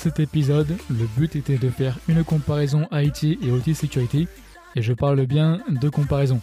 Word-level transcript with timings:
cet 0.00 0.18
épisode, 0.18 0.78
le 0.88 1.06
but 1.18 1.36
était 1.36 1.58
de 1.58 1.68
faire 1.68 1.98
une 2.08 2.24
comparaison 2.24 2.88
IT 2.90 3.22
et 3.24 3.50
OT 3.52 3.74
sécurité, 3.74 4.28
et 4.74 4.80
je 4.80 4.94
parle 4.94 5.26
bien 5.26 5.60
de 5.68 5.90
comparaison, 5.90 6.40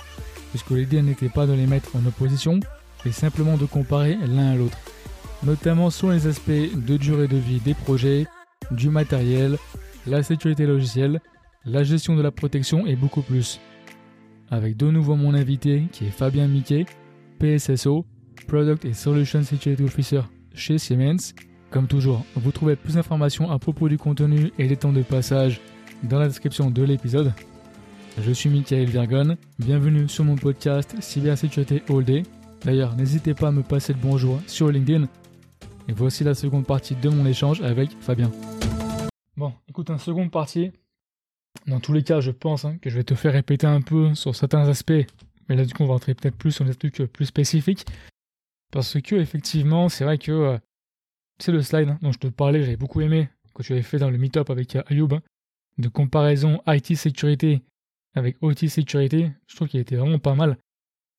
puisque 0.51 0.69
l'idée 0.69 1.01
n'était 1.01 1.27
pas 1.27 1.47
de 1.47 1.53
les 1.53 1.65
mettre 1.65 1.95
en 1.95 2.05
opposition, 2.05 2.59
mais 3.03 3.11
simplement 3.11 3.57
de 3.57 3.65
comparer 3.65 4.15
l'un 4.27 4.51
à 4.51 4.55
l'autre, 4.55 4.77
notamment 5.41 5.89
sur 5.89 6.11
les 6.11 6.27
aspects 6.27 6.51
de 6.51 6.97
durée 6.97 7.27
de 7.27 7.37
vie 7.37 7.59
des 7.59 7.73
projets, 7.73 8.27
du 8.69 8.89
matériel, 8.91 9.57
la 10.05 10.21
sécurité 10.21 10.67
logicielle, 10.67 11.19
la 11.65 11.83
gestion 11.83 12.15
de 12.15 12.21
la 12.21 12.31
protection 12.31 12.85
et 12.85 12.95
beaucoup 12.95 13.23
plus. 13.23 13.59
Avec 14.51 14.77
de 14.77 14.91
nouveau 14.91 15.15
mon 15.15 15.33
invité 15.33 15.87
qui 15.91 16.05
est 16.05 16.11
Fabien 16.11 16.47
Miquet, 16.47 16.85
PSSO, 17.39 18.05
Product 18.47 18.85
et 18.85 18.93
Solution 18.93 19.41
Security 19.41 19.83
Officer 19.83 20.21
chez 20.53 20.77
Siemens. 20.77 21.33
Comme 21.69 21.87
toujours, 21.87 22.25
vous 22.35 22.53
trouvez 22.53 22.77
plus 22.77 22.93
d'informations 22.93 23.51
à 23.51 23.59
propos 23.59 23.89
du 23.89 23.97
contenu 23.97 24.53
et 24.57 24.67
des 24.67 24.77
temps 24.77 24.93
de 24.93 25.01
passage 25.01 25.59
dans 26.01 26.17
la 26.17 26.27
description 26.27 26.71
de 26.71 26.81
l'épisode. 26.81 27.33
Je 28.19 28.31
suis 28.31 28.49
Michael 28.49 28.85
Virgon, 28.85 29.35
bienvenue 29.59 30.07
sur 30.07 30.23
mon 30.23 30.35
podcast 30.35 30.95
Cybersécurité 31.01 31.83
All 31.89 32.05
Day. 32.05 32.23
D'ailleurs, 32.63 32.95
n'hésitez 32.95 33.33
pas 33.33 33.49
à 33.49 33.51
me 33.51 33.63
passer 33.63 33.91
le 33.91 33.99
bonjour 33.99 34.39
sur 34.47 34.69
LinkedIn. 34.69 35.09
Et 35.89 35.93
voici 35.93 36.23
la 36.23 36.35
seconde 36.35 36.65
partie 36.65 36.95
de 36.95 37.09
mon 37.09 37.25
échange 37.25 37.61
avec 37.61 37.91
Fabien. 37.99 38.31
Bon, 39.35 39.51
écoute, 39.67 39.89
une 39.89 39.99
seconde 39.99 40.31
partie. 40.31 40.71
Dans 41.67 41.81
tous 41.81 41.91
les 41.91 42.03
cas, 42.03 42.21
je 42.21 42.31
pense 42.31 42.63
hein, 42.63 42.77
que 42.81 42.89
je 42.89 42.95
vais 42.95 43.03
te 43.03 43.13
faire 43.13 43.33
répéter 43.33 43.67
un 43.67 43.81
peu 43.81 44.15
sur 44.15 44.33
certains 44.33 44.67
aspects. 44.69 45.05
Mais 45.49 45.57
là, 45.57 45.65
du 45.65 45.73
coup, 45.73 45.83
on 45.83 45.87
va 45.87 45.93
rentrer 45.93 46.15
peut-être 46.15 46.37
plus 46.37 46.53
sur 46.53 46.63
des 46.63 46.75
trucs 46.75 47.03
plus 47.11 47.25
spécifiques. 47.25 47.85
Parce 48.71 49.01
que, 49.01 49.15
effectivement, 49.15 49.89
c'est 49.89 50.05
vrai 50.05 50.17
que 50.17 50.31
euh, 50.31 50.57
c'est 51.39 51.51
le 51.51 51.61
slide 51.61 51.89
hein, 51.89 51.99
dont 52.01 52.11
je 52.11 52.19
te 52.19 52.27
parlais, 52.27 52.63
j'avais 52.63 52.77
beaucoup 52.77 53.01
aimé 53.01 53.29
que 53.57 53.63
tu 53.63 53.73
avais 53.73 53.81
fait 53.81 53.97
dans 53.97 54.09
le 54.09 54.17
meetup 54.17 54.49
avec 54.49 54.75
euh, 54.75 54.83
Ayoub, 54.87 55.13
hein, 55.13 55.21
de 55.77 55.89
comparaison 55.89 56.61
IT 56.67 56.95
sécurité 56.95 57.63
avec 58.15 58.37
OT 58.41 58.67
sécurité. 58.67 59.31
Je 59.47 59.55
trouve 59.55 59.67
qu'il 59.67 59.79
était 59.79 59.95
vraiment 59.95 60.19
pas 60.19 60.35
mal. 60.35 60.57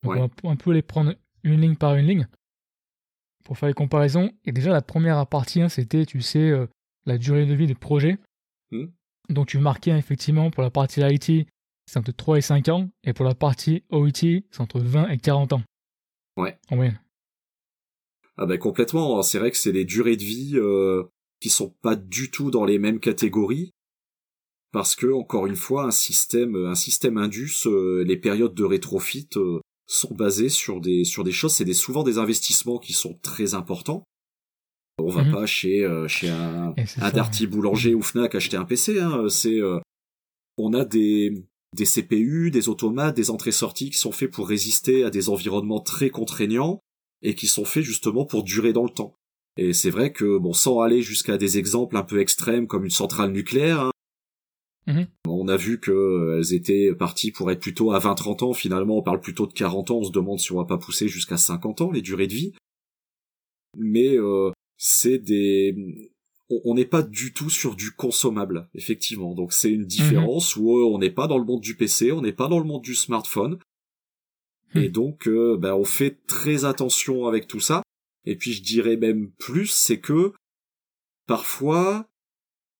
Donc 0.02 0.14
on 0.16 0.48
va 0.48 0.52
un 0.52 0.56
peu 0.56 0.72
les 0.72 0.82
prendre 0.82 1.14
une 1.42 1.60
ligne 1.60 1.76
par 1.76 1.96
une 1.96 2.06
ligne 2.06 2.28
pour 3.44 3.58
faire 3.58 3.68
les 3.68 3.74
comparaisons. 3.74 4.32
Et 4.44 4.52
déjà, 4.52 4.70
la 4.70 4.82
première 4.82 5.26
partie, 5.26 5.68
c'était, 5.68 6.06
tu 6.06 6.20
sais, 6.20 6.50
euh, 6.50 6.66
la 7.06 7.18
durée 7.18 7.46
de 7.46 7.54
vie 7.54 7.66
des 7.66 7.74
projets. 7.74 8.18
Hmm. 8.70 8.86
Donc 9.28 9.48
tu 9.48 9.58
marquais 9.58 9.96
effectivement 9.96 10.50
pour 10.50 10.62
la 10.62 10.70
partie 10.70 11.00
IT, 11.00 11.48
c'est 11.86 11.98
entre 11.98 12.12
3 12.12 12.38
et 12.38 12.40
5 12.40 12.68
ans, 12.68 12.88
et 13.04 13.12
pour 13.12 13.24
la 13.24 13.34
partie 13.34 13.82
OIT, 13.90 14.44
c'est 14.50 14.60
entre 14.60 14.80
20 14.80 15.08
et 15.08 15.18
40 15.18 15.54
ans. 15.54 15.62
Ouais. 16.36 16.56
En 16.70 16.76
moyenne. 16.76 17.00
Ah 18.38 18.46
ben 18.46 18.58
complètement, 18.58 19.22
c'est 19.22 19.38
vrai 19.38 19.50
que 19.50 19.56
c'est 19.56 19.72
les 19.72 19.84
durées 19.84 20.16
de 20.16 20.22
vie 20.22 20.52
euh, 20.54 21.04
qui 21.40 21.50
sont 21.50 21.74
pas 21.82 21.96
du 21.96 22.30
tout 22.30 22.50
dans 22.50 22.64
les 22.64 22.78
mêmes 22.78 23.00
catégories, 23.00 23.72
parce 24.72 24.94
que 24.94 25.12
encore 25.12 25.46
une 25.46 25.56
fois, 25.56 25.84
un 25.84 25.90
système, 25.90 26.54
un 26.66 26.74
système 26.74 27.16
Indus, 27.16 27.66
euh, 27.66 28.04
les 28.04 28.16
périodes 28.16 28.54
de 28.54 28.64
rétrofit 28.64 29.28
euh, 29.36 29.60
sont 29.86 30.14
basées 30.14 30.50
sur 30.50 30.80
des 30.80 31.04
sur 31.04 31.24
des 31.24 31.32
choses, 31.32 31.54
c'est 31.54 31.64
des, 31.64 31.74
souvent 31.74 32.02
des 32.02 32.18
investissements 32.18 32.78
qui 32.78 32.92
sont 32.92 33.18
très 33.22 33.54
importants. 33.54 34.04
On 34.98 35.10
va 35.10 35.24
mhm. 35.24 35.32
pas 35.32 35.46
chez 35.46 35.84
euh, 35.84 36.08
chez 36.08 36.28
un, 36.28 36.74
un 37.00 37.10
Darty 37.10 37.46
boulanger 37.46 37.94
ou 37.94 38.02
Fnac 38.02 38.34
acheter 38.34 38.56
un 38.56 38.64
PC. 38.64 39.00
Hein. 39.00 39.28
C'est 39.28 39.60
euh, 39.60 39.78
on 40.58 40.74
a 40.74 40.84
des 40.84 41.32
des 41.76 41.84
CPU, 41.84 42.50
des 42.50 42.68
automates, 42.68 43.16
des 43.16 43.30
entrées-sorties 43.30 43.90
qui 43.90 43.98
sont 43.98 44.12
faits 44.12 44.30
pour 44.30 44.48
résister 44.48 45.04
à 45.04 45.10
des 45.10 45.28
environnements 45.28 45.80
très 45.80 46.10
contraignants 46.10 46.80
et 47.22 47.34
qui 47.34 47.46
sont 47.46 47.64
faits 47.64 47.84
justement 47.84 48.24
pour 48.24 48.42
durer 48.44 48.72
dans 48.72 48.84
le 48.84 48.90
temps. 48.90 49.14
Et 49.56 49.72
c'est 49.72 49.90
vrai 49.90 50.12
que 50.12 50.38
bon, 50.38 50.52
sans 50.52 50.80
aller 50.80 51.02
jusqu'à 51.02 51.36
des 51.36 51.58
exemples 51.58 51.96
un 51.96 52.04
peu 52.04 52.20
extrêmes 52.20 52.66
comme 52.66 52.84
une 52.84 52.90
centrale 52.90 53.32
nucléaire, 53.32 53.80
hein, 53.80 53.90
mhm. 54.86 55.06
on 55.26 55.48
a 55.48 55.56
vu 55.56 55.80
que 55.80 55.90
euh, 55.90 56.54
étaient 56.54 56.94
parties 56.94 57.32
pour 57.32 57.50
être 57.50 57.60
plutôt 57.60 57.92
à 57.92 57.98
20-30 57.98 58.44
ans. 58.44 58.52
Finalement, 58.52 58.98
on 58.98 59.02
parle 59.02 59.20
plutôt 59.20 59.46
de 59.46 59.52
40 59.52 59.90
ans. 59.90 59.98
On 59.98 60.04
se 60.04 60.12
demande 60.12 60.38
si 60.38 60.52
on 60.52 60.58
va 60.58 60.64
pas 60.64 60.78
pousser 60.78 61.08
jusqu'à 61.08 61.36
50 61.36 61.80
ans 61.80 61.90
les 61.90 62.02
durées 62.02 62.28
de 62.28 62.34
vie. 62.34 62.52
Mais 63.76 64.16
euh, 64.16 64.50
c'est 64.76 65.18
des 65.18 66.12
on 66.64 66.74
n'est 66.74 66.86
pas 66.86 67.02
du 67.02 67.34
tout 67.34 67.50
sur 67.50 67.76
du 67.76 67.90
consommable, 67.90 68.68
effectivement. 68.74 69.34
Donc 69.34 69.52
c'est 69.52 69.70
une 69.70 69.84
différence 69.84 70.56
où 70.56 70.78
euh, 70.78 70.84
on 70.84 70.98
n'est 70.98 71.10
pas 71.10 71.26
dans 71.26 71.38
le 71.38 71.44
monde 71.44 71.60
du 71.60 71.76
PC, 71.76 72.12
on 72.12 72.22
n'est 72.22 72.32
pas 72.32 72.48
dans 72.48 72.58
le 72.58 72.64
monde 72.64 72.82
du 72.82 72.94
smartphone. 72.94 73.58
Et 74.74 74.88
hmm. 74.88 74.92
donc 74.92 75.28
euh, 75.28 75.56
ben, 75.56 75.74
on 75.74 75.84
fait 75.84 76.18
très 76.26 76.64
attention 76.64 77.26
avec 77.26 77.46
tout 77.46 77.60
ça. 77.60 77.82
Et 78.24 78.36
puis 78.36 78.52
je 78.52 78.62
dirais 78.62 78.96
même 78.96 79.30
plus, 79.38 79.68
c'est 79.68 80.00
que 80.00 80.32
parfois 81.26 82.06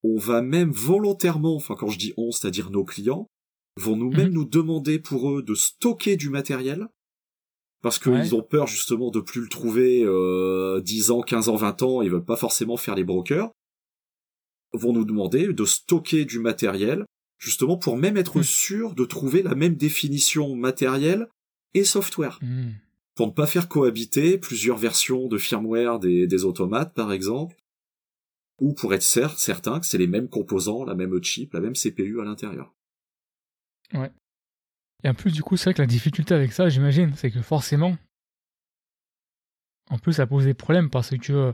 on 0.03 0.17
va 0.17 0.41
même 0.41 0.71
volontairement, 0.71 1.55
enfin 1.55 1.75
quand 1.75 1.89
je 1.89 1.97
dis 1.97 2.13
on, 2.17 2.31
c'est-à-dire 2.31 2.69
nos 2.69 2.85
clients, 2.85 3.27
vont 3.77 3.95
nous-mêmes 3.95 4.29
hmm. 4.29 4.33
nous 4.33 4.45
demander 4.45 4.99
pour 4.99 5.31
eux 5.31 5.43
de 5.43 5.55
stocker 5.55 6.15
du 6.15 6.29
matériel 6.29 6.87
parce 7.81 7.97
qu'ils 7.97 8.35
ont 8.35 8.43
peur 8.43 8.67
justement 8.67 9.09
de 9.09 9.21
plus 9.21 9.41
le 9.41 9.47
trouver 9.47 10.03
euh, 10.03 10.81
10 10.81 11.11
ans, 11.11 11.21
15 11.21 11.47
ans, 11.49 11.55
20 11.55 11.83
ans, 11.83 12.01
ils 12.01 12.09
veulent 12.09 12.25
pas 12.25 12.35
forcément 12.35 12.75
faire 12.75 12.95
les 12.95 13.05
brokers, 13.05 13.51
vont 14.73 14.91
nous 14.91 15.05
demander 15.05 15.53
de 15.53 15.65
stocker 15.65 16.25
du 16.25 16.39
matériel, 16.39 17.05
justement 17.37 17.77
pour 17.77 17.95
même 17.95 18.17
être 18.17 18.39
hmm. 18.39 18.43
sûr 18.43 18.95
de 18.95 19.05
trouver 19.05 19.43
la 19.43 19.55
même 19.55 19.75
définition 19.75 20.55
matérielle 20.55 21.27
et 21.73 21.83
software. 21.83 22.39
Hmm. 22.41 22.71
Pour 23.15 23.27
ne 23.27 23.31
pas 23.31 23.47
faire 23.47 23.67
cohabiter 23.67 24.37
plusieurs 24.37 24.77
versions 24.77 25.27
de 25.27 25.37
firmware 25.37 25.99
des, 25.99 26.25
des 26.25 26.45
automates, 26.45 26.93
par 26.93 27.11
exemple, 27.11 27.57
ou 28.59 28.73
pour 28.73 28.93
être 28.93 29.03
certain 29.03 29.79
que 29.79 29.85
c'est 29.85 29.97
les 29.97 30.07
mêmes 30.07 30.29
composants, 30.29 30.83
la 30.85 30.95
même 30.95 31.21
chip, 31.23 31.53
la 31.53 31.59
même 31.59 31.75
CPU 31.75 32.19
à 32.21 32.23
l'intérieur. 32.23 32.73
Ouais. 33.93 34.11
Et 35.03 35.09
en 35.09 35.13
plus, 35.13 35.31
du 35.31 35.43
coup, 35.43 35.57
c'est 35.57 35.65
vrai 35.65 35.73
que 35.73 35.81
la 35.81 35.87
difficulté 35.87 36.33
avec 36.33 36.51
ça, 36.51 36.69
j'imagine, 36.69 37.13
c'est 37.15 37.31
que 37.31 37.41
forcément, 37.41 37.97
en 39.89 39.97
plus, 39.97 40.13
ça 40.13 40.27
pose 40.27 40.45
des 40.45 40.53
problèmes 40.53 40.89
parce 40.89 41.17
que, 41.17 41.53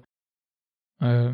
euh, 1.01 1.33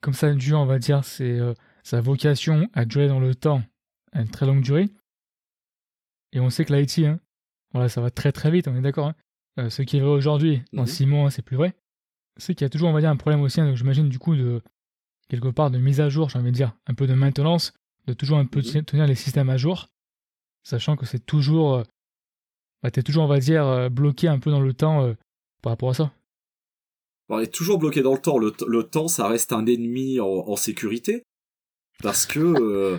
comme 0.00 0.14
ça, 0.14 0.32
Dieu, 0.34 0.56
on 0.56 0.66
va 0.66 0.78
dire, 0.78 1.04
c'est 1.04 1.38
euh, 1.38 1.54
sa 1.82 2.00
vocation 2.00 2.68
à 2.72 2.84
durer 2.84 3.08
dans 3.08 3.20
le 3.20 3.34
temps, 3.34 3.62
à 4.12 4.22
une 4.22 4.30
très 4.30 4.46
longue 4.46 4.62
durée. 4.62 4.88
Et 6.32 6.40
on 6.40 6.50
sait 6.50 6.64
que 6.64 6.72
l'IT, 6.72 6.98
hein, 7.06 7.20
voilà, 7.72 7.88
ça 7.88 8.00
va 8.00 8.10
très 8.10 8.32
très 8.32 8.50
vite, 8.50 8.68
on 8.68 8.76
est 8.76 8.80
d'accord. 8.80 9.08
Hein. 9.08 9.14
Euh, 9.58 9.70
ce 9.70 9.82
qui 9.82 9.96
est 9.96 10.00
vrai 10.00 10.10
aujourd'hui, 10.10 10.62
dans 10.72 10.86
6 10.86 11.06
mhm. 11.06 11.12
mois, 11.12 11.30
c'est 11.30 11.42
plus 11.42 11.56
vrai. 11.56 11.74
C'est 12.36 12.54
qu'il 12.54 12.64
y 12.64 12.66
a 12.66 12.70
toujours, 12.70 12.88
on 12.88 12.92
va 12.92 13.00
dire, 13.00 13.10
un 13.10 13.16
problème 13.16 13.42
aussi, 13.42 13.60
hein, 13.60 13.74
j'imagine, 13.74 14.08
du 14.08 14.18
coup, 14.18 14.36
de 14.36 14.62
quelque 15.28 15.48
part 15.48 15.70
de 15.70 15.78
mise 15.78 16.00
à 16.00 16.08
jour, 16.08 16.30
j'ai 16.30 16.38
envie 16.38 16.50
de 16.50 16.56
dire, 16.56 16.72
un 16.86 16.94
peu 16.94 17.06
de 17.06 17.14
maintenance, 17.14 17.72
de 18.06 18.12
toujours 18.12 18.38
un 18.38 18.46
peu 18.46 18.60
mhm. 18.60 18.84
tenir 18.84 19.06
les 19.06 19.14
systèmes 19.14 19.50
à 19.50 19.56
jour 19.56 19.88
sachant 20.68 20.96
que 20.96 21.06
c'est 21.06 21.24
toujours. 21.24 21.76
Euh, 21.76 21.82
bah, 22.82 22.90
t'es 22.90 23.02
toujours, 23.02 23.24
on 23.24 23.28
va 23.28 23.40
dire, 23.40 23.66
euh, 23.66 23.88
bloqué 23.88 24.28
un 24.28 24.38
peu 24.38 24.50
dans 24.50 24.60
le 24.60 24.72
temps 24.72 25.04
euh, 25.04 25.14
par 25.62 25.72
rapport 25.72 25.90
à 25.90 25.94
ça. 25.94 26.12
On 27.28 27.38
est 27.38 27.52
toujours 27.52 27.78
bloqué 27.78 28.02
dans 28.02 28.12
le 28.12 28.20
temps. 28.20 28.38
Le, 28.38 28.82
temps, 28.82 29.08
ça 29.08 29.26
reste 29.28 29.52
un 29.52 29.66
ennemi 29.66 30.20
en, 30.20 30.56
sécurité. 30.56 31.24
Parce 32.02 32.24
que. 32.24 32.98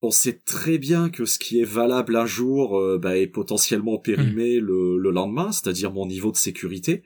On 0.00 0.10
sait 0.10 0.38
très 0.44 0.78
bien 0.78 1.10
que 1.10 1.24
ce 1.24 1.38
qui 1.38 1.60
est 1.60 1.64
valable 1.64 2.16
un 2.16 2.26
jour 2.26 2.80
bah, 2.98 3.18
est 3.18 3.26
potentiellement 3.26 3.98
périmé 3.98 4.60
hmm. 4.60 4.64
le, 4.64 5.10
lendemain, 5.10 5.50
c'est-à-dire 5.50 5.92
mon 5.92 6.06
niveau 6.06 6.30
de 6.30 6.36
sécurité. 6.36 7.02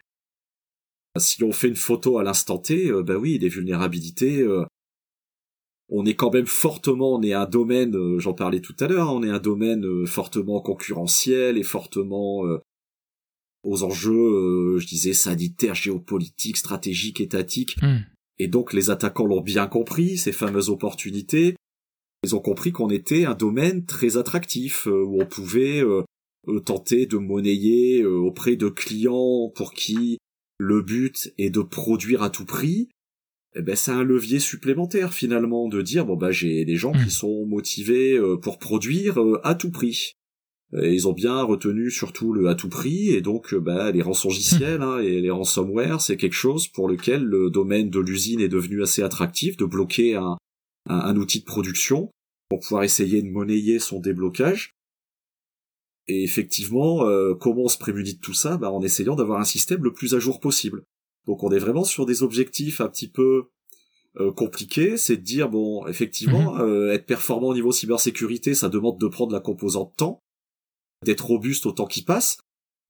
Si 1.19 1.43
on 1.43 1.53
fait 1.53 1.69
une 1.69 1.77
photo 1.77 2.19
à 2.19 2.23
l'instant 2.23 2.59
T, 2.59 2.91
bah 3.03 3.17
oui, 3.17 3.39
les 3.39 3.49
vulnérabilités, 3.49 4.47
on 5.95 6.07
est 6.07 6.15
quand 6.15 6.33
même 6.33 6.47
fortement, 6.47 7.15
on 7.15 7.23
est 7.23 7.35
un 7.35 7.45
domaine, 7.45 7.95
euh, 7.95 8.19
j'en 8.19 8.33
parlais 8.33 8.61
tout 8.61 8.75
à 8.81 8.89
l'heure, 8.89 9.11
hein, 9.11 9.15
on 9.15 9.23
est 9.23 9.31
un 9.31 9.39
domaine 9.39 9.85
euh, 9.85 10.07
fortement 10.07 10.61
concurrentiel 10.63 11.59
et 11.59 11.63
fortement 11.63 12.47
euh, 12.47 12.59
aux 13.63 13.85
enjeux, 13.85 14.79
je 14.79 14.87
disais, 14.87 15.13
sanitaires, 15.13 15.75
géopolitiques, 15.75 16.57
stratégiques, 16.57 17.21
étatiques. 17.21 17.77
Hmm. 17.83 17.99
Et 18.39 18.49
donc 18.49 18.73
les 18.73 18.89
attaquants 18.89 19.27
l'ont 19.27 19.43
bien 19.43 19.67
compris, 19.67 20.17
ces 20.17 20.33
fameuses 20.33 20.71
opportunités. 20.71 21.57
Ils 22.25 22.37
ont 22.37 22.41
compris 22.41 22.73
qu'on 22.73 22.91
était 22.91 23.25
un 23.25 23.35
domaine 23.35 23.85
très 23.85 24.17
attractif, 24.17 24.87
où 24.87 25.21
on 25.21 25.27
pouvait 25.27 25.83
tenter 26.65 27.07
de 27.07 27.17
monnayer 27.17 28.05
auprès 28.05 28.57
de 28.57 28.69
clients 28.69 29.51
pour 29.55 29.75
qui 29.75 30.19
le 30.59 30.83
but 30.83 31.33
est 31.39 31.51
de 31.51 31.61
produire 31.61 32.23
à 32.23 32.31
tout 32.31 32.45
prix, 32.45 32.89
eh 33.55 33.63
ben 33.63 33.77
c'est 33.77 33.91
un 33.91 34.05
levier 34.05 34.39
supplémentaire 34.39 35.13
finalement 35.13 35.69
de 35.69 35.83
dire 35.83 36.07
bon 36.07 36.17
bah 36.17 36.31
j'ai 36.31 36.65
des 36.65 36.77
gens 36.77 36.93
qui 36.93 37.07
hmm. 37.07 37.11
sont 37.11 37.47
motivés 37.47 38.17
euh, 38.17 38.37
pour 38.37 38.59
produire 38.59 39.21
euh, 39.21 39.41
à 39.45 39.55
tout 39.55 39.71
prix. 39.71 40.13
Et 40.81 40.95
ils 40.95 41.07
ont 41.07 41.13
bien 41.13 41.43
retenu 41.43 41.91
surtout 41.91 42.33
le 42.33 42.49
à 42.49 42.55
tout 42.55 42.71
prix 42.71 43.11
et 43.11 43.21
donc 43.21 43.53
euh, 43.53 43.61
bah 43.61 43.91
les 43.91 44.01
rançongiciels 44.01 44.79
hmm. 44.79 44.83
hein, 44.83 44.99
et 45.01 45.21
les 45.21 45.31
ransomware 45.31 46.01
c'est 46.01 46.17
quelque 46.17 46.33
chose 46.33 46.67
pour 46.67 46.89
lequel 46.89 47.25
le 47.25 47.51
domaine 47.51 47.91
de 47.91 48.01
l'usine 48.01 48.41
est 48.41 48.49
devenu 48.49 48.83
assez 48.83 49.03
attractif 49.03 49.59
de 49.59 49.67
bloquer 49.67 50.15
un, 50.15 50.39
un, 50.89 51.17
outil 51.17 51.41
de 51.41 51.45
production 51.45 52.11
pour 52.49 52.61
pouvoir 52.61 52.83
essayer 52.83 53.23
de 53.23 53.31
monnayer 53.31 53.79
son 53.79 54.01
déblocage. 54.01 54.75
Et 56.09 56.25
effectivement, 56.25 57.07
comment 57.41 57.63
on 57.63 57.69
se 57.69 57.79
prémunit 57.79 58.15
de 58.15 58.21
tout 58.21 58.35
ça? 58.35 58.57
Bah, 58.57 58.73
En 58.73 58.83
essayant 58.83 59.15
d'avoir 59.15 59.41
un 59.41 59.45
système 59.45 59.85
le 59.85 59.93
plus 59.93 60.15
à 60.15 60.19
jour 60.19 60.41
possible. 60.41 60.83
Donc 61.27 61.45
on 61.45 61.53
est 61.53 61.59
vraiment 61.59 61.85
sur 61.85 62.07
des 62.07 62.23
objectifs 62.25 62.81
un 62.81 62.89
petit 62.89 63.09
peu 63.09 63.45
compliqué, 64.37 64.97
c'est 64.97 65.17
de 65.17 65.23
dire 65.23 65.49
bon, 65.49 65.87
effectivement, 65.87 66.55
mhm. 66.55 66.91
être 66.91 67.07
performant 67.07 67.49
au 67.49 67.55
niveau 67.55 67.73
cybersécurité, 67.73 68.55
ça 68.55 68.69
demande 68.69 68.99
de 68.99 69.07
prendre 69.07 69.33
la 69.33 69.41
composante 69.41 69.95
temps, 69.97 70.19
d'être 71.05 71.25
robuste 71.25 71.67
au 71.67 71.73
temps 71.73 71.87
qui 71.87 72.03
passe, 72.03 72.39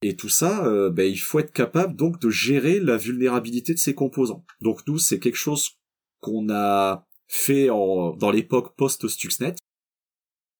et 0.03 0.17
tout 0.17 0.29
ça, 0.29 0.89
ben, 0.89 1.09
il 1.09 1.17
faut 1.17 1.39
être 1.39 1.53
capable 1.53 1.95
donc 1.95 2.19
de 2.19 2.29
gérer 2.29 2.79
la 2.79 2.97
vulnérabilité 2.97 3.73
de 3.73 3.79
ces 3.79 3.95
composants. 3.95 4.43
Donc 4.59 4.85
nous, 4.85 4.97
c'est 4.97 5.19
quelque 5.19 5.37
chose 5.37 5.77
qu'on 6.19 6.49
a 6.49 7.07
fait 7.33 7.69
en, 7.71 8.11
dans 8.13 8.29
l'époque 8.29 8.75
post-Stuxnet. 8.75 9.55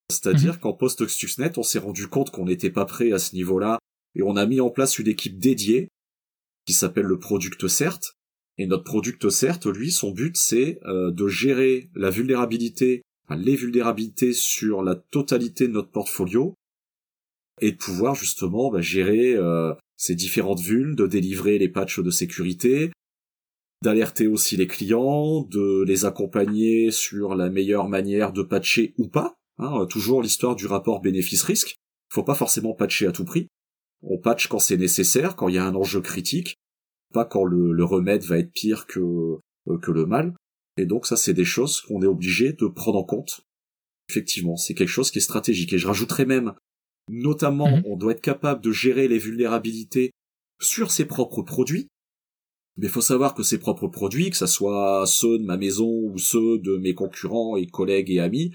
C'est-à-dire 0.10 0.54
mhm. 0.54 0.60
qu'en 0.60 0.74
post-Stuxnet, 0.74 1.58
on 1.58 1.64
s'est 1.64 1.80
rendu 1.80 2.08
compte 2.08 2.32
qu'on 2.32 2.46
n'était 2.46 2.72
pas 2.72 2.86
prêt 2.86 3.12
à 3.12 3.20
ce 3.20 3.36
niveau-là, 3.36 3.78
et 4.16 4.24
on 4.24 4.36
a 4.36 4.46
mis 4.46 4.60
en 4.60 4.72
place 4.72 4.98
une 4.98 5.08
équipe 5.08 5.38
dédiée, 5.38 5.90
qui 6.66 6.74
s'appelle 6.74 7.06
le 7.06 7.20
Product 7.20 7.68
Cert. 7.68 8.00
Et 8.58 8.66
notre 8.66 8.84
Product 8.84 9.30
Cert, 9.30 9.60
lui, 9.68 9.92
son 9.92 10.12
but, 10.12 10.36
c'est 10.36 10.80
euh, 10.86 11.12
de 11.12 11.28
gérer 11.28 11.90
la 11.96 12.10
vulnérabilité, 12.10 13.04
les 13.30 13.56
vulnérabilités 13.56 14.34
sur 14.34 14.82
la 14.82 14.96
totalité 14.96 15.68
de 15.68 15.74
notre 15.74 15.92
portfolio, 15.92 16.56
et 17.62 17.72
de 17.72 17.78
pouvoir 17.78 18.16
justement 18.16 18.72
bah, 18.72 18.82
gérer 18.82 19.36
euh, 19.36 19.74
ces 19.96 20.16
différentes 20.16 20.60
vulnes, 20.60 20.96
de 20.96 21.06
délivrer 21.06 21.60
les 21.60 21.70
patchs 21.70 22.00
de 22.00 22.10
sécurité, 22.10 22.92
d'alerter 23.84 24.28
aussi 24.28 24.56
les 24.56 24.66
clients, 24.66 25.42
de 25.42 25.84
les 25.84 26.06
accompagner 26.06 26.90
sur 26.90 27.36
la 27.36 27.50
meilleure 27.50 27.90
manière 27.90 28.32
de 28.32 28.42
patcher 28.42 28.94
ou 28.98 29.10
pas. 29.10 29.36
Hein, 29.60 29.86
toujours 29.90 30.24
l'histoire 30.24 30.56
du 30.56 30.66
rapport 30.66 31.02
bénéfice-risque. 31.02 31.76
Faut 32.10 32.24
pas 32.24 32.34
forcément 32.34 32.74
patcher 32.74 33.08
à 33.08 33.12
tout 33.12 33.26
prix. 33.26 33.48
On 34.02 34.18
patch 34.18 34.48
quand 34.48 34.60
c'est 34.60 34.78
nécessaire, 34.78 35.36
quand 35.36 35.50
il 35.50 35.56
y 35.56 35.58
a 35.58 35.66
un 35.66 35.76
enjeu 35.76 36.02
critique, 36.02 36.56
pas 37.14 37.26
quand 37.26 37.44
le, 37.44 37.84
remède 37.84 38.24
va 38.24 38.40
être 38.40 38.52
pire 38.52 38.88
que, 38.88 39.00
euh, 39.00 39.78
que 39.82 39.92
le 39.92 40.06
mal. 40.06 40.34
Et 40.78 40.86
donc 40.86 41.06
ça, 41.06 41.18
c'est 41.18 41.34
des 41.34 41.46
choses 41.46 41.82
qu'on 41.82 42.02
est 42.02 42.08
obligé 42.08 42.54
de 42.54 42.68
prendre 42.68 42.98
en 42.98 43.04
compte. 43.04 43.42
Effectivement, 44.10 44.56
c'est 44.56 44.74
quelque 44.74 44.88
chose 44.88 45.12
qui 45.12 45.20
est 45.20 45.22
stratégique. 45.22 45.74
Et 45.74 45.78
je 45.78 45.88
rajouterais 45.88 46.26
même, 46.26 46.54
notamment, 47.10 47.70
mhm. 47.70 47.84
on 47.86 47.98
doit 47.98 48.14
être 48.14 48.22
capable 48.22 48.62
de 48.62 48.72
gérer 48.72 49.08
les 49.08 49.20
vulnérabilités 49.20 50.12
sur 50.62 50.92
ses 50.92 51.06
propres 51.06 51.42
produits. 51.42 51.88
Mais 52.78 52.88
il 52.88 52.92
faut 52.92 53.02
savoir 53.02 53.36
que 53.36 53.44
ses 53.44 53.60
propres 53.60 53.88
produits, 53.88 54.32
que 54.32 54.38
ce 54.38 54.48
soit 54.48 55.06
ceux 55.06 55.38
de 55.38 55.44
ma 55.44 55.58
maison 55.58 55.90
ou 55.90 56.18
ceux 56.18 56.58
de 56.58 56.78
mes 56.78 56.96
concurrents 56.96 57.56
et 57.56 57.68
collègues 57.68 58.10
et 58.10 58.20
amis, 58.20 58.54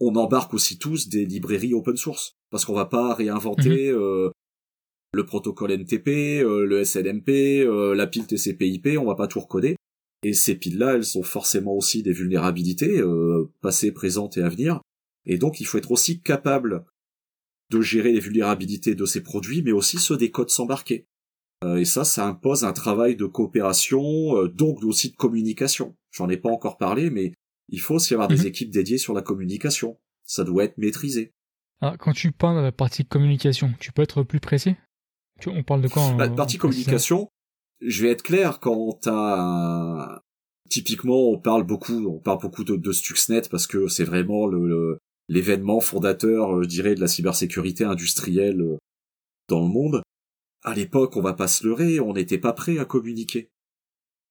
on 0.00 0.16
embarque 0.16 0.54
aussi 0.54 0.78
tous 0.78 1.08
des 1.08 1.24
librairies 1.24 1.74
open 1.74 1.96
source. 1.96 2.32
Parce 2.50 2.64
qu'on 2.64 2.74
va 2.74 2.86
pas 2.86 3.14
réinventer 3.14 3.92
mhm. 3.92 3.98
euh, 3.98 4.30
le 5.12 5.26
protocole 5.26 5.72
NTP, 5.72 6.42
euh, 6.42 6.66
le 6.66 6.84
SNMP, 6.84 7.60
euh, 7.60 7.94
la 7.94 8.06
pile 8.06 8.26
TCP/IP, 8.26 8.98
on 8.98 9.04
va 9.04 9.14
pas 9.14 9.28
tout 9.28 9.40
recoder. 9.40 9.76
Et 10.24 10.34
ces 10.34 10.54
piles-là, 10.54 10.94
elles 10.94 11.18
ont 11.18 11.22
forcément 11.22 11.74
aussi 11.74 12.02
des 12.02 12.12
vulnérabilités, 12.12 13.02
passées, 13.60 13.90
présentes 13.90 14.36
et 14.36 14.42
à 14.42 14.48
venir. 14.48 14.80
Et 15.26 15.36
donc, 15.36 15.58
il 15.60 15.64
faut 15.64 15.78
être 15.78 15.90
aussi 15.90 16.20
capable 16.20 16.84
de 17.70 17.80
gérer 17.80 18.12
les 18.12 18.20
vulnérabilités 18.20 18.94
de 18.94 19.04
ces 19.04 19.20
produits, 19.20 19.62
mais 19.62 19.72
aussi 19.72 19.98
ceux 19.98 20.16
des 20.16 20.30
codes 20.30 20.50
s'embarquer. 20.50 21.06
Euh, 21.62 21.76
et 21.76 21.84
ça, 21.84 22.04
ça 22.04 22.26
impose 22.26 22.64
un 22.64 22.72
travail 22.72 23.16
de 23.16 23.26
coopération, 23.26 24.36
euh, 24.36 24.48
donc 24.48 24.82
aussi 24.82 25.10
de 25.10 25.16
communication. 25.16 25.96
J'en 26.10 26.28
ai 26.28 26.36
pas 26.36 26.50
encore 26.50 26.76
parlé, 26.76 27.10
mais 27.10 27.32
il 27.68 27.80
faut 27.80 27.94
aussi 27.94 28.14
avoir 28.14 28.28
des 28.28 28.38
mhm. 28.38 28.46
équipes 28.46 28.70
dédiées 28.70 28.98
sur 28.98 29.14
la 29.14 29.22
communication. 29.22 29.98
Ça 30.24 30.44
doit 30.44 30.64
être 30.64 30.78
maîtrisé. 30.78 31.32
Ah, 31.80 31.96
quand 31.98 32.12
tu 32.12 32.32
parles 32.32 32.58
de 32.58 32.62
la 32.62 32.72
partie 32.72 33.04
communication, 33.04 33.72
tu 33.80 33.92
peux 33.92 34.02
être 34.02 34.22
plus 34.22 34.40
précis? 34.40 34.76
On 35.46 35.64
parle 35.64 35.82
de 35.82 35.88
quoi 35.88 36.14
La 36.16 36.28
partie 36.28 36.58
communication, 36.58 37.28
je 37.80 38.02
vais 38.02 38.10
être 38.10 38.22
clair, 38.22 38.60
quand 38.60 39.00
t'as... 39.00 40.20
Typiquement, 40.70 41.28
on 41.28 41.38
parle 41.38 41.64
beaucoup, 41.64 42.06
on 42.06 42.18
parle 42.18 42.38
beaucoup 42.40 42.64
de, 42.64 42.92
Stuxnet 42.92 43.42
parce 43.50 43.66
que 43.66 43.88
c'est 43.88 44.04
vraiment 44.04 44.46
le, 44.46 44.98
l'événement 45.28 45.80
fondateur, 45.80 46.56
euh, 46.56 46.62
je 46.62 46.68
dirais, 46.68 46.94
de 46.94 47.00
la 47.00 47.08
cybersécurité 47.08 47.84
industrielle 47.84 48.78
dans 49.48 49.60
le 49.60 49.68
monde. 49.68 50.02
À 50.62 50.74
l'époque, 50.74 51.16
on 51.16 51.22
va 51.22 51.32
pas 51.32 51.48
se 51.48 51.66
leurrer, 51.66 51.98
on 52.00 52.12
n'était 52.12 52.38
pas 52.38 52.52
prêt 52.52 52.78
à 52.78 52.84
communiquer. 52.84 53.50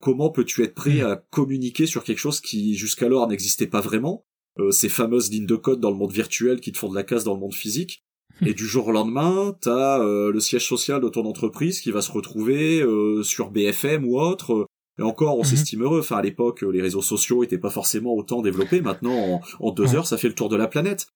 Comment 0.01 0.29
peux-tu 0.29 0.63
être 0.63 0.73
prêt 0.73 1.01
mm. 1.01 1.05
à 1.05 1.15
communiquer 1.15 1.85
sur 1.85 2.03
quelque 2.03 2.17
chose 2.17 2.41
qui 2.41 2.75
jusqu'alors 2.75 3.27
n'existait 3.27 3.67
pas 3.67 3.81
vraiment 3.81 4.25
euh, 4.59 4.71
Ces 4.71 4.89
fameuses 4.89 5.29
lignes 5.29 5.45
de 5.45 5.55
code 5.55 5.79
dans 5.79 5.91
le 5.91 5.97
monde 5.97 6.11
virtuel 6.11 6.59
qui 6.61 6.71
te 6.71 6.77
font 6.77 6.89
de 6.89 6.95
la 6.95 7.03
casse 7.03 7.23
dans 7.23 7.33
le 7.33 7.39
monde 7.39 7.53
physique. 7.53 8.03
Mm. 8.39 8.47
Et 8.47 8.53
du 8.53 8.65
jour 8.65 8.87
au 8.87 8.91
lendemain, 8.91 9.55
t'as 9.61 9.99
euh, 9.99 10.31
le 10.31 10.39
siège 10.39 10.67
social 10.67 11.01
de 11.01 11.09
ton 11.09 11.25
entreprise 11.25 11.81
qui 11.81 11.91
va 11.91 12.01
se 12.01 12.11
retrouver 12.11 12.81
euh, 12.81 13.23
sur 13.23 13.51
BFM 13.51 14.05
ou 14.05 14.19
autre. 14.19 14.67
Et 14.99 15.03
encore, 15.03 15.37
on 15.37 15.43
mm-hmm. 15.43 15.45
s'estime 15.45 15.83
heureux. 15.83 15.99
Enfin, 15.99 16.17
à 16.17 16.21
l'époque, 16.21 16.61
les 16.61 16.81
réseaux 16.81 17.01
sociaux 17.01 17.43
étaient 17.43 17.57
pas 17.57 17.69
forcément 17.69 18.13
autant 18.13 18.41
développés. 18.41 18.81
Maintenant, 18.81 19.41
en 19.59 19.71
deux 19.71 19.95
heures, 19.95 20.07
ça 20.07 20.17
fait 20.17 20.29
le 20.29 20.35
tour 20.35 20.49
de 20.49 20.55
la 20.55 20.67
planète 20.67 21.07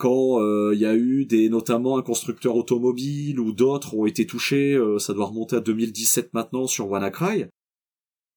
quand 0.00 0.40
il 0.40 0.44
euh, 0.44 0.74
y 0.74 0.86
a 0.86 0.96
eu 0.96 1.26
des 1.26 1.50
notamment 1.50 1.98
un 1.98 2.02
constructeur 2.02 2.56
automobile 2.56 3.38
ou 3.38 3.52
d'autres 3.52 3.94
ont 3.94 4.06
été 4.06 4.26
touchés, 4.26 4.72
euh, 4.72 4.98
ça 4.98 5.12
doit 5.12 5.26
remonter 5.26 5.56
à 5.56 5.60
2017 5.60 6.32
maintenant 6.32 6.66
sur 6.66 6.88
WannaCry. 6.88 7.44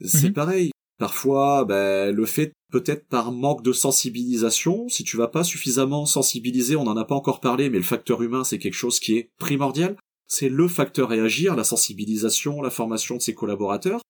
C'est 0.02 0.28
mhm. 0.28 0.34
pareil. 0.34 0.72
Parfois, 1.00 1.64
ben, 1.64 2.14
le 2.14 2.26
fait 2.26 2.52
peut-être 2.70 3.08
par 3.08 3.32
manque 3.32 3.64
de 3.64 3.72
sensibilisation, 3.72 4.90
si 4.90 5.06
tu 5.06 5.16
vas 5.16 5.30
pas 5.30 5.46
suffisamment 5.46 6.06
sensibiliser, 6.06 6.76
on 6.76 6.84
n'en 6.84 6.98
a 6.98 7.06
pas 7.06 7.16
encore 7.16 7.40
parlé, 7.40 7.70
mais 7.70 7.78
le 7.78 7.84
facteur 7.84 8.22
humain 8.22 8.44
c'est 8.44 8.60
quelque 8.60 8.74
chose 8.74 9.00
qui 9.00 9.18
est 9.18 9.30
primordial. 9.40 9.96
C'est 10.28 10.50
le 10.50 10.68
facteur 10.68 11.08
réagir, 11.10 11.56
la 11.56 11.64
sensibilisation, 11.64 12.62
la 12.62 12.72
formation 12.72 13.16
de 13.16 13.22
ses 13.22 13.34
collaborateurs. 13.34 14.02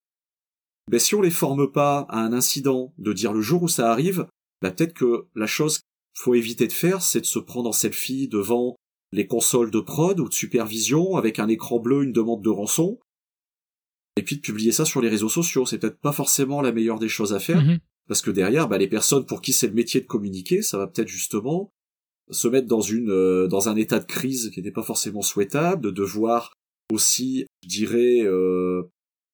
Ben, 0.89 0.99
si 0.99 1.13
on 1.13 1.21
les 1.21 1.29
forme 1.29 1.71
pas 1.71 2.07
à 2.09 2.19
un 2.19 2.33
incident, 2.33 2.93
de 2.97 3.13
dire 3.13 3.31
le 3.31 3.41
jour 3.41 3.61
où 3.61 3.67
ça 3.67 3.91
arrive, 3.91 4.25
ben, 4.63 4.71
peut-être 4.71 4.93
que 4.93 5.27
la 5.35 5.45
chose 5.47 5.81
faut 6.13 6.35
éviter 6.35 6.67
de 6.67 6.73
faire, 6.73 7.01
c'est 7.01 7.21
de 7.21 7.25
se 7.25 7.39
prendre 7.39 7.69
en 7.69 7.73
selfie 7.73 8.27
devant 8.27 8.75
les 9.11 9.27
consoles 9.27 9.71
de 9.71 9.79
prod 9.79 10.19
ou 10.19 10.27
de 10.27 10.33
supervision 10.33 11.15
avec 11.15 11.39
un 11.39 11.47
écran 11.47 11.79
bleu, 11.79 12.03
une 12.03 12.11
demande 12.13 12.43
de 12.43 12.49
rançon, 12.49 12.99
et 14.17 14.23
puis 14.23 14.37
de 14.37 14.41
publier 14.41 14.71
ça 14.71 14.85
sur 14.85 15.01
les 15.01 15.09
réseaux 15.09 15.29
sociaux. 15.29 15.65
C'est 15.65 15.77
peut-être 15.77 15.99
pas 15.99 16.11
forcément 16.11 16.61
la 16.61 16.71
meilleure 16.71 16.99
des 16.99 17.09
choses 17.09 17.33
à 17.33 17.39
faire, 17.39 17.63
mhm. 17.63 17.79
parce 18.07 18.21
que 18.21 18.31
derrière, 18.31 18.67
bah, 18.67 18.77
les 18.77 18.87
personnes 18.87 19.25
pour 19.25 19.41
qui 19.41 19.53
c'est 19.53 19.67
le 19.67 19.73
métier 19.73 20.01
de 20.01 20.07
communiquer, 20.07 20.61
ça 20.61 20.77
va 20.77 20.87
peut-être 20.87 21.07
justement 21.07 21.71
se 22.29 22.47
mettre 22.47 22.67
dans 22.67 22.81
une 22.81 23.11
euh, 23.11 23.47
dans 23.47 23.69
un 23.69 23.75
état 23.75 23.99
de 23.99 24.05
crise 24.05 24.49
qui 24.51 24.61
n'est 24.61 24.71
pas 24.71 24.83
forcément 24.83 25.21
souhaitable, 25.21 25.83
de 25.83 25.91
devoir 25.91 26.53
aussi, 26.91 27.45
je 27.63 27.67
dirais, 27.67 28.21
euh, 28.21 28.83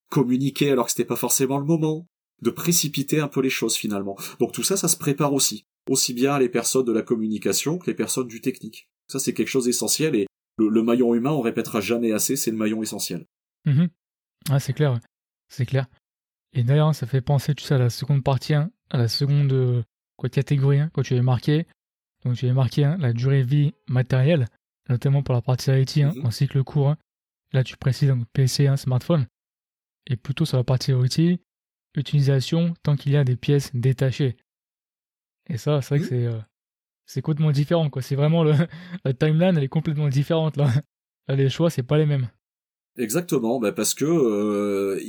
communiquer 0.10 0.72
alors 0.72 0.86
que 0.86 0.92
c'était 0.92 1.06
pas 1.06 1.16
forcément 1.16 1.60
le 1.60 1.66
moment, 1.66 2.08
de 2.42 2.50
précipiter 2.50 3.20
un 3.20 3.28
peu 3.28 3.42
les 3.42 3.50
choses 3.50 3.76
finalement. 3.76 4.18
Donc 4.40 4.52
tout 4.52 4.64
ça, 4.64 4.76
ça 4.76 4.88
se 4.88 4.98
prépare 4.98 5.34
aussi 5.34 5.66
aussi 5.88 6.14
bien 6.14 6.38
les 6.40 6.50
personnes 6.50 6.86
de 6.86 6.92
la 6.92 7.02
communication 7.02 7.78
que 7.78 7.88
les 7.88 7.96
personnes 7.96 8.28
du 8.28 8.42
technique. 8.42 8.90
Ça, 9.08 9.20
c'est 9.20 9.34
quelque 9.34 9.48
chose 9.48 9.66
d'essentiel 9.66 10.16
et 10.16 10.28
le, 10.58 10.84
maillon 10.84 11.16
humain, 11.16 11.32
on 11.32 11.42
répétera 11.42 11.80
jamais 11.80 12.12
assez, 12.12 12.36
c'est 12.36 12.52
le 12.52 12.58
maillon 12.58 12.84
essentiel. 12.84 13.26
Ah, 14.50 14.60
c'est 14.60 14.74
clair, 14.74 15.00
c'est 15.48 15.66
clair. 15.66 15.88
Et 16.54 16.64
d'ailleurs, 16.64 16.94
ça 16.94 17.08
fait 17.08 17.22
penser, 17.22 17.56
tu 17.56 17.64
sais, 17.64 17.76
à 17.76 17.78
la 17.78 17.90
seconde 17.90 18.24
partie, 18.24 18.54
hein, 18.54 18.72
à 18.90 18.98
la 18.98 19.08
seconde 19.08 19.54
euh, 19.54 19.84
quoi, 20.18 20.30
catégorie, 20.30 20.80
hein, 20.80 20.90
quand 20.94 21.04
tu 21.04 21.14
avais 21.14 21.22
marqué. 21.22 21.66
Donc, 22.26 22.36
tu 22.36 22.46
avais 22.46 22.54
marqué 22.54 22.84
hein, 22.84 22.98
la 23.00 23.14
durée 23.14 23.44
de 23.44 23.50
vie 23.50 23.74
matérielle, 23.88 24.48
notamment 24.90 25.24
pour 25.24 25.34
la 25.34 25.42
partie 25.42 25.72
IT, 25.72 26.00
en 26.24 26.32
cycle 26.32 26.64
court. 26.64 26.96
Là, 27.54 27.64
tu 27.64 27.78
précises 27.78 28.10
donc 28.10 28.26
PC, 28.34 28.70
smartphone. 28.78 29.28
Et 30.08 30.18
plutôt 30.18 30.46
sur 30.46 30.58
la 30.58 30.64
partie 30.64 30.92
IT, 30.92 31.40
utilisation 31.96 32.74
tant 32.84 32.96
qu'il 32.96 33.12
y 33.12 33.18
a 33.18 33.24
des 33.24 33.36
pièces 33.36 33.72
détachées. 33.74 34.38
Et 35.50 35.58
ça, 35.58 35.82
c'est 35.82 35.96
vrai 35.96 36.00
que 36.00 36.06
mmh. 36.06 36.08
c'est 36.08 36.26
euh, 36.26 36.40
c'est 37.06 37.22
complètement 37.22 37.52
différent. 37.52 37.90
quoi. 37.90 38.02
C'est 38.02 38.16
vraiment 38.16 38.44
le, 38.44 38.54
la 39.06 39.14
timeline, 39.14 39.58
elle 39.58 39.64
est 39.64 39.70
complètement 39.70 40.10
différente 40.10 40.58
là. 40.58 40.70
là 41.28 41.36
les 41.36 41.50
choix, 41.50 41.70
c'est 41.70 41.84
pas 41.84 41.98
les 41.98 42.06
mêmes. 42.06 42.30
Exactement, 42.98 43.60
bah 43.60 43.72
parce 43.72 43.94
que 43.94 44.06
euh, 44.06 45.02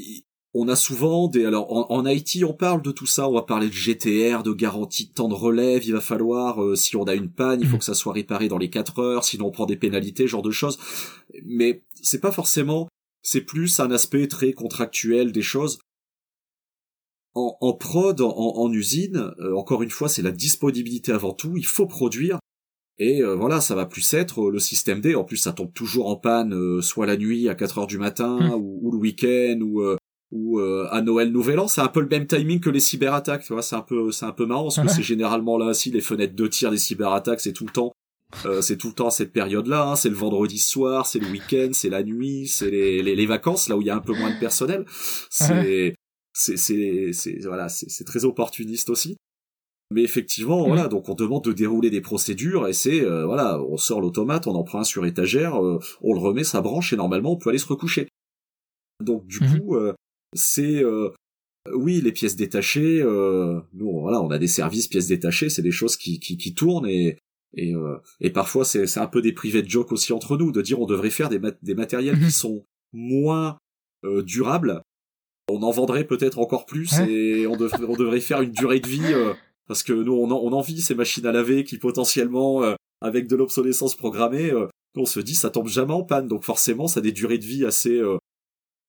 on 0.54 0.68
a 0.68 0.76
souvent 0.76 1.26
des 1.26 1.44
alors 1.44 1.90
en, 1.90 2.06
IT 2.06 2.44
on 2.44 2.52
parle 2.52 2.82
de 2.82 2.92
tout 2.92 3.06
ça, 3.06 3.28
on 3.28 3.32
va 3.32 3.42
parler 3.42 3.68
de 3.68 3.72
GTR, 3.72 4.42
de 4.44 4.52
garantie 4.52 5.08
de 5.08 5.12
temps 5.12 5.28
de 5.28 5.34
relève, 5.34 5.84
il 5.84 5.92
va 5.92 6.00
falloir 6.00 6.62
euh, 6.62 6.76
si 6.76 6.94
on 6.94 7.04
a 7.04 7.14
une 7.14 7.30
panne, 7.30 7.60
il 7.60 7.66
faut 7.66 7.76
mmh. 7.76 7.78
que 7.80 7.84
ça 7.84 7.94
soit 7.94 8.12
réparé 8.12 8.48
dans 8.48 8.58
les 8.58 8.70
4 8.70 9.00
heures, 9.00 9.24
sinon 9.24 9.46
on 9.46 9.50
prend 9.50 9.66
des 9.66 9.76
pénalités, 9.76 10.28
genre 10.28 10.42
de 10.42 10.52
choses. 10.52 10.78
Mais 11.44 11.82
c'est 12.00 12.20
pas 12.20 12.32
forcément 12.32 12.88
c'est 13.22 13.42
plus 13.42 13.80
un 13.80 13.90
aspect 13.90 14.28
très 14.28 14.52
contractuel 14.52 15.32
des 15.32 15.42
choses 15.42 15.80
en, 17.34 17.72
prod, 17.74 18.20
en, 18.20 18.72
usine, 18.72 19.32
euh, 19.40 19.54
encore 19.54 19.82
une 19.82 19.90
fois, 19.90 20.08
c'est 20.08 20.22
la 20.22 20.32
disponibilité 20.32 21.12
avant 21.12 21.32
tout. 21.32 21.56
Il 21.56 21.66
faut 21.66 21.86
produire. 21.86 22.38
Et 22.98 23.22
euh, 23.22 23.34
voilà, 23.34 23.60
ça 23.60 23.74
va 23.74 23.86
plus 23.86 24.12
être 24.14 24.42
euh, 24.42 24.50
le 24.50 24.58
système 24.58 25.00
D. 25.00 25.14
En 25.14 25.24
plus, 25.24 25.36
ça 25.36 25.52
tombe 25.52 25.72
toujours 25.72 26.08
en 26.08 26.16
panne, 26.16 26.82
soit 26.82 27.06
la 27.06 27.16
nuit 27.16 27.48
à 27.48 27.54
4 27.54 27.78
heures 27.78 27.86
du 27.86 27.98
matin, 27.98 28.38
hmm. 28.40 28.54
ou, 28.54 28.90
le 28.92 28.98
week-end, 28.98 29.58
ou 29.62 29.82
ou 30.32 30.60
à 30.60 31.02
Noël, 31.02 31.32
Nouvel 31.32 31.58
An. 31.58 31.66
C'est 31.66 31.80
un 31.80 31.88
peu 31.88 32.00
le 32.00 32.06
même 32.06 32.26
timing 32.26 32.60
que 32.60 32.70
les 32.70 32.78
cyberattaques. 32.78 33.42
Tu 33.42 33.52
vois, 33.52 33.62
c'est 33.62 33.74
un 33.74 33.82
peu 33.82 34.12
c'est 34.12 34.26
un 34.26 34.32
peu 34.32 34.46
marrant 34.46 34.64
parce 34.64 34.78
que 34.78 34.88
c'est 34.88 35.02
généralement 35.02 35.58
là 35.58 35.66
aussi 35.66 35.90
les 35.90 36.00
fenêtres 36.00 36.36
de 36.36 36.46
tir 36.46 36.70
des 36.70 36.78
cyberattaques, 36.78 37.40
c'est 37.40 37.52
tout 37.52 37.66
le 37.66 37.72
temps. 37.72 37.92
c'est 38.60 38.76
tout 38.76 38.88
le 38.88 38.94
temps 38.94 39.10
cette 39.10 39.32
période-là, 39.32 39.88
hein. 39.88 39.96
c'est 39.96 40.08
le 40.08 40.14
vendredi 40.14 40.58
soir, 40.58 41.06
c'est 41.06 41.18
le 41.18 41.26
week-end, 41.26 41.70
c'est 41.72 41.88
la 41.88 42.04
nuit, 42.04 42.46
c'est 42.46 42.70
les, 42.70 43.02
les, 43.02 43.16
les, 43.16 43.26
vacances, 43.26 43.68
là 43.68 43.76
où 43.76 43.80
il 43.80 43.88
y 43.88 43.90
a 43.90 43.96
un 43.96 44.00
peu 44.00 44.14
moins 44.14 44.32
de 44.32 44.38
personnel. 44.38 44.84
C'est 45.30 45.96
c'est 46.32 46.56
c'est 46.56 47.10
c'est 47.12 47.38
voilà, 47.44 47.68
c'est 47.68 48.04
très 48.04 48.24
opportuniste 48.24 48.90
aussi. 48.90 49.16
Mais 49.92 50.02
effectivement, 50.02 50.68
voilà, 50.68 50.86
donc 50.86 51.08
on 51.08 51.14
demande 51.14 51.44
de 51.44 51.52
dérouler 51.52 51.90
des 51.90 52.00
procédures 52.00 52.68
et 52.68 52.72
c'est 52.72 53.00
euh, 53.02 53.26
voilà, 53.26 53.60
on 53.60 53.76
sort 53.76 54.00
l'automate, 54.00 54.46
on 54.46 54.54
en 54.54 54.62
prend 54.62 54.80
un 54.80 54.84
sur 54.84 55.04
étagère, 55.04 55.60
euh, 55.60 55.80
on 56.00 56.14
le 56.14 56.20
remet, 56.20 56.44
ça 56.44 56.60
branche 56.60 56.92
et 56.92 56.96
normalement 56.96 57.32
on 57.32 57.36
peut 57.36 57.50
aller 57.50 57.58
se 57.58 57.66
recoucher. 57.66 58.06
Donc 59.04 59.26
du 59.26 59.40
mhm. 59.40 59.58
coup, 59.58 59.74
euh, 59.74 59.92
c'est 60.32 60.84
oui 61.74 62.00
les 62.00 62.12
pièces 62.12 62.36
détachées. 62.36 63.02
nous 63.02 64.00
voilà, 64.00 64.22
on 64.22 64.30
a 64.30 64.38
des 64.38 64.46
services 64.46 64.86
pièces 64.86 65.08
détachées, 65.08 65.50
c'est 65.50 65.62
des 65.62 65.72
choses 65.72 65.96
qui 65.96 66.20
qui, 66.20 66.36
qui 66.36 66.54
tournent 66.54 66.86
et 66.86 67.18
et, 67.56 67.74
et 68.20 68.30
parfois 68.30 68.64
c'est 68.64 68.86
c'est 68.86 69.00
un 69.00 69.08
peu 69.08 69.20
des 69.20 69.32
privés 69.32 69.62
de 69.62 69.68
joke 69.68 69.90
aussi 69.90 70.12
entre 70.12 70.36
nous 70.36 70.52
de 70.52 70.62
dire 70.62 70.80
on 70.80 70.86
devrait 70.86 71.10
faire 71.10 71.28
des 71.28 71.40
des 71.62 71.74
matériels 71.74 72.16
qui 72.16 72.26
mhm. 72.26 72.30
sont 72.30 72.64
moins 72.92 73.58
durables. 74.04 74.82
On 75.50 75.62
en 75.62 75.70
vendrait 75.70 76.04
peut-être 76.04 76.38
encore 76.38 76.66
plus 76.66 76.98
et 77.00 77.46
on, 77.46 77.52
on 77.52 77.96
devrait 77.96 78.20
faire 78.20 78.42
une 78.42 78.52
durée 78.52 78.80
de 78.80 78.88
vie 78.88 79.14
parce 79.70 79.84
que 79.84 79.92
nous 79.92 80.14
on, 80.14 80.28
en, 80.32 80.52
envie 80.52 80.82
ces 80.82 80.96
machines 80.96 81.26
à 81.26 81.30
laver 81.30 81.62
qui 81.62 81.78
potentiellement 81.78 82.64
euh, 82.64 82.74
avec 83.00 83.28
de 83.28 83.36
l'obsolescence 83.36 83.94
programmée 83.94 84.50
euh, 84.50 84.66
on 84.96 85.06
se 85.06 85.20
dit 85.20 85.36
ça 85.36 85.48
tombe 85.48 85.68
jamais 85.68 85.92
en 85.92 86.02
panne. 86.02 86.26
Donc 86.26 86.42
forcément 86.42 86.88
ça 86.88 86.98
a 86.98 87.02
des 87.04 87.12
durées 87.12 87.38
de 87.38 87.44
vie 87.44 87.64
assez 87.64 87.96
euh, 87.96 88.18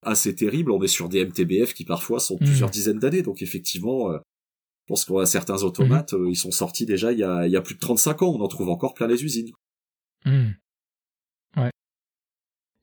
assez 0.04 0.34
terribles. 0.34 0.72
On 0.72 0.82
est 0.82 0.88
sur 0.88 1.08
des 1.08 1.24
MTBF 1.24 1.76
qui 1.76 1.86
parfois 1.86 2.20
sont 2.20 2.34
mmh. 2.34 2.46
plusieurs 2.46 2.72
dizaines 2.72 2.98
d'années. 2.98 3.22
Donc 3.22 3.44
effectivement 3.44 4.12
je 4.12 4.18
pense 4.88 5.06
qu'on 5.06 5.20
a 5.20 5.28
certains 5.28 5.62
automates 5.62 6.14
mmh. 6.14 6.30
ils 6.30 6.36
sont 6.36 6.50
sortis 6.50 6.88
déjà 6.88 7.12
il 7.12 7.20
y 7.20 7.24
a, 7.24 7.46
il 7.46 7.52
y 7.52 7.58
a 7.58 7.62
plus 7.62 7.76
de 7.76 7.80
35 7.80 8.24
ans. 8.24 8.34
On 8.36 8.42
en 8.42 8.48
trouve 8.48 8.70
encore 8.70 8.96
plein 8.96 9.06
les 9.06 9.24
usines. 9.24 9.52
Mmh. 10.26 10.48
ouais. 11.58 11.72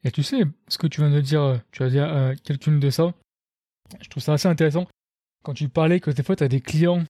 Et 0.04 0.12
tu 0.12 0.22
sais 0.22 0.44
ce 0.68 0.78
que 0.78 0.86
tu 0.86 1.00
viens 1.00 1.10
de 1.10 1.20
dire 1.20 1.60
tu 1.72 1.82
vas 1.82 1.90
dire 1.90 2.36
quelqu'une 2.44 2.78
de 2.78 2.90
ça 2.90 3.12
je 4.00 4.08
trouve 4.08 4.22
ça 4.22 4.34
assez 4.34 4.48
intéressant 4.48 4.86
quand 5.44 5.54
tu 5.54 5.68
parlais 5.68 6.00
que 6.00 6.10
des 6.10 6.22
fois 6.22 6.36
tu 6.36 6.44
as 6.44 6.48
des 6.48 6.60
clients 6.60 7.04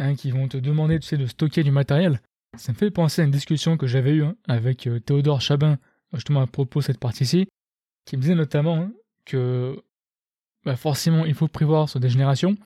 Hein, 0.00 0.14
qui 0.14 0.30
vont 0.30 0.48
te 0.48 0.56
demander 0.56 0.98
de 0.98 1.26
stocker 1.26 1.62
du 1.62 1.70
matériel. 1.70 2.22
Ça 2.56 2.72
me 2.72 2.76
fait 2.78 2.90
penser 2.90 3.20
à 3.20 3.24
une 3.26 3.30
discussion 3.30 3.76
que 3.76 3.86
j'avais 3.86 4.12
eue 4.12 4.24
hein, 4.24 4.34
avec 4.48 4.86
euh, 4.86 4.98
Théodore 4.98 5.42
Chabin, 5.42 5.78
justement 6.14 6.40
à 6.40 6.46
propos 6.46 6.80
de 6.80 6.84
cette 6.84 6.98
partie-ci, 6.98 7.48
qui 8.06 8.16
me 8.16 8.22
disait 8.22 8.34
notamment 8.34 8.76
hein, 8.76 8.92
que 9.26 9.82
bah, 10.64 10.76
forcément 10.76 11.26
il 11.26 11.34
faut 11.34 11.48
prévoir 11.48 11.90
sur 11.90 12.00
des 12.00 12.08
générations. 12.08 12.56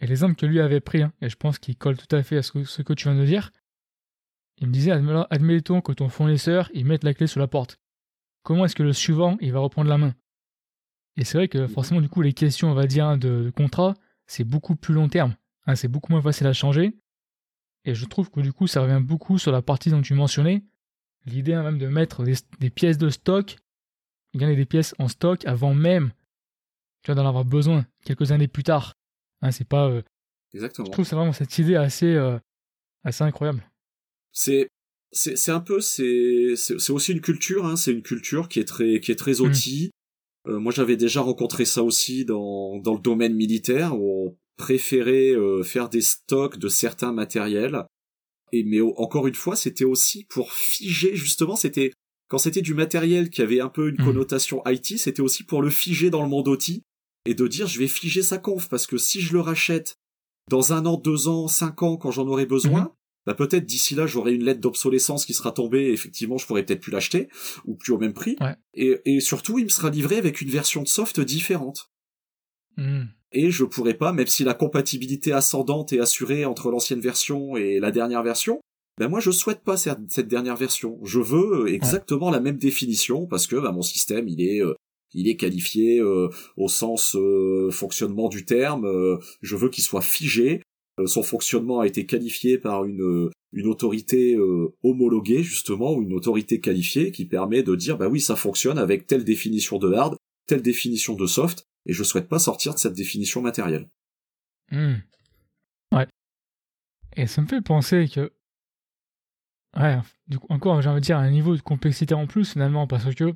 Et 0.00 0.08
l'exemple 0.08 0.34
que 0.34 0.44
lui 0.44 0.60
avait 0.60 0.80
pris, 0.80 1.02
et 1.20 1.28
je 1.28 1.36
pense 1.36 1.60
qu'il 1.60 1.76
colle 1.76 1.96
tout 1.96 2.16
à 2.16 2.22
fait 2.24 2.38
à 2.38 2.42
ce 2.42 2.50
que, 2.82 2.92
tu 2.94 3.08
viens 3.08 3.16
de 3.16 3.24
dire, 3.24 3.52
il 4.58 4.66
me 4.66 4.72
disait 4.72 4.90
admettons 4.90 5.80
que 5.82 5.92
ton 5.92 6.08
fournisseur 6.08 6.68
il 6.74 6.84
mette 6.84 7.04
la 7.04 7.14
clé 7.14 7.28
sur 7.28 7.38
la 7.38 7.46
porte. 7.46 7.76
Comment 8.42 8.64
est-ce 8.64 8.74
que 8.74 8.82
le 8.82 8.92
suivant 8.92 9.36
il 9.40 9.52
va 9.52 9.60
reprendre 9.60 9.88
la 9.88 9.98
main? 9.98 10.14
Et 11.20 11.24
c'est 11.24 11.38
vrai 11.38 11.48
que 11.48 11.68
forcément 11.68 12.00
du 12.00 12.08
coup 12.08 12.22
les 12.22 12.32
questions 12.32 12.70
on 12.70 12.74
va 12.74 12.86
dire 12.86 13.16
de 13.18 13.52
contrat 13.54 13.94
c'est 14.30 14.44
beaucoup 14.44 14.76
plus 14.76 14.94
long 14.94 15.08
terme. 15.08 15.34
Hein, 15.66 15.74
c'est 15.74 15.88
beaucoup 15.88 16.12
moins 16.12 16.22
facile 16.22 16.46
à 16.46 16.52
changer. 16.52 16.96
Et 17.84 17.94
je 17.96 18.06
trouve 18.06 18.30
que 18.30 18.40
du 18.40 18.52
coup, 18.52 18.68
ça 18.68 18.80
revient 18.80 19.04
beaucoup 19.04 19.38
sur 19.38 19.50
la 19.50 19.60
partie 19.60 19.90
dont 19.90 20.02
tu 20.02 20.14
mentionnais. 20.14 20.62
L'idée 21.26 21.52
hein, 21.52 21.64
même 21.64 21.78
de 21.78 21.88
mettre 21.88 22.22
des, 22.22 22.70
pièces 22.70 22.96
de 22.96 23.10
stock, 23.10 23.56
gagner 24.34 24.54
des 24.54 24.66
pièces 24.66 24.94
en 25.00 25.08
stock 25.08 25.44
avant 25.46 25.74
même 25.74 26.12
tu 27.02 27.12
d'en 27.12 27.26
avoir 27.26 27.44
besoin 27.44 27.86
quelques 28.04 28.30
années 28.30 28.46
plus 28.46 28.62
tard. 28.62 28.94
Hein, 29.42 29.50
c'est 29.50 29.66
pas. 29.66 29.88
Euh, 29.88 30.02
Exactement. 30.54 30.86
Je 30.86 30.92
trouve 30.92 31.04
c'est 31.04 31.16
vraiment 31.16 31.32
cette 31.32 31.58
idée 31.58 31.74
assez, 31.76 32.14
euh, 32.14 32.38
assez 33.02 33.24
incroyable. 33.24 33.68
C'est 34.32 34.68
c'est 35.12 35.50
un 35.50 35.60
peu 35.60 35.80
c'est 35.80 36.54
c'est 36.56 36.90
aussi 36.92 37.10
une 37.10 37.20
culture 37.20 37.66
hein, 37.66 37.74
c'est 37.74 37.90
une 37.90 38.02
culture 38.02 38.48
qui 38.48 38.60
est 38.60 38.64
très 38.64 39.00
qui 39.00 39.10
est 39.10 39.16
très 39.16 39.40
mmh. 39.40 39.44
outil 39.44 39.90
euh, 40.48 40.58
moi 40.58 40.72
j'avais 40.72 40.96
déjà 40.96 41.20
rencontré 41.20 41.64
ça 41.64 41.82
aussi 41.82 42.24
dans 42.24 42.78
dans 42.78 42.94
le 42.94 43.00
domaine 43.00 43.34
militaire 43.34 43.98
où 43.98 44.38
préféré 44.56 45.30
euh, 45.30 45.62
faire 45.62 45.88
des 45.88 46.02
stocks 46.02 46.58
de 46.58 46.68
certains 46.68 47.12
matériels. 47.12 47.84
Et 48.52 48.64
mais 48.64 48.80
encore 48.80 49.26
une 49.26 49.34
fois, 49.34 49.56
c'était 49.56 49.84
aussi 49.84 50.24
pour 50.24 50.52
figer 50.52 51.14
justement, 51.14 51.56
c'était 51.56 51.92
quand 52.28 52.38
c'était 52.38 52.62
du 52.62 52.74
matériel 52.74 53.30
qui 53.30 53.42
avait 53.42 53.60
un 53.60 53.68
peu 53.68 53.88
une 53.88 54.00
mmh. 54.00 54.04
connotation 54.04 54.62
IT, 54.66 54.98
c'était 54.98 55.22
aussi 55.22 55.44
pour 55.44 55.62
le 55.62 55.70
figer 55.70 56.10
dans 56.10 56.22
le 56.22 56.28
monde 56.28 56.48
OT 56.48 56.82
et 57.26 57.34
de 57.34 57.46
dire 57.48 57.66
je 57.66 57.78
vais 57.78 57.88
figer 57.88 58.22
sa 58.22 58.38
conf 58.38 58.68
parce 58.68 58.86
que 58.86 58.98
si 58.98 59.20
je 59.20 59.32
le 59.32 59.40
rachète 59.40 59.96
dans 60.48 60.72
un 60.72 60.84
an, 60.86 60.96
deux 60.96 61.28
ans, 61.28 61.48
cinq 61.48 61.82
ans 61.82 61.96
quand 61.96 62.10
j'en 62.10 62.26
aurai 62.26 62.46
besoin, 62.46 62.82
mmh. 62.82 62.92
Bah 63.30 63.34
peut-être 63.46 63.64
d'ici 63.64 63.94
là 63.94 64.06
j'aurai 64.06 64.34
une 64.34 64.44
lettre 64.44 64.60
d'obsolescence 64.60 65.24
qui 65.24 65.34
sera 65.34 65.52
tombée 65.52 65.84
et 65.84 65.92
effectivement 65.92 66.36
je 66.36 66.46
pourrais 66.46 66.64
peut-être 66.64 66.80
plus 66.80 66.90
l'acheter 66.90 67.28
ou 67.64 67.74
plus 67.74 67.92
au 67.92 67.98
même 67.98 68.12
prix. 68.12 68.36
Et, 68.74 69.00
et 69.04 69.20
surtout 69.20 69.58
il 69.58 69.64
me 69.64 69.70
sera 69.70 69.90
livré 69.90 70.16
avec 70.16 70.40
une 70.40 70.50
version 70.50 70.82
de 70.82 70.88
soft 70.88 71.20
différente. 71.20 71.90
Mmh 72.76 73.04
et 73.32 73.50
je 73.50 73.64
pourrais 73.64 73.94
pas, 73.94 74.12
même 74.12 74.26
si 74.26 74.44
la 74.44 74.54
compatibilité 74.54 75.32
ascendante 75.32 75.92
est 75.92 76.00
assurée 76.00 76.44
entre 76.44 76.70
l'ancienne 76.70 77.00
version 77.00 77.56
et 77.56 77.78
la 77.78 77.92
dernière 77.92 78.22
version, 78.22 78.60
ben 78.98 79.08
moi 79.08 79.20
je 79.20 79.30
souhaite 79.30 79.62
pas 79.62 79.76
cette 79.76 80.28
dernière 80.28 80.56
version. 80.56 80.98
Je 81.04 81.20
veux 81.20 81.62
euh, 81.62 81.72
exactement 81.72 82.30
la 82.30 82.40
même 82.40 82.58
définition 82.58 83.26
parce 83.26 83.46
que 83.46 83.56
ben, 83.56 83.72
mon 83.72 83.82
système 83.82 84.28
il 84.28 84.42
est 84.42 84.60
euh, 84.60 84.74
il 85.14 85.28
est 85.28 85.36
qualifié 85.36 86.00
euh, 86.00 86.28
au 86.56 86.68
sens 86.68 87.16
fonctionnement 87.70 88.28
du 88.28 88.44
terme. 88.44 88.86
je 89.42 89.56
veux 89.56 89.68
qu'il 89.68 89.82
soit 89.82 90.02
figé. 90.02 90.62
Son 91.06 91.22
fonctionnement 91.22 91.80
a 91.80 91.86
été 91.86 92.06
qualifié 92.06 92.58
par 92.58 92.84
une 92.84 93.30
une 93.52 93.66
autorité 93.66 94.36
homologuée 94.84 95.42
justement 95.42 95.92
ou 95.94 96.02
une 96.02 96.12
autorité 96.12 96.60
qualifiée 96.60 97.10
qui 97.10 97.24
permet 97.24 97.62
de 97.62 97.74
dire 97.74 97.98
bah 97.98 98.08
oui 98.08 98.20
ça 98.20 98.36
fonctionne 98.36 98.78
avec 98.78 99.06
telle 99.06 99.24
définition 99.24 99.78
de 99.78 99.92
hard, 99.92 100.16
telle 100.46 100.62
définition 100.62 101.14
de 101.14 101.26
soft 101.26 101.66
et 101.86 101.92
je 101.92 102.04
souhaite 102.04 102.28
pas 102.28 102.38
sortir 102.38 102.74
de 102.74 102.78
cette 102.78 102.94
définition 102.94 103.42
matérielle. 103.42 103.88
Hmm. 104.70 104.96
Ouais. 105.92 106.06
Et 107.16 107.26
ça 107.26 107.42
me 107.42 107.46
fait 107.46 107.60
penser 107.60 108.08
que. 108.08 108.32
Ouais, 109.76 109.98
encore, 110.48 110.82
j'ai 110.82 110.88
envie 110.88 111.00
de 111.00 111.04
dire, 111.04 111.18
un 111.18 111.30
niveau 111.30 111.56
de 111.56 111.62
complexité 111.62 112.14
en 112.14 112.26
plus 112.26 112.52
finalement, 112.52 112.86
parce 112.86 113.14
que 113.14 113.34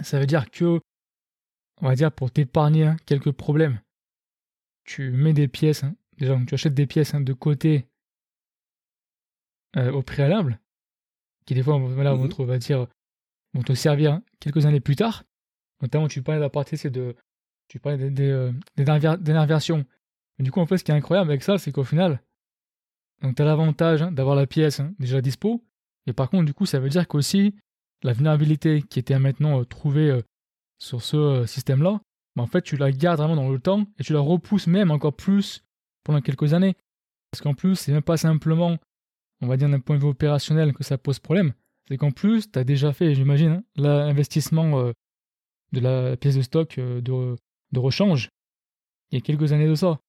ça 0.00 0.20
veut 0.20 0.26
dire 0.26 0.50
que, 0.50 0.80
on 1.80 1.86
va 1.86 1.94
dire, 1.94 2.12
pour 2.12 2.30
t'épargner 2.30 2.84
hein, 2.84 2.96
quelques 3.06 3.32
problèmes, 3.32 3.80
tu 4.84 5.10
mets 5.10 5.32
des 5.32 5.48
pièces, 5.48 5.84
hein, 5.84 5.96
déjà, 6.18 6.38
tu 6.46 6.54
achètes 6.54 6.74
des 6.74 6.86
pièces 6.86 7.14
hein, 7.14 7.20
de 7.20 7.32
côté 7.32 7.86
euh, 9.76 9.92
au 9.92 10.02
préalable, 10.02 10.60
qui 11.46 11.54
des 11.54 11.62
fois, 11.62 11.78
voilà, 11.78 12.14
vont, 12.14 12.28
te, 12.28 12.42
va 12.42 12.58
dire, 12.58 12.86
vont 13.54 13.62
te 13.62 13.74
servir 13.74 14.20
quelques 14.40 14.66
années 14.66 14.80
plus 14.80 14.96
tard. 14.96 15.24
Notamment, 15.80 16.08
tu 16.08 16.22
parlais 16.22 16.38
de 16.38 16.44
la 16.44 16.50
partie, 16.50 16.76
c'est 16.76 16.90
de 16.90 17.14
tu 17.68 17.78
parlais 17.78 18.10
des, 18.10 18.30
euh, 18.30 18.52
versions. 19.46 19.84
Mais 20.38 20.44
du 20.44 20.50
coup, 20.50 20.60
en 20.60 20.66
fait, 20.66 20.78
ce 20.78 20.84
qui 20.84 20.90
est 20.90 20.94
incroyable 20.94 21.30
avec 21.30 21.42
ça, 21.42 21.58
c'est 21.58 21.70
qu'au 21.70 21.84
final, 21.84 22.22
donc 23.22 23.36
tu 23.36 23.42
as 23.42 23.44
l'avantage 23.44 24.02
hein, 24.02 24.12
d'avoir 24.12 24.36
la 24.36 24.46
pièce 24.46 24.80
hein, 24.80 24.94
déjà 24.98 25.20
dispo. 25.20 25.64
Et 26.06 26.12
par 26.12 26.30
contre, 26.30 26.46
du 26.46 26.54
coup, 26.54 26.66
ça 26.66 26.80
veut 26.80 26.88
dire 26.88 27.06
qu'aussi, 27.06 27.54
la 28.02 28.12
vulnérabilité 28.12 28.82
qui 28.82 28.98
était 28.98 29.18
maintenant 29.18 29.60
euh, 29.60 29.64
trouvée 29.64 30.10
euh, 30.10 30.22
sur 30.78 31.02
ce 31.02 31.44
système-là, 31.46 32.00
bah, 32.36 32.42
en 32.42 32.46
fait, 32.46 32.62
tu 32.62 32.76
la 32.76 32.90
gardes 32.90 33.18
vraiment 33.18 33.36
dans 33.36 33.50
le 33.50 33.58
temps 33.58 33.86
et 33.98 34.04
tu 34.04 34.12
la 34.12 34.20
repousses 34.20 34.66
même 34.66 34.90
encore 34.90 35.14
plus 35.14 35.64
pendant 36.08 36.20
quelques 36.20 36.54
années. 36.54 36.74
Parce 37.30 37.42
qu'en 37.42 37.54
plus, 37.54 37.76
c'est 37.76 37.92
même 37.92 38.02
pas 38.02 38.16
simplement, 38.16 38.78
on 39.42 39.46
va 39.46 39.56
dire 39.56 39.68
d'un 39.68 39.80
point 39.80 39.96
de 39.96 40.00
vue 40.00 40.08
opérationnel 40.08 40.72
que 40.72 40.82
ça 40.82 40.98
pose 40.98 41.18
problème. 41.18 41.52
C'est 41.86 41.98
qu'en 41.98 42.10
plus, 42.10 42.50
tu 42.50 42.58
as 42.58 42.64
déjà 42.64 42.92
fait, 42.92 43.14
j'imagine, 43.14 43.50
hein, 43.50 43.64
l'investissement 43.76 44.92
de 45.72 45.80
la 45.80 46.16
pièce 46.16 46.36
de 46.36 46.42
stock 46.42 46.76
de, 46.76 47.00
de 47.00 47.78
rechange 47.78 48.30
il 49.10 49.16
y 49.16 49.18
a 49.18 49.20
quelques 49.20 49.52
années 49.52 49.68
de 49.68 49.74
ça. 49.74 50.00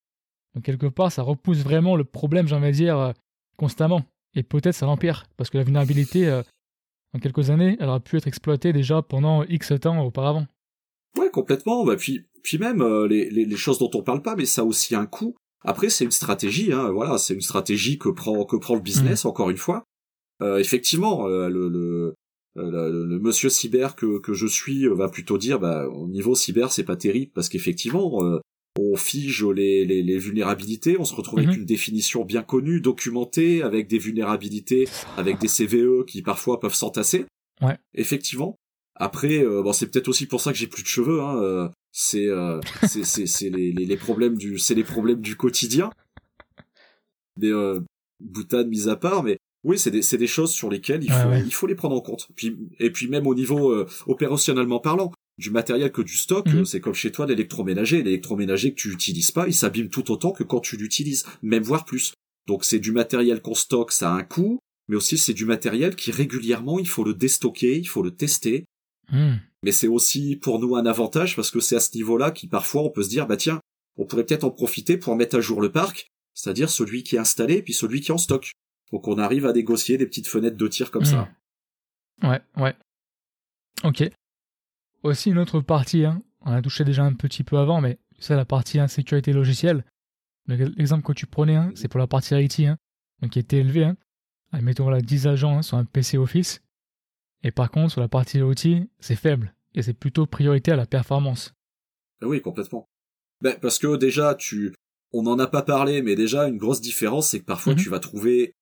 Donc 0.55 0.63
quelque 0.63 0.87
part, 0.87 1.11
ça 1.11 1.21
repousse 1.21 1.59
vraiment 1.59 1.95
le 1.95 2.03
problème, 2.03 2.47
j'ai 2.47 2.55
envie 2.55 2.67
de 2.67 2.71
dire, 2.71 2.97
euh, 2.97 3.11
constamment. 3.57 4.03
Et 4.35 4.43
peut-être 4.43 4.75
ça 4.75 4.85
l'empire, 4.85 5.25
parce 5.37 5.49
que 5.49 5.57
la 5.57 5.63
vulnérabilité, 5.63 6.27
euh, 6.27 6.43
en 7.13 7.19
quelques 7.19 7.49
années, 7.49 7.77
elle 7.79 7.89
aurait 7.89 7.99
pu 7.99 8.17
être 8.17 8.27
exploitée 8.27 8.73
déjà 8.73 9.01
pendant 9.01 9.43
X 9.43 9.73
temps 9.81 9.99
auparavant. 10.03 10.45
Ouais, 11.17 11.29
complètement. 11.31 11.85
Bah, 11.85 11.95
puis, 11.95 12.27
puis 12.43 12.57
même 12.57 12.81
euh, 12.81 13.07
les, 13.07 13.29
les, 13.29 13.57
choses 13.57 13.79
dont 13.79 13.89
on 13.93 14.03
parle 14.03 14.21
pas, 14.21 14.35
mais 14.35 14.45
ça 14.45 14.61
a 14.61 14.65
aussi 14.65 14.95
un 14.95 15.05
coût. 15.05 15.35
Après, 15.65 15.89
c'est 15.89 16.05
une 16.05 16.11
stratégie, 16.11 16.71
hein, 16.71 16.91
voilà, 16.91 17.17
c'est 17.17 17.33
une 17.33 17.41
stratégie 17.41 17.97
que 17.97 18.09
prend 18.09 18.45
que 18.45 18.55
prend 18.55 18.75
le 18.75 18.81
business, 18.81 19.25
mmh. 19.25 19.27
encore 19.27 19.49
une 19.49 19.57
fois. 19.57 19.83
effectivement, 20.41 21.27
le, 21.27 21.67
le, 21.67 22.13
euh, 22.57 23.05
le, 23.05 23.19
monsieur 23.19 23.49
cyber 23.49 23.95
que, 23.95 24.19
que 24.19 24.33
je 24.33 24.47
suis 24.47 24.85
euh, 24.85 24.93
va 24.93 25.07
plutôt 25.07 25.37
dire 25.37 25.59
bah 25.59 25.87
au 25.87 26.07
niveau 26.07 26.33
cyber 26.33 26.71
c'est 26.71 26.83
pas 26.83 26.95
terrible 26.95 27.31
parce 27.33 27.47
qu'effectivement 27.47 28.23
euh, 28.23 28.39
on 28.79 28.95
fige 28.95 29.45
les, 29.45 29.85
les, 29.85 30.01
les, 30.01 30.17
vulnérabilités, 30.17 30.97
on 30.99 31.05
se 31.05 31.13
retrouve 31.13 31.39
avec 31.39 31.51
mhm. 31.51 31.59
une 31.61 31.65
définition 31.65 32.23
bien 32.23 32.43
connue, 32.43 32.81
documentée, 32.81 33.61
avec 33.61 33.87
des 33.87 33.97
vulnérabilités, 33.97 34.87
avec 35.17 35.37
des 35.39 35.47
CVE 35.47 36.05
qui 36.05 36.21
parfois 36.21 36.59
peuvent 36.59 36.73
s'entasser. 36.73 37.25
Ouais. 37.61 37.77
Effectivement. 37.93 38.57
Après, 38.99 39.43
bon, 39.43 39.73
c'est 39.73 39.87
peut-être 39.87 40.09
aussi 40.09 40.25
pour 40.25 40.41
ça 40.41 40.51
que 40.51 40.57
j'ai 40.57 40.67
plus 40.67 40.83
de 40.83 40.87
cheveux. 40.87 41.21
Hein, 41.21 41.71
c'est 41.91 42.27
c'est 42.83 43.03
c'est 43.03 43.49
les, 43.49 43.71
les, 43.71 43.85
les, 43.85 43.97
problèmes 43.97 44.37
du 44.37 44.59
c'est 44.59 44.75
les 44.75 44.83
problèmes 44.83 45.21
du 45.21 45.35
quotidien. 45.35 45.89
Des 47.37 47.53
boutades 48.19 48.67
mises 48.67 48.89
à 48.89 48.97
part, 48.97 49.23
mais 49.23 49.39
oui, 49.63 49.77
c'est 49.77 49.91
des, 49.91 50.01
des 50.01 50.27
choses 50.27 50.51
sur 50.51 50.69
lesquelles 50.69 51.03
il 51.03 51.11
faut, 51.11 51.33
il 51.33 51.53
faut 51.53 51.67
les 51.67 51.75
prendre 51.75 51.95
en 51.95 52.01
compte. 52.01 52.29
Puis, 52.35 52.57
et 52.79 52.91
puis 52.91 53.07
même 53.07 53.27
au 53.27 53.35
niveau 53.35 53.71
euh, 53.71 53.87
opérationnellement 54.07 54.79
parlant, 54.79 55.11
du 55.37 55.51
matériel 55.51 55.91
que 55.91 56.01
du 56.01 56.15
stock. 56.15 56.45
Mhm. 56.47 56.65
C'est 56.65 56.79
comme 56.79 56.93
chez 56.93 57.11
toi 57.11 57.25
l'électroménager. 57.25 58.03
L'électroménager 58.03 58.71
que 58.71 58.79
tu 58.79 58.91
utilises 58.91 59.31
pas, 59.31 59.47
il 59.47 59.53
s'abîme 59.53 59.89
tout 59.89 60.11
autant 60.11 60.31
que 60.31 60.43
quand 60.43 60.59
tu 60.59 60.77
l'utilises, 60.77 61.25
même 61.41 61.63
voire 61.63 61.85
plus. 61.85 62.13
Donc 62.47 62.63
c'est 62.63 62.79
du 62.79 62.91
matériel 62.91 63.41
qu'on 63.41 63.53
stocke, 63.53 63.91
ça 63.91 64.11
a 64.11 64.15
un 64.15 64.23
coût, 64.23 64.59
mais 64.87 64.95
aussi 64.95 65.17
c'est 65.17 65.33
du 65.33 65.45
matériel 65.45 65.95
qui 65.95 66.11
régulièrement 66.11 66.79
il 66.79 66.87
faut 66.87 67.03
le 67.03 67.13
déstocker, 67.13 67.77
il 67.77 67.87
faut 67.87 68.01
le 68.01 68.11
tester. 68.11 68.65
Hmm. 69.11 69.37
Mais 69.63 69.71
c'est 69.71 69.87
aussi 69.87 70.35
pour 70.37 70.59
nous 70.59 70.75
un 70.75 70.85
avantage 70.85 71.35
parce 71.35 71.51
que 71.51 71.59
c'est 71.59 71.75
à 71.75 71.79
ce 71.79 71.95
niveau-là 71.95 72.31
qui 72.31 72.47
parfois 72.47 72.83
on 72.83 72.89
peut 72.89 73.03
se 73.03 73.09
dire 73.09 73.27
bah 73.27 73.37
tiens, 73.37 73.59
on 73.97 74.05
pourrait 74.05 74.25
peut-être 74.25 74.43
en 74.45 74.51
profiter 74.51 74.97
pour 74.97 75.15
mettre 75.15 75.35
à 75.37 75.41
jour 75.41 75.61
le 75.61 75.71
parc, 75.71 76.07
c'est-à-dire 76.33 76.69
celui 76.69 77.03
qui 77.03 77.15
est 77.15 77.19
installé 77.19 77.61
puis 77.61 77.73
celui 77.73 77.99
qui 78.01 78.11
est 78.11 78.13
en 78.13 78.17
stock. 78.17 78.51
Donc 78.91 79.07
on 79.07 79.17
arrive 79.17 79.45
à 79.45 79.53
négocier 79.53 79.97
des 79.97 80.05
petites 80.05 80.27
fenêtres 80.27 80.57
de 80.57 80.67
tir 80.67 80.91
comme 80.91 81.03
Hmm. 81.03 81.05
ça. 81.05 81.29
Ouais, 82.23 82.41
ouais. 82.57 82.75
Ok. 83.83 84.03
Aussi 85.03 85.29
une 85.31 85.37
autre 85.37 85.59
partie, 85.61 86.05
hein, 86.05 86.21
on 86.41 86.51
a 86.51 86.61
touché 86.61 86.83
déjà 86.83 87.03
un 87.03 87.13
petit 87.13 87.43
peu 87.43 87.57
avant, 87.57 87.81
mais 87.81 87.97
c'est 88.19 88.35
la 88.35 88.45
partie 88.45 88.79
hein, 88.79 88.87
sécurité 88.87 89.31
logicielle. 89.33 89.85
Le- 90.47 90.55
L'exemple 90.77 91.03
que 91.05 91.13
tu 91.13 91.25
prenais, 91.27 91.55
hein, 91.55 91.71
c'est 91.75 91.87
pour 91.87 91.99
la 91.99 92.07
partie 92.07 92.35
IT, 92.35 92.61
hein, 92.61 92.77
donc 93.21 93.31
qui 93.31 93.39
était 93.39 93.57
élevé. 93.57 93.83
Hein. 93.85 93.95
Admettons 94.51 94.83
voilà, 94.83 94.99
10 95.01 95.27
agents 95.27 95.57
hein, 95.57 95.61
sur 95.61 95.77
un 95.77 95.85
PC 95.85 96.17
Office. 96.17 96.61
Et 97.43 97.51
par 97.51 97.71
contre, 97.71 97.91
sur 97.93 98.01
la 98.01 98.07
partie 98.07 98.41
OT, 98.41 98.87
c'est 98.99 99.15
faible. 99.15 99.53
Et 99.75 99.81
c'est 99.81 99.93
plutôt 99.93 100.25
priorité 100.25 100.71
à 100.71 100.75
la 100.75 100.85
performance. 100.85 101.53
Ah 102.21 102.27
Oui, 102.27 102.41
complètement. 102.41 102.89
Ben, 103.41 103.55
parce 103.61 103.77
que 103.79 103.95
déjà, 103.95 104.35
tu, 104.35 104.73
on 105.13 105.23
n'en 105.23 105.39
a 105.39 105.47
pas 105.47 105.61
parlé, 105.61 106.01
mais 106.01 106.15
déjà, 106.15 106.47
une 106.47 106.57
grosse 106.57 106.81
différence, 106.81 107.29
c'est 107.29 107.39
que 107.39 107.45
parfois, 107.45 107.73
Mhm. 107.73 107.79
tu 107.79 107.89
vas 107.89 107.99
trouver, 107.99 108.53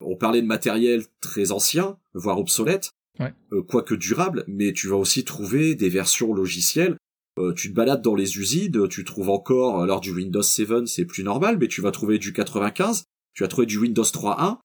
on 0.00 0.16
parlait 0.16 0.42
de 0.42 0.46
matériel 0.46 1.04
très 1.20 1.52
ancien, 1.52 1.98
voire 2.14 2.38
obsolète, 2.38 2.90
Ouais. 3.20 3.32
euh, 3.52 3.62
quoique 3.62 3.94
durable, 3.94 4.44
mais 4.48 4.72
tu 4.72 4.88
vas 4.88 4.96
aussi 4.96 5.24
trouver 5.24 5.74
des 5.74 5.88
versions 5.88 6.34
logicielles. 6.34 6.96
Euh, 7.38 7.52
tu 7.54 7.70
te 7.70 7.74
balades 7.74 8.02
dans 8.02 8.14
les 8.14 8.38
usines, 8.38 8.88
tu 8.88 9.04
trouves 9.04 9.28
encore, 9.30 9.80
alors 9.82 10.00
du 10.00 10.10
Windows 10.10 10.42
7, 10.42 10.86
c'est 10.86 11.04
plus 11.04 11.22
normal, 11.22 11.58
mais 11.58 11.68
tu 11.68 11.80
vas 11.82 11.90
trouver 11.92 12.18
du 12.18 12.32
95, 12.32 13.04
tu 13.34 13.42
vas 13.44 13.48
trouver 13.48 13.66
du 13.66 13.78
Windows 13.78 14.02
3.1, 14.04 14.58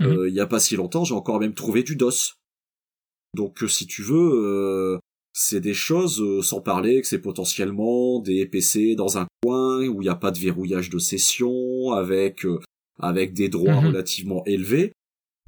Mhm. 0.00 0.06
euh, 0.06 0.28
il 0.28 0.34
y 0.34 0.40
a 0.40 0.46
pas 0.46 0.60
si 0.60 0.76
longtemps, 0.76 1.04
j'ai 1.04 1.14
encore 1.14 1.40
même 1.40 1.54
trouvé 1.54 1.82
du 1.82 1.96
DOS. 1.96 2.34
Donc, 3.34 3.62
euh, 3.62 3.68
si 3.68 3.86
tu 3.86 4.02
veux, 4.02 4.32
euh, 4.34 4.98
c'est 5.32 5.60
des 5.60 5.74
choses, 5.74 6.20
euh, 6.20 6.42
sans 6.42 6.60
parler 6.60 7.00
que 7.00 7.06
c'est 7.06 7.20
potentiellement 7.20 8.20
des 8.20 8.46
PC 8.46 8.94
dans 8.96 9.18
un 9.18 9.26
coin 9.42 9.86
où 9.86 10.00
il 10.02 10.04
n'y 10.04 10.08
a 10.08 10.14
pas 10.16 10.30
de 10.30 10.38
verrouillage 10.38 10.90
de 10.90 10.98
session, 10.98 11.92
avec 11.92 12.44
euh, 12.44 12.58
avec 13.00 13.32
des 13.34 13.48
droits 13.48 13.80
Mhm. 13.80 13.86
relativement 13.88 14.42
élevés. 14.46 14.92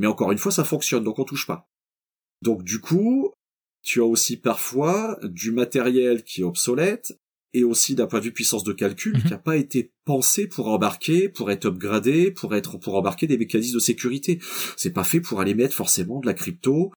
Mais 0.00 0.06
encore 0.06 0.30
une 0.32 0.38
fois, 0.38 0.52
ça 0.52 0.62
fonctionne, 0.64 1.02
donc 1.04 1.18
on 1.18 1.24
touche 1.24 1.46
pas. 1.46 1.66
Donc 2.42 2.62
du 2.62 2.80
coup, 2.80 3.32
tu 3.82 4.00
as 4.00 4.04
aussi 4.04 4.36
parfois 4.36 5.18
du 5.24 5.50
matériel 5.50 6.22
qui 6.22 6.42
est 6.42 6.44
obsolète 6.44 7.16
et 7.52 7.64
aussi 7.64 7.96
d'un 7.96 8.06
point 8.06 8.20
de 8.20 8.26
vue 8.26 8.32
puissance 8.32 8.62
de 8.62 8.72
calcul 8.72 9.14
Mhm. 9.16 9.22
qui 9.22 9.28
n'a 9.30 9.38
pas 9.38 9.56
été 9.56 9.90
pensé 10.04 10.46
pour 10.46 10.68
embarquer, 10.68 11.28
pour 11.28 11.50
être 11.50 11.66
upgradé, 11.66 12.30
pour 12.30 12.54
être 12.54 12.78
pour 12.78 12.94
embarquer 12.94 13.26
des 13.26 13.36
mécanismes 13.38 13.74
de 13.74 13.80
sécurité. 13.80 14.38
C'est 14.76 14.92
pas 14.92 15.02
fait 15.04 15.20
pour 15.20 15.40
aller 15.40 15.54
mettre 15.54 15.74
forcément 15.74 16.20
de 16.20 16.26
la 16.26 16.34
crypto, 16.34 16.92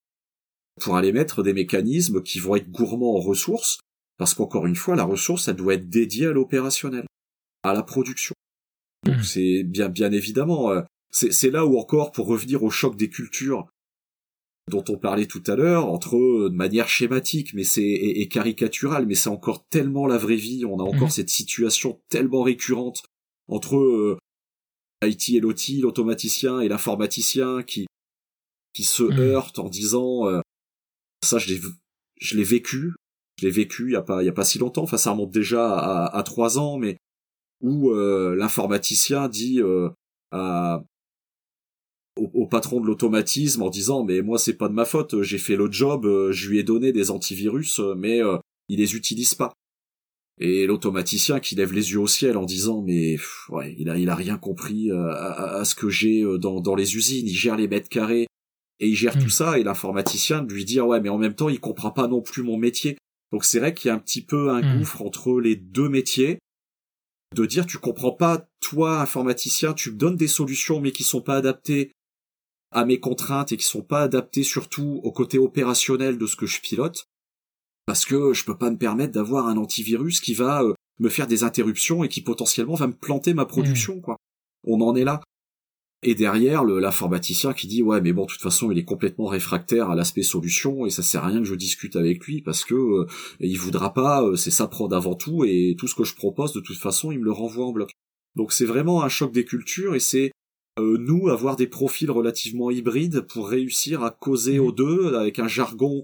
pour 0.82 0.96
aller 0.96 1.12
mettre 1.12 1.44
des 1.44 1.54
mécanismes 1.54 2.22
qui 2.24 2.40
vont 2.40 2.56
être 2.56 2.70
gourmands 2.72 3.16
en 3.16 3.20
ressources, 3.20 3.80
parce 4.18 4.34
qu'encore 4.34 4.66
une 4.68 4.76
fois, 4.76 4.96
la 4.96 5.04
ressource, 5.04 5.48
elle 5.48 5.56
doit 5.56 5.76
être 5.76 5.90
dédiée 5.90 6.28
à 6.28 6.32
l'opérationnel, 6.32 7.06
à 7.64 7.74
la 7.74 7.84
production. 7.84 8.34
Donc 9.06 9.18
Mhm. 9.18 9.24
c'est 9.24 9.64
bien, 9.64 9.90
bien 9.90 10.12
évidemment, 10.12 10.72
euh, 10.72 10.82
c'est 11.12 11.32
c'est 11.32 11.52
là 11.52 11.66
où 11.66 11.78
encore, 11.78 12.12
pour 12.12 12.28
revenir 12.28 12.64
au 12.64 12.70
choc 12.70 12.96
des 12.96 13.10
cultures 13.10 13.68
dont 14.72 14.84
on 14.88 14.98
parlait 14.98 15.26
tout 15.26 15.44
à 15.48 15.56
l'heure, 15.58 15.88
entre 15.88 16.16
eux, 16.16 16.50
de 16.50 16.56
manière 16.56 16.88
schématique, 16.88 17.54
mais 17.54 17.66
c'est 17.66 17.82
et, 17.84 18.22
et 18.22 18.28
caricaturale, 18.30 19.06
mais 19.06 19.16
c'est 19.16 19.30
encore 19.30 19.66
tellement 19.70 20.08
la 20.08 20.18
vraie 20.18 20.38
vie. 20.38 20.64
On 20.66 20.80
a 20.80 20.84
encore 20.84 21.10
Mhm. 21.10 21.14
cette 21.14 21.30
situation 21.30 22.00
tellement 22.10 22.44
récurrente 22.44 23.04
entre 23.50 23.76
euh, 23.76 24.18
IT 25.04 25.36
et 25.36 25.40
l'OT, 25.42 25.82
l'automaticien 25.82 26.62
et 26.62 26.70
l'informaticien 26.70 27.62
qui 27.64 27.86
qui 28.74 28.86
se 28.86 29.04
Mhm. 29.04 29.20
heurtent 29.20 29.60
en 29.60 29.68
disant 29.70 30.28
euh, 30.30 30.40
ça 31.24 31.38
je 31.38 31.54
l'ai 31.54 31.62
je 32.20 32.38
l'ai 32.38 32.44
vécu. 32.44 32.94
Je 33.40 33.46
l'ai 33.46 33.52
vécu 33.52 33.88
il 33.88 33.94
y 33.94 33.96
a 33.96 34.02
pas 34.02 34.24
y 34.24 34.30
a 34.30 34.34
pas 34.34 34.46
si 34.46 34.60
longtemps. 34.60 34.84
Enfin 34.84 34.98
ça 34.98 35.12
remonte 35.12 35.32
déjà 35.32 35.76
à, 36.06 36.24
trois 36.24 36.60
ans 36.60 36.78
mais 36.78 36.98
où 37.62 37.92
euh, 37.92 38.36
l'informaticien 38.36 39.28
dit 39.28 39.62
euh, 39.62 39.90
à 40.32 40.84
au, 42.16 42.46
patron 42.46 42.80
de 42.80 42.86
l'automatisme 42.86 43.64
en 43.64 43.72
disant 43.72 44.04
mais 44.04 44.22
moi 44.22 44.38
c'est 44.38 44.54
pas 44.54 44.70
de 44.70 44.74
ma 44.74 44.86
faute. 44.86 45.22
J'ai 45.24 45.40
fait 45.40 45.56
le 45.56 45.72
job 45.72 46.06
euh, 46.06 46.32
je 46.32 46.50
lui 46.50 46.60
ai 46.60 46.64
donné 46.64 46.92
des 46.92 47.10
antivirus 47.10 47.80
mais 47.98 48.22
il 48.70 48.80
les 48.80 48.96
utilise 48.96 49.34
pas. 49.34 49.54
Et 50.40 50.66
l'automaticien 50.66 51.40
qui 51.40 51.56
lève 51.56 51.74
les 51.74 51.92
yeux 51.92 52.00
au 52.00 52.08
ciel 52.08 52.38
en 52.38 52.46
disant 52.46 52.82
mais 52.82 53.14
pff, 53.16 53.50
ouais 53.50 53.76
il 53.80 53.90
a 53.90 53.98
il 53.98 54.10
a 54.10 54.16
rien 54.16 54.38
compris 54.38 54.92
à, 54.92 55.64
ce 55.66 55.74
que 55.74 55.90
j'ai 55.90 56.24
dans 56.38 56.62
dans 56.62 56.76
les 56.76 56.96
usines. 56.96 57.28
Il 57.28 57.36
gère 57.36 57.58
les 57.58 57.68
mètres 57.68 57.90
carrés 57.90 58.28
et 58.80 58.88
il 58.90 58.96
gère 58.96 59.16
Mm. 59.18 59.22
tout 59.24 59.30
ça 59.30 59.58
et 59.60 59.64
l'informaticien 59.64 60.42
de 60.42 60.54
lui 60.54 60.66
dire 60.66 60.88
ouais 60.88 61.00
mais 61.02 61.10
en 61.10 61.18
même 61.18 61.36
temps 61.36 61.50
il 61.50 61.60
comprend 61.60 61.92
pas 61.92 62.08
non 62.08 62.22
plus 62.22 62.44
mon 62.44 62.58
métier 62.58 62.98
donc 63.32 63.46
c'est 63.46 63.60
vrai 63.60 63.74
qu'il 63.74 63.90
y 63.90 63.92
a 63.92 63.96
un 63.96 64.00
petit 64.00 64.24
peu 64.24 64.50
un 64.52 64.62
Mm. 64.62 64.80
gouffre 64.80 65.02
entre 65.02 65.40
les 65.40 65.56
deux 65.56 65.90
métiers 65.90 66.40
de 67.36 67.46
dire 67.46 67.66
tu 67.66 67.78
comprends 67.78 68.12
pas 68.12 68.48
toi 68.62 69.00
informaticien 69.02 69.74
tu 69.74 69.92
me 69.92 69.98
donnes 69.98 70.16
des 70.18 70.28
solutions 70.28 70.80
mais 70.80 70.92
qui 70.92 71.04
sont 71.04 71.22
pas 71.22 71.36
adaptées 71.38 71.92
à 72.72 72.86
mes 72.86 73.00
contraintes 73.00 73.52
et 73.52 73.58
qui 73.58 73.66
sont 73.66 73.84
pas 73.84 74.02
adaptées 74.02 74.44
surtout 74.44 75.00
au 75.04 75.12
côté 75.12 75.38
opérationnel 75.38 76.18
de 76.18 76.26
ce 76.28 76.36
que 76.36 76.46
je 76.48 76.60
pilote 76.62 77.06
parce 77.86 78.06
que 78.06 78.34
je 78.34 78.46
peux 78.46 78.58
pas 78.58 78.72
me 78.72 78.78
permettre 78.78 79.14
d'avoir 79.14 79.48
un 79.48 79.58
antivirus 79.58 80.22
qui 80.22 80.34
va 80.34 80.64
euh, 80.64 80.74
me 81.00 81.10
faire 81.10 81.28
des 81.28 81.44
interruptions 81.44 82.04
et 82.04 82.10
qui 82.10 82.22
potentiellement 82.22 82.76
va 82.76 82.88
me 82.88 82.94
planter 82.94 83.34
ma 83.34 83.46
production 83.46 84.00
quoi 84.02 84.18
on 84.66 84.80
en 84.82 84.96
est 84.96 85.04
là 85.04 85.22
et 86.04 86.16
derrière 86.16 86.64
le 86.64 86.80
l'informaticien 86.80 87.54
qui 87.54 87.68
dit 87.68 87.82
ouais 87.82 88.02
mais 88.02 88.14
bon 88.14 88.26
de 88.26 88.32
toute 88.32 88.42
façon 88.42 88.72
il 88.72 88.78
est 88.78 88.84
complètement 88.84 89.28
réfractaire 89.28 89.90
à 89.90 89.96
l'aspect 89.96 90.24
solution 90.24 90.86
et 90.86 90.90
ça 90.90 91.04
sert 91.04 91.24
à 91.24 91.28
rien 91.28 91.40
que 91.40 91.46
je 91.46 91.56
discute 91.56 91.96
avec 91.96 92.26
lui 92.26 92.42
parce 92.42 92.64
que 92.64 92.76
euh, 92.76 93.08
il 93.40 93.58
voudra 93.58 93.94
pas 93.94 94.24
euh, 94.24 94.36
c'est 94.36 94.52
sa 94.52 94.68
prod 94.68 94.94
avant 94.94 95.16
tout 95.16 95.46
et 95.46 95.76
tout 95.78 95.88
ce 95.88 95.96
que 95.96 96.04
je 96.04 96.16
propose 96.16 96.54
de 96.54 96.60
toute 96.60 96.78
façon 96.78 97.12
il 97.12 97.20
me 97.20 97.26
le 97.26 97.32
renvoie 97.32 97.66
en 97.66 97.72
bloc. 97.72 97.92
Donc 98.36 98.52
c'est 98.52 98.66
vraiment 98.66 99.04
un 99.04 99.10
choc 99.10 99.32
des 99.32 99.46
cultures 99.46 99.96
et 99.96 100.00
c'est 100.00 100.32
euh, 100.80 100.98
nous 100.98 101.30
avoir 101.30 101.56
des 101.56 101.68
profils 101.68 102.10
relativement 102.10 102.72
hybrides 102.72 103.22
pour 103.22 103.50
réussir 103.50 104.04
à 104.04 104.12
causer 104.12 104.60
aux 104.60 104.72
deux 104.72 105.16
avec 105.16 105.40
un 105.40 105.48
jargon 105.48 106.04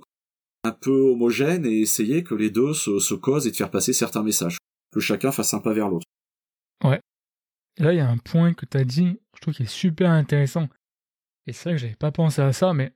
un 0.63 0.71
peu 0.71 1.11
homogène 1.11 1.65
et 1.65 1.81
essayer 1.81 2.23
que 2.23 2.35
les 2.35 2.49
deux 2.49 2.73
se, 2.73 2.99
se 2.99 3.13
causent 3.15 3.47
et 3.47 3.51
de 3.51 3.55
faire 3.55 3.71
passer 3.71 3.93
certains 3.93 4.23
messages. 4.23 4.57
Que 4.91 4.99
chacun 4.99 5.31
fasse 5.31 5.53
un 5.53 5.59
pas 5.59 5.73
vers 5.73 5.89
l'autre. 5.89 6.05
Et 7.79 7.83
là, 7.83 7.93
il 7.93 7.97
y 7.97 8.01
a 8.01 8.09
un 8.09 8.17
point 8.17 8.53
que 8.53 8.65
tu 8.65 8.77
as 8.77 8.83
dit, 8.83 9.19
je 9.39 9.41
trouve 9.41 9.53
qu'il 9.53 9.65
est 9.65 9.69
super 9.69 10.11
intéressant. 10.11 10.67
Et 11.47 11.53
c'est 11.53 11.69
vrai 11.69 11.73
que 11.75 11.81
j'avais 11.81 11.95
pas 11.95 12.11
pensé 12.11 12.41
à 12.41 12.51
ça, 12.53 12.73
mais 12.73 12.93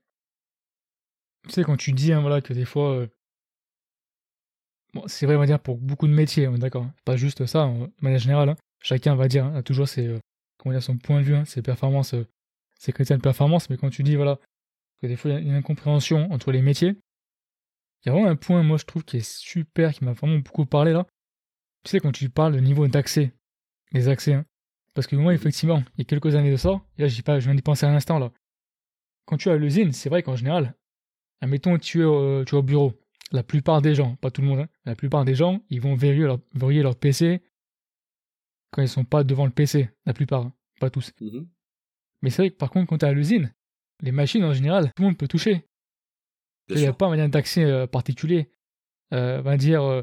tu 1.46 1.52
sais, 1.52 1.64
quand 1.64 1.78
tu 1.78 1.94
dis 1.94 2.12
hein, 2.14 2.22
voilà, 2.22 2.42
que 2.42 2.54
des 2.54 2.66
fois. 2.66 2.92
euh, 2.96 3.08
Bon, 4.94 5.04
c'est 5.08 5.26
vrai, 5.26 5.36
on 5.36 5.40
va 5.40 5.46
dire, 5.48 5.60
pour 5.60 5.78
beaucoup 5.78 6.08
de 6.08 6.14
métiers, 6.14 6.44
est 6.44 6.58
d'accord. 6.60 6.84
hein. 6.84 6.94
Pas 7.06 7.16
juste 7.18 7.46
ça, 7.46 7.66
en- 7.66 7.88
de 7.88 7.92
manière 8.02 8.20
générale. 8.20 8.50
hein. 8.50 8.56
Chacun 8.80 9.16
va 9.16 9.28
dire, 9.28 9.46
hein, 9.46 9.56
a 9.56 9.64
toujours 9.64 9.88
ses, 9.88 10.06
euh, 10.08 10.20
comment 10.58 10.74
dire, 10.74 10.84
son 10.84 10.98
point 10.98 11.20
de 11.20 11.26
vue, 11.26 11.36
hein, 11.36 11.46
ses 11.46 11.62
performances, 11.62 12.14
euh, 12.14 12.28
ses 12.80 12.92
critères 12.92 13.18
de 13.18 13.24
performance, 13.24 13.70
mais 13.70 13.78
quand 13.78 13.90
tu 13.90 14.04
dis, 14.04 14.16
voilà, 14.16 14.40
que 15.02 15.08
des 15.08 15.16
fois, 15.16 15.32
il 15.32 15.34
y 15.36 15.38
a 15.38 15.40
une 15.42 15.56
incompréhension 15.56 16.32
entre 16.32 16.52
les 16.52 16.62
métiers, 16.62 16.98
il 18.04 18.08
y 18.08 18.10
a 18.10 18.12
vraiment 18.14 18.30
un 18.30 18.36
point, 18.36 18.62
moi, 18.64 18.78
je 18.78 18.86
trouve, 18.86 19.04
qui 19.04 19.18
est 19.18 19.28
super, 19.28 19.94
qui 19.94 20.04
m'a 20.04 20.14
vraiment 20.14 20.38
beaucoup 20.40 20.66
parlé 20.66 20.94
là. 20.94 21.08
Tu 21.84 21.92
sais, 21.92 22.00
quand 22.00 22.12
tu 22.12 22.30
parles 22.30 22.54
de 22.54 22.60
niveau 22.60 22.88
d'accès, 22.88 23.34
les 23.94 24.10
accès, 24.10 24.34
hein, 24.34 24.46
parce 24.94 25.08
que 25.08 25.16
moi, 25.16 25.34
effectivement, 25.34 25.84
il 25.96 26.00
y 26.00 26.02
a 26.02 26.06
quelques 26.06 26.36
années 26.36 26.52
de 26.52 26.58
ça, 26.58 26.82
et 26.98 27.04
là, 27.04 27.08
pas, 27.26 27.40
je 27.40 27.46
viens 27.46 27.56
d'y 27.56 27.62
penser 27.62 27.86
à 27.86 27.92
l'instant, 27.92 28.20
là. 28.20 28.32
Quand 29.26 29.38
tu 29.38 29.50
es 29.50 29.52
à 29.52 29.58
l'usine, 29.58 29.92
c'est 29.94 30.10
vrai 30.10 30.22
qu'en 30.24 30.36
général, 30.36 30.76
admettons, 31.42 31.78
tu 31.78 32.02
es, 32.02 32.04
au- 32.06 32.44
tu 32.46 32.56
es 32.56 32.58
au 32.58 32.64
bureau. 32.64 32.94
La 33.32 33.42
plupart 33.44 33.82
des 33.82 33.96
gens, 33.96 34.16
pas 34.18 34.30
tout 34.32 34.42
le 34.42 34.48
monde, 34.48 34.60
hein, 34.60 34.70
la 34.86 34.96
plupart 34.96 35.26
des 35.26 35.34
gens, 35.36 35.62
ils 35.70 35.82
vont 35.82 35.96
verrouiller 35.96 36.26
leur, 36.26 36.40
verrouiller 36.54 36.84
leur 36.84 36.96
PC 36.96 37.42
quand 38.72 38.82
ils 38.82 38.90
sont 38.90 39.06
pas 39.06 39.24
devant 39.24 39.46
le 39.46 39.52
PC. 39.52 39.90
La 40.06 40.14
plupart, 40.14 40.42
hein, 40.42 40.54
pas 40.80 40.90
tous. 40.90 41.12
Mhm. 41.22 41.48
Mais 42.22 42.30
c'est 42.30 42.44
vrai 42.44 42.52
que 42.52 42.58
par 42.58 42.70
contre, 42.70 42.88
quand 42.88 42.98
tu 43.00 43.06
es 43.06 43.10
à 43.10 43.14
l'usine, 43.14 43.54
les 44.02 44.12
machines, 44.12 44.44
en 44.44 44.54
général, 44.54 44.88
tout 44.96 45.02
le 45.02 45.08
monde 45.10 45.18
peut 45.18 45.28
toucher. 45.28 45.66
Il 46.70 46.76
n'y 46.78 46.86
a 46.86 46.94
pas 46.94 47.06
un 47.06 47.10
moyen 47.10 47.30
d'accès 47.30 47.64
euh, 47.64 47.88
particulier. 47.88 48.50
Euh, 49.14 49.42
va 49.42 49.58
dire, 49.58 49.84
euh, 49.84 50.02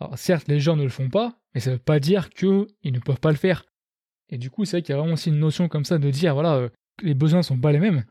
alors 0.00 0.18
certes, 0.18 0.48
les 0.48 0.60
gens 0.60 0.76
ne 0.76 0.82
le 0.82 0.88
font 0.88 1.08
pas, 1.08 1.38
mais 1.54 1.60
ça 1.60 1.72
veut 1.72 1.78
pas 1.78 2.00
dire 2.00 2.30
qu'ils 2.30 2.66
ne 2.84 2.98
peuvent 2.98 3.20
pas 3.20 3.30
le 3.30 3.36
faire. 3.36 3.64
Et 4.30 4.38
du 4.38 4.50
coup, 4.50 4.64
c'est 4.64 4.78
vrai 4.78 4.82
qu'il 4.82 4.92
y 4.92 4.96
a 4.96 4.98
vraiment 4.98 5.14
aussi 5.14 5.28
une 5.28 5.38
notion 5.38 5.68
comme 5.68 5.84
ça 5.84 5.98
de 5.98 6.10
dire, 6.10 6.34
voilà, 6.34 6.54
euh, 6.54 6.68
que 6.96 7.04
les 7.06 7.14
besoins 7.14 7.42
sont 7.42 7.58
pas 7.58 7.72
les 7.72 7.80
mêmes. 7.80 8.04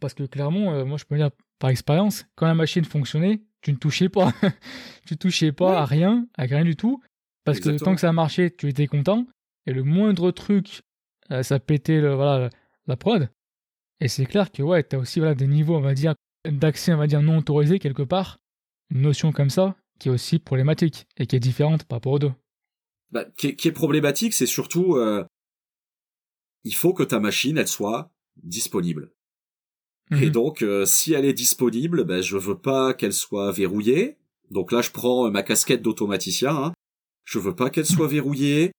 Parce 0.00 0.14
que 0.14 0.24
clairement, 0.24 0.72
euh, 0.74 0.84
moi 0.84 0.98
je 0.98 1.04
peux 1.04 1.16
dire 1.16 1.30
par 1.58 1.70
expérience, 1.70 2.26
quand 2.34 2.46
la 2.46 2.54
machine 2.54 2.84
fonctionnait, 2.84 3.40
tu 3.60 3.72
ne 3.72 3.76
touchais 3.76 4.08
pas. 4.08 4.32
tu 5.06 5.16
touchais 5.16 5.52
pas 5.52 5.70
Ouais. 5.70 5.76
à 5.76 5.84
rien, 5.84 6.26
à 6.36 6.42
rien 6.42 6.64
du 6.64 6.74
tout. 6.74 7.00
Parce 7.44 7.60
que 7.60 7.70
tant 7.78 7.94
que 7.94 8.00
ça 8.00 8.12
marchait, 8.12 8.50
tu 8.50 8.68
étais 8.68 8.86
content. 8.88 9.26
Et 9.66 9.72
le 9.72 9.84
moindre 9.84 10.32
truc, 10.32 10.82
euh, 11.30 11.42
ça 11.44 11.60
pétait 11.60 12.00
le, 12.00 12.14
voilà, 12.14 12.50
la 12.88 12.96
prod. 12.96 13.28
Et 14.00 14.08
c'est 14.08 14.26
clair 14.26 14.50
que 14.50 14.62
ouais, 14.62 14.82
tu 14.82 14.96
as 14.96 14.98
aussi 14.98 15.20
voilà, 15.20 15.36
des 15.36 15.46
niveaux, 15.46 15.76
on 15.76 15.80
va 15.80 15.94
dire, 15.94 16.14
d'accès, 16.48 16.92
on 16.92 16.96
va 16.96 17.06
dire, 17.06 17.22
non 17.22 17.38
autorisé 17.38 17.78
quelque 17.78 18.02
part. 18.02 18.38
Une 18.90 19.02
notion 19.02 19.30
comme 19.30 19.50
ça 19.50 19.76
qui 20.00 20.08
est 20.08 20.12
aussi 20.12 20.40
problématique 20.40 21.06
et 21.16 21.26
qui 21.26 21.36
est 21.36 21.40
différente 21.40 21.84
par 21.84 21.96
rapport 21.98 22.12
aux 22.12 22.18
deux. 22.18 22.32
Bah, 23.12 23.26
qui, 23.36 23.48
est, 23.48 23.72
problématique, 23.72 24.32
c'est 24.32 24.46
surtout 24.46 24.96
euh, 24.96 25.22
il 26.64 26.74
faut 26.74 26.94
que 26.94 27.02
ta 27.02 27.20
machine 27.20 27.58
elle 27.58 27.68
soit 27.68 28.10
disponible. 28.42 29.12
Et 30.10 30.26
mhm. 30.26 30.30
donc 30.30 30.62
euh, 30.62 30.86
si 30.86 31.12
elle 31.12 31.26
est 31.26 31.34
disponible, 31.34 32.04
ben 32.04 32.22
je 32.22 32.38
veux 32.38 32.58
pas 32.58 32.94
qu'elle 32.94 33.12
soit 33.12 33.52
verrouillée. 33.52 34.16
Donc 34.50 34.72
là 34.72 34.80
je 34.80 34.90
prends 34.90 35.30
ma 35.30 35.42
casquette 35.42 35.82
d'automaticien. 35.82 36.56
Hein. 36.56 36.72
Je 37.24 37.38
veux 37.38 37.54
pas 37.54 37.68
qu'elle 37.68 37.86
soit 37.86 38.08
verrouillée. 38.08 38.72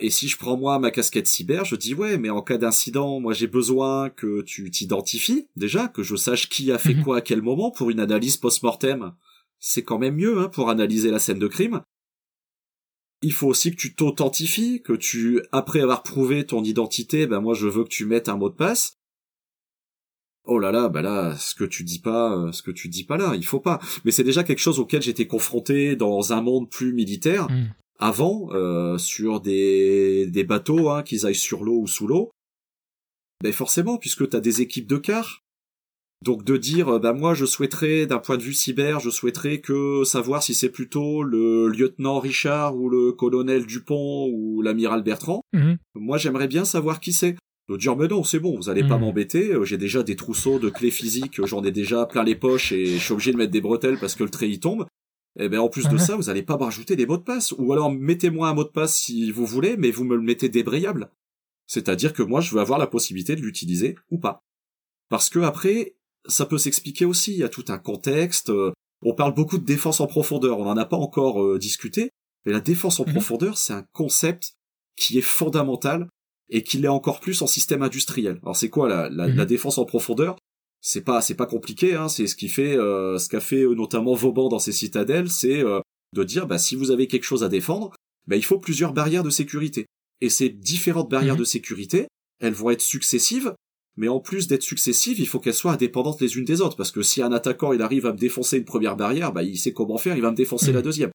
Et 0.00 0.10
si 0.10 0.28
je 0.28 0.36
prends 0.36 0.58
moi 0.58 0.78
ma 0.78 0.90
casquette 0.90 1.26
cyber, 1.26 1.64
je 1.64 1.76
dis 1.76 1.94
ouais, 1.94 2.18
mais 2.18 2.28
en 2.28 2.42
cas 2.42 2.58
d'incident, 2.58 3.20
moi 3.20 3.32
j'ai 3.32 3.46
besoin 3.46 4.10
que 4.10 4.42
tu 4.42 4.70
t'identifies 4.70 5.48
déjà, 5.56 5.88
que 5.88 6.02
je 6.02 6.16
sache 6.16 6.50
qui 6.50 6.72
a 6.72 6.78
fait 6.78 6.94
mhm. 6.94 7.04
quoi 7.04 7.16
à 7.18 7.20
quel 7.22 7.40
moment 7.40 7.70
pour 7.70 7.88
une 7.88 8.00
analyse 8.00 8.36
post-mortem. 8.36 9.14
C'est 9.58 9.82
quand 9.82 9.98
même 9.98 10.16
mieux 10.16 10.38
hein, 10.38 10.48
pour 10.48 10.68
analyser 10.68 11.10
la 11.10 11.18
scène 11.18 11.38
de 11.38 11.48
crime. 11.48 11.82
Il 13.22 13.32
faut 13.32 13.48
aussi 13.48 13.70
que 13.70 13.76
tu 13.76 13.94
t'authentifies, 13.94 14.82
que 14.82 14.94
tu, 14.94 15.42
après 15.52 15.80
avoir 15.80 16.02
prouvé 16.02 16.46
ton 16.46 16.64
identité, 16.64 17.26
ben 17.26 17.40
moi 17.40 17.54
je 17.54 17.68
veux 17.68 17.84
que 17.84 17.90
tu 17.90 18.06
mettes 18.06 18.28
un 18.28 18.36
mot 18.36 18.48
de 18.48 18.54
passe. 18.54 18.94
Oh 20.44 20.58
là 20.58 20.72
là, 20.72 20.88
bah 20.88 21.02
là, 21.02 21.36
ce 21.36 21.54
que 21.54 21.64
tu 21.64 21.84
dis 21.84 21.98
pas, 21.98 22.34
euh, 22.34 22.52
ce 22.52 22.62
que 22.62 22.70
tu 22.70 22.88
dis 22.88 23.04
pas 23.04 23.18
là, 23.18 23.34
il 23.36 23.44
faut 23.44 23.60
pas. 23.60 23.78
Mais 24.04 24.10
c'est 24.10 24.24
déjà 24.24 24.42
quelque 24.42 24.58
chose 24.58 24.80
auquel 24.80 25.02
j'étais 25.02 25.26
confronté 25.26 25.96
dans 25.96 26.32
un 26.32 26.40
monde 26.40 26.70
plus 26.70 26.94
militaire. 26.94 27.50
Mm 27.50 27.68
avant 28.00 28.48
euh, 28.52 28.98
sur 28.98 29.40
des, 29.40 30.26
des 30.26 30.42
bateaux, 30.42 30.88
hein, 30.88 31.02
qu'ils 31.02 31.26
aillent 31.26 31.34
sur 31.34 31.62
l'eau 31.62 31.80
ou 31.82 31.86
sous 31.86 32.06
l'eau, 32.06 32.30
ben 33.42 33.52
forcément, 33.52 33.98
puisque 33.98 34.28
tu 34.28 34.36
as 34.36 34.40
des 34.40 34.62
équipes 34.62 34.88
de 34.88 34.96
quart. 34.96 35.44
Donc 36.22 36.44
de 36.44 36.58
dire, 36.58 37.00
bah 37.00 37.14
moi 37.14 37.32
je 37.32 37.46
souhaiterais, 37.46 38.06
d'un 38.06 38.18
point 38.18 38.36
de 38.36 38.42
vue 38.42 38.52
cyber, 38.52 39.00
je 39.00 39.08
souhaiterais 39.08 39.60
que 39.60 40.04
savoir 40.04 40.42
si 40.42 40.54
c'est 40.54 40.68
plutôt 40.68 41.22
le 41.22 41.68
lieutenant 41.68 42.18
Richard 42.18 42.76
ou 42.76 42.90
le 42.90 43.12
colonel 43.12 43.64
Dupont 43.64 44.28
ou 44.30 44.60
l'amiral 44.60 45.02
Bertrand. 45.02 45.40
Mhm. 45.54 45.78
Moi 45.94 46.18
j'aimerais 46.18 46.48
bien 46.48 46.66
savoir 46.66 47.00
qui 47.00 47.14
c'est. 47.14 47.36
De 47.70 47.76
dire 47.76 47.96
mais 47.96 48.08
non 48.08 48.22
c'est 48.22 48.40
bon, 48.40 48.56
vous 48.56 48.68
allez 48.68 48.82
pas 48.82 48.96
mhm. 48.96 49.04
m'embêter, 49.04 49.52
euh, 49.52 49.64
j'ai 49.64 49.78
déjà 49.78 50.02
des 50.02 50.16
trousseaux 50.16 50.58
de 50.58 50.68
clés 50.68 50.90
physiques, 50.90 51.44
j'en 51.46 51.62
ai 51.62 51.70
déjà 51.70 52.04
plein 52.04 52.24
les 52.24 52.34
poches 52.34 52.72
et 52.72 52.84
je 52.84 52.98
suis 52.98 53.12
obligé 53.12 53.32
de 53.32 53.36
mettre 53.36 53.52
des 53.52 53.60
bretelles 53.60 53.96
parce 53.98 54.14
que 54.14 54.24
le 54.24 54.30
trait 54.30 54.50
y 54.50 54.60
tombe. 54.60 54.86
Et 55.38 55.44
eh 55.44 55.48
ben 55.48 55.60
en 55.60 55.68
plus 55.68 55.88
de 55.88 55.96
ça, 55.96 56.16
vous 56.16 56.28
allez 56.28 56.42
pas 56.42 56.58
me 56.58 56.64
rajouter 56.64 56.96
des 56.96 57.06
mots 57.06 57.16
de 57.16 57.22
passe. 57.22 57.54
Ou 57.56 57.72
alors 57.72 57.90
mettez-moi 57.90 58.48
un 58.48 58.54
mot 58.54 58.64
de 58.64 58.68
passe 58.68 58.96
si 58.96 59.30
vous 59.30 59.46
voulez, 59.46 59.76
mais 59.76 59.92
vous 59.92 60.02
me 60.02 60.16
le 60.16 60.22
mettez 60.22 60.48
débrayable. 60.48 61.12
C'est-à-dire 61.68 62.12
que 62.12 62.24
moi 62.24 62.40
je 62.40 62.52
veux 62.52 62.60
avoir 62.60 62.80
la 62.80 62.88
possibilité 62.88 63.36
de 63.36 63.40
l'utiliser 63.40 63.94
ou 64.10 64.18
pas. 64.18 64.42
Parce 65.08 65.30
que 65.30 65.38
après, 65.38 65.94
ça 66.28 66.46
peut 66.46 66.58
s'expliquer 66.58 67.04
aussi, 67.04 67.32
il 67.32 67.38
y 67.38 67.44
a 67.44 67.48
tout 67.48 67.64
un 67.68 67.78
contexte. 67.78 68.50
Euh, 68.50 68.72
on 69.02 69.14
parle 69.14 69.34
beaucoup 69.34 69.58
de 69.58 69.64
défense 69.64 70.00
en 70.00 70.06
profondeur, 70.06 70.58
on 70.58 70.64
n'en 70.64 70.76
a 70.76 70.84
pas 70.84 70.96
encore 70.96 71.42
euh, 71.42 71.58
discuté, 71.58 72.10
mais 72.44 72.52
la 72.52 72.60
défense 72.60 73.00
en 73.00 73.06
mhm. 73.06 73.12
profondeur, 73.12 73.58
c'est 73.58 73.72
un 73.72 73.84
concept 73.92 74.54
qui 74.96 75.18
est 75.18 75.22
fondamental 75.22 76.08
et 76.50 76.62
qui 76.62 76.78
l'est 76.78 76.88
encore 76.88 77.20
plus 77.20 77.40
en 77.42 77.46
système 77.46 77.82
industriel. 77.82 78.38
Alors 78.42 78.56
c'est 78.56 78.68
quoi 78.68 78.88
la, 78.88 79.08
la 79.08 79.28
mhm. 79.28 79.44
défense 79.46 79.78
en 79.78 79.84
profondeur? 79.84 80.36
C'est 80.82 81.02
pas 81.02 81.20
c'est 81.20 81.34
pas 81.34 81.46
compliqué 81.46 81.94
hein, 81.94 82.08
c'est 82.08 82.26
ce 82.26 82.34
qui 82.34 82.48
fait 82.48 82.76
euh, 82.76 83.18
ce 83.18 83.28
qu'a 83.28 83.40
fait 83.40 83.62
euh, 83.62 83.74
notamment 83.74 84.14
Vauban 84.14 84.48
dans 84.48 84.58
ses 84.58 84.72
citadelles 84.72 85.28
c'est 85.28 85.62
euh, 85.62 85.80
de 86.14 86.24
dire 86.24 86.46
bah 86.46 86.56
si 86.56 86.74
vous 86.74 86.90
avez 86.90 87.06
quelque 87.06 87.24
chose 87.24 87.44
à 87.44 87.48
défendre 87.48 87.92
bah 88.26 88.36
il 88.36 88.44
faut 88.44 88.58
plusieurs 88.58 88.94
barrières 88.94 89.22
de 89.22 89.28
sécurité 89.28 89.86
et 90.22 90.30
ces 90.30 90.48
différentes 90.48 91.10
barrières 91.10 91.34
mhm. 91.34 91.40
de 91.40 91.44
sécurité 91.44 92.06
elles 92.40 92.54
vont 92.54 92.70
être 92.70 92.80
successives 92.80 93.54
mais 93.96 94.08
en 94.08 94.20
plus 94.20 94.46
d'être 94.46 94.62
successives 94.62 95.20
il 95.20 95.26
faut 95.26 95.40
qu'elles 95.40 95.54
soient 95.54 95.72
indépendantes 95.72 96.20
les 96.20 96.36
unes 96.36 96.44
des 96.44 96.60
autres 96.60 96.76
parce 96.76 96.92
que 96.92 97.02
si 97.02 97.22
un 97.22 97.32
attaquant 97.32 97.72
il 97.72 97.82
arrive 97.82 98.06
à 98.06 98.12
me 98.12 98.18
défoncer 98.18 98.58
une 98.58 98.64
première 98.64 98.96
barrière 98.96 99.32
bah 99.32 99.42
il 99.42 99.58
sait 99.58 99.72
comment 99.72 99.98
faire 99.98 100.16
il 100.16 100.22
va 100.22 100.30
me 100.30 100.36
défoncer 100.36 100.72
la 100.72 100.78
mhm. 100.78 100.84
deuxième 100.84 101.10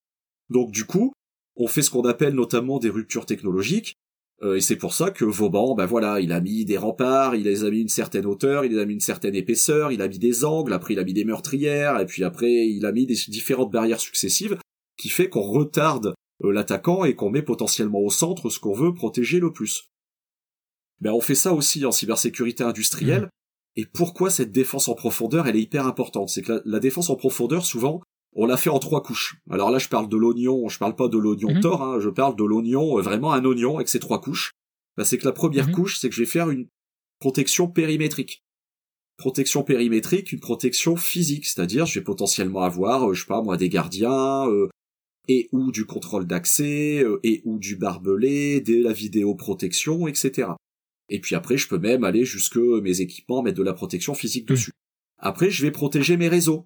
donc 0.49 0.71
du 0.71 0.85
coup 0.85 1.13
on 1.55 1.67
fait 1.67 1.81
ce 1.81 1.89
qu'on 1.89 2.03
appelle 2.03 2.33
notamment 2.33 2.79
des 2.79 2.89
ruptures 2.89 3.25
technologiques 3.25 3.95
euh, 4.43 4.55
et 4.55 4.61
c'est 4.61 4.75
pour 4.75 4.93
ça 4.93 5.11
que 5.11 5.23
Vauban, 5.23 5.75
ben 5.75 5.85
voilà, 5.85 6.19
il 6.19 6.31
a 6.33 6.41
mis 6.41 6.65
des 6.65 6.77
remparts, 6.77 7.35
il 7.35 7.43
les 7.43 7.63
a 7.63 7.69
mis 7.69 7.81
une 7.81 7.88
certaine 7.88 8.25
hauteur, 8.25 8.65
il 8.65 8.73
les 8.73 8.79
a 8.79 8.85
mis 8.85 8.93
une 8.93 8.99
certaine 8.99 9.35
épaisseur, 9.35 9.91
il 9.91 10.01
a 10.01 10.07
mis 10.07 10.19
des 10.19 10.43
angles, 10.43 10.73
après 10.73 10.93
il 10.93 10.99
a 10.99 11.03
mis 11.03 11.13
des 11.13 11.23
meurtrières, 11.23 11.99
et 11.99 12.05
puis 12.05 12.23
après 12.23 12.67
il 12.67 12.85
a 12.85 12.91
mis 12.91 13.05
des 13.05 13.15
différentes 13.29 13.71
barrières 13.71 14.01
successives, 14.01 14.57
qui 14.97 15.09
fait 15.09 15.29
qu'on 15.29 15.41
retarde 15.41 16.13
euh, 16.43 16.51
l'attaquant 16.51 17.05
et 17.05 17.15
qu'on 17.15 17.29
met 17.29 17.41
potentiellement 17.41 17.99
au 17.99 18.09
centre 18.09 18.49
ce 18.49 18.59
qu'on 18.59 18.73
veut 18.73 18.93
protéger 18.93 19.39
le 19.39 19.53
plus. 19.53 19.85
Ben 21.01 21.12
on 21.12 21.21
fait 21.21 21.36
ça 21.36 21.53
aussi 21.53 21.86
en 21.86 21.91
cybersécurité 21.91 22.63
industrielle. 22.63 23.23
Mmh. 23.23 23.29
Et 23.77 23.86
pourquoi 23.86 24.29
cette 24.29 24.51
défense 24.51 24.88
en 24.88 24.95
profondeur, 24.95 25.47
elle 25.47 25.58
est 25.58 25.62
hyper 25.62 25.86
importante? 25.86 26.29
C'est 26.29 26.41
que 26.41 26.62
la 26.65 26.79
défense 26.79 27.10
en 27.10 27.15
profondeur, 27.15 27.65
souvent, 27.65 28.01
on 28.36 28.45
l'a 28.45 28.58
fait 28.58 28.69
en 28.69 28.79
trois 28.79 29.01
couches. 29.01 29.38
Alors 29.49 29.71
là, 29.71 29.79
je 29.79 29.88
parle 29.88 30.10
de 30.10 30.17
l'oignon, 30.17 30.67
je 30.67 30.77
parle 30.77 30.95
pas 30.95 31.08
de 31.08 31.17
l'oignon 31.17 31.53
mhm. 31.53 31.62
tort, 31.62 31.81
hein, 31.81 31.99
je 31.99 32.10
parle 32.10 32.36
de 32.36 32.43
l'oignon, 32.43 32.97
euh, 32.97 33.01
vraiment 33.01 33.34
un 33.34 33.43
oignon 33.45 33.77
avec 33.77 33.89
ses 33.89 33.99
trois 33.99 34.21
couches. 34.21 34.51
Bah, 34.97 35.05
c'est 35.05 35.17
que 35.17 35.25
la 35.25 35.31
première 35.31 35.67
mhm. 35.67 35.73
couche, 35.73 35.97
c'est 35.97 36.10
que 36.10 36.15
je 36.15 36.21
vais 36.21 36.29
faire 36.29 36.49
une 36.49 36.67
protection 37.19 37.67
périmétrique. 37.67 38.43
Protection 39.17 39.63
périmétrique, 39.63 40.34
une 40.34 40.41
protection 40.41 40.97
physique, 40.97 41.45
c'est-à-dire 41.45 41.86
je 41.86 41.99
vais 41.99 42.03
potentiellement 42.03 42.62
avoir, 42.62 43.10
euh, 43.10 43.13
je 43.13 43.21
sais 43.21 43.27
pas 43.27 43.41
moi, 43.41 43.55
des 43.55 43.69
gardiens, 43.69 44.47
euh, 44.49 44.67
et 45.27 45.47
ou 45.53 45.71
du 45.71 45.86
contrôle 45.86 46.27
d'accès, 46.27 47.03
et 47.23 47.41
ou 47.45 47.58
du 47.58 47.77
barbelé, 47.77 48.62
de 48.62 48.84
la 48.84 48.93
vidéoprotection, 48.93 50.08
etc. 50.08 50.49
Et 51.09 51.19
puis 51.19 51.35
après, 51.35 51.57
je 51.57 51.67
peux 51.67 51.77
même 51.77 52.03
aller 52.03 52.25
jusque 52.25 52.57
mes 52.57 53.01
équipements, 53.01 53.43
mettre 53.43 53.57
de 53.57 53.63
la 53.63 53.73
protection 53.73 54.13
physique 54.13 54.47
dessus. 54.47 54.71
Après, 55.17 55.49
je 55.49 55.63
vais 55.63 55.71
protéger 55.71 56.17
mes 56.17 56.27
réseaux 56.27 56.65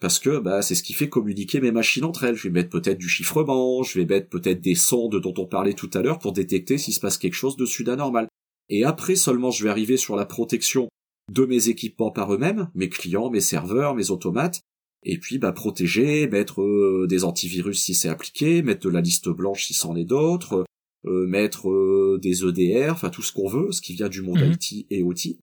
parce 0.00 0.18
que 0.18 0.38
bah, 0.38 0.62
c'est 0.62 0.74
ce 0.74 0.82
qui 0.82 0.92
fait 0.92 1.08
communiquer 1.08 1.60
mes 1.60 1.70
machines 1.70 2.04
entre 2.04 2.24
elles. 2.24 2.34
Je 2.34 2.44
vais 2.44 2.50
mettre 2.50 2.70
peut-être 2.70 2.98
du 2.98 3.08
chiffrement, 3.08 3.82
je 3.82 3.98
vais 3.98 4.06
mettre 4.06 4.28
peut-être 4.28 4.60
des 4.60 4.74
sondes 4.74 5.20
dont 5.20 5.34
on 5.38 5.46
parlait 5.46 5.74
tout 5.74 5.90
à 5.94 6.02
l'heure 6.02 6.18
pour 6.18 6.32
détecter 6.32 6.78
s'il 6.78 6.94
se 6.94 7.00
passe 7.00 7.18
quelque 7.18 7.34
chose 7.34 7.56
dessus 7.56 7.84
d'anormal. 7.84 8.28
Et 8.68 8.84
après 8.84 9.14
seulement 9.14 9.50
je 9.50 9.64
vais 9.64 9.70
arriver 9.70 9.96
sur 9.96 10.16
la 10.16 10.26
protection 10.26 10.88
de 11.32 11.44
mes 11.44 11.68
équipements 11.68 12.10
par 12.10 12.34
eux-mêmes, 12.34 12.70
mes 12.74 12.88
clients, 12.88 13.30
mes 13.30 13.40
serveurs, 13.40 13.94
mes 13.94 14.10
automates, 14.10 14.60
et 15.04 15.18
puis 15.18 15.38
bah 15.38 15.52
protéger, 15.52 16.26
mettre 16.28 16.62
euh, 16.62 17.06
des 17.08 17.24
antivirus 17.24 17.80
si 17.80 17.94
c'est 17.94 18.08
appliqué, 18.08 18.62
mettre 18.62 18.86
de 18.86 18.92
la 18.92 19.00
liste 19.00 19.28
blanche 19.28 19.64
si 19.64 19.74
c'en 19.74 19.96
est 19.96 20.04
d'autres, 20.04 20.64
mettre 21.04 21.68
euh, 21.68 22.18
des 22.20 22.44
EDR, 22.44 22.92
enfin 22.92 23.10
tout 23.10 23.22
ce 23.22 23.32
qu'on 23.32 23.48
veut, 23.48 23.72
ce 23.72 23.80
qui 23.80 23.94
vient 23.94 24.08
du 24.08 24.22
monde 24.22 24.40
mhm. 24.40 24.52
IT 24.52 24.86
et 24.90 25.02
OT. 25.02 25.38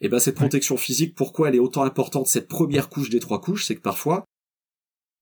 Et 0.00 0.08
ben 0.08 0.18
cette 0.18 0.34
protection 0.36 0.76
physique, 0.76 1.14
pourquoi 1.14 1.48
elle 1.48 1.54
est 1.54 1.60
autant 1.60 1.82
importante, 1.82 2.26
cette 2.26 2.48
première 2.48 2.88
couche 2.88 3.10
des 3.10 3.20
trois 3.20 3.40
couches, 3.40 3.64
c'est 3.64 3.76
que 3.76 3.80
parfois, 3.80 4.24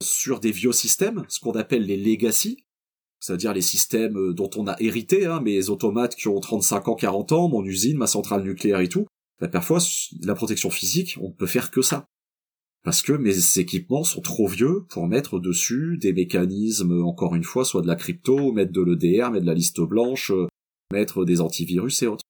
sur 0.02 0.40
des 0.40 0.50
vieux 0.50 0.72
systèmes, 0.72 1.24
ce 1.28 1.38
qu'on 1.38 1.52
appelle 1.52 1.86
les 1.86 1.96
legacy, 1.96 2.64
c'est-à-dire 3.20 3.54
les 3.54 3.62
systèmes 3.62 4.18
euh, 4.18 4.34
dont 4.34 4.50
on 4.56 4.66
a 4.66 4.76
hérité, 4.80 5.26
hein, 5.26 5.40
mes 5.40 5.70
automates 5.70 6.14
qui 6.16 6.28
ont 6.28 6.40
35 6.40 6.88
ans, 6.88 6.94
40 6.94 7.32
ans, 7.32 7.48
mon 7.48 7.64
usine, 7.64 7.96
ma 7.96 8.06
centrale 8.06 8.42
nucléaire 8.42 8.80
et 8.80 8.88
tout, 8.88 9.06
ben 9.40 9.48
parfois, 9.48 9.78
la 10.22 10.34
protection 10.34 10.70
physique, 10.70 11.18
on 11.20 11.28
ne 11.28 11.34
peut 11.34 11.46
faire 11.46 11.70
que 11.70 11.82
ça. 11.82 12.06
Parce 12.84 13.00
que 13.00 13.12
mes 13.12 13.58
équipements 13.58 14.04
sont 14.04 14.20
trop 14.20 14.46
vieux 14.46 14.84
pour 14.90 15.08
mettre 15.08 15.40
dessus 15.40 15.96
des 15.96 16.12
mécanismes, 16.12 17.02
encore 17.02 17.34
une 17.34 17.42
fois, 17.42 17.64
soit 17.64 17.80
de 17.80 17.86
la 17.86 17.96
crypto, 17.96 18.52
mettre 18.52 18.72
de 18.72 18.82
l'EDR, 18.82 19.30
mettre 19.30 19.44
de 19.44 19.50
la 19.50 19.54
liste 19.54 19.80
blanche, 19.80 20.30
mettre 20.92 21.24
des 21.24 21.40
antivirus 21.40 22.02
et 22.02 22.06
autres. 22.06 22.24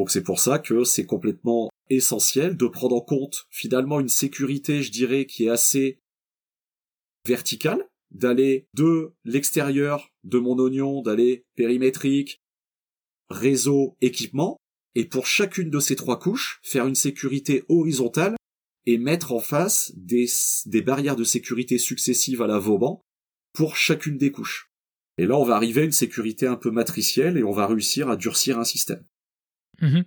Donc 0.00 0.10
c'est 0.10 0.22
pour 0.22 0.40
ça 0.40 0.58
que 0.58 0.84
c'est 0.84 1.04
complètement 1.04 1.68
essentiel 1.90 2.56
de 2.56 2.66
prendre 2.66 2.96
en 2.96 3.02
compte 3.02 3.46
finalement 3.50 4.00
une 4.00 4.08
sécurité, 4.08 4.82
je 4.82 4.90
dirais, 4.90 5.26
qui 5.26 5.44
est 5.44 5.50
assez 5.50 6.00
verticale, 7.26 7.86
d'aller 8.10 8.68
de 8.72 9.12
l'extérieur 9.24 10.08
de 10.24 10.38
mon 10.38 10.58
oignon, 10.58 11.02
d'aller 11.02 11.44
périmétrique, 11.56 12.40
réseau, 13.28 13.98
équipement, 14.00 14.56
et 14.94 15.04
pour 15.04 15.26
chacune 15.26 15.68
de 15.68 15.78
ces 15.78 15.94
trois 15.94 16.18
couches, 16.18 16.58
faire 16.62 16.86
une 16.86 16.94
sécurité 16.94 17.64
horizontale 17.68 18.37
et 18.88 18.96
mettre 18.96 19.32
en 19.32 19.38
face 19.38 19.92
des, 19.96 20.24
des 20.64 20.80
barrières 20.80 21.14
de 21.14 21.22
sécurité 21.22 21.76
successives 21.76 22.40
à 22.40 22.46
la 22.46 22.58
Vauban 22.58 23.04
pour 23.52 23.76
chacune 23.76 24.16
des 24.16 24.32
couches. 24.32 24.72
Et 25.18 25.26
là, 25.26 25.36
on 25.36 25.44
va 25.44 25.56
arriver 25.56 25.82
à 25.82 25.84
une 25.84 25.92
sécurité 25.92 26.46
un 26.46 26.56
peu 26.56 26.70
matricielle 26.70 27.36
et 27.36 27.44
on 27.44 27.52
va 27.52 27.66
réussir 27.66 28.08
à 28.08 28.16
durcir 28.16 28.58
un 28.58 28.64
système. 28.64 29.04
Mhm. 29.82 30.04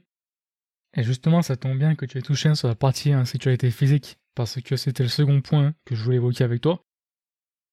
Et 0.98 1.04
justement, 1.04 1.44
ça 1.44 1.58
tombe 1.58 1.78
bien 1.78 1.94
que 1.94 2.08
tu 2.08 2.18
aies 2.18 2.24
touché 2.24 2.56
sur 2.56 2.68
la 2.68 2.74
partie 2.74 3.12
sécurité 3.26 3.70
physique, 3.70 4.18
parce 4.34 4.60
que 4.60 4.76
c'était 4.76 5.04
le 5.04 5.10
second 5.10 5.42
point 5.42 5.76
que 5.86 5.94
je 5.94 6.04
voulais 6.04 6.16
évoquer 6.16 6.44
avec 6.44 6.62
toi. 6.62 6.84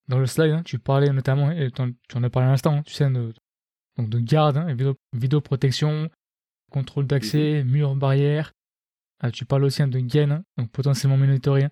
Dans 0.08 0.18
le 0.18 0.26
slide, 0.26 0.50
hein, 0.50 0.62
tu 0.62 0.78
parlais 0.78 1.10
notamment, 1.10 1.50
et 1.50 1.70
tu 1.70 1.80
en 2.16 2.22
as 2.22 2.30
parlé 2.30 2.48
à 2.48 2.50
l'instant, 2.50 2.76
hein, 2.76 2.82
tu 2.82 2.92
sais, 2.92 3.08
de, 3.08 3.32
donc 3.96 4.10
de 4.10 4.18
garde, 4.18 4.58
hein, 4.58 4.76
vidéo, 5.14 5.40
protection, 5.40 6.10
contrôle 6.70 7.06
d'accès, 7.06 7.64
mhm. 7.64 7.70
mur 7.70 7.96
barrière. 7.96 8.52
Ah, 9.20 9.30
tu 9.30 9.44
parles 9.44 9.64
aussi 9.64 9.82
de 9.82 9.98
gain, 10.00 10.44
donc 10.56 10.70
potentiellement 10.70 11.16
monitoré, 11.16 11.68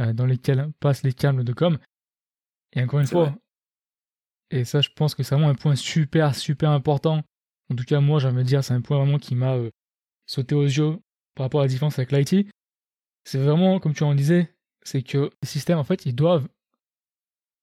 euh, 0.00 0.12
dans 0.12 0.26
lesquels 0.26 0.70
passent 0.80 1.02
les 1.02 1.12
câbles 1.12 1.44
de 1.44 1.52
com. 1.52 1.78
Et 2.72 2.82
encore 2.82 3.00
une 3.00 3.06
fois, 3.06 3.34
et 4.50 4.64
ça 4.64 4.80
je 4.80 4.90
pense 4.94 5.14
que 5.14 5.22
c'est 5.22 5.34
vraiment 5.34 5.50
un 5.50 5.54
point 5.54 5.76
super 5.76 6.34
super 6.34 6.70
important 6.70 7.22
en 7.72 7.74
tout 7.74 7.84
cas, 7.84 8.00
moi, 8.00 8.20
j'ai 8.20 8.28
envie 8.28 8.42
de 8.42 8.42
dire, 8.42 8.62
c'est 8.62 8.74
un 8.74 8.82
point 8.82 8.98
vraiment 8.98 9.18
qui 9.18 9.34
m'a 9.34 9.54
euh, 9.54 9.70
sauté 10.26 10.54
aux 10.54 10.64
yeux 10.64 10.98
par 11.34 11.46
rapport 11.46 11.60
à 11.60 11.64
la 11.64 11.68
différence 11.68 11.98
avec 11.98 12.12
l'IT. 12.12 12.46
C'est 13.24 13.38
vraiment, 13.38 13.80
comme 13.80 13.94
tu 13.94 14.02
en 14.02 14.14
disais, 14.14 14.54
c'est 14.82 15.02
que 15.02 15.30
les 15.42 15.48
systèmes, 15.48 15.78
en 15.78 15.84
fait, 15.84 16.04
ils 16.04 16.14
doivent 16.14 16.48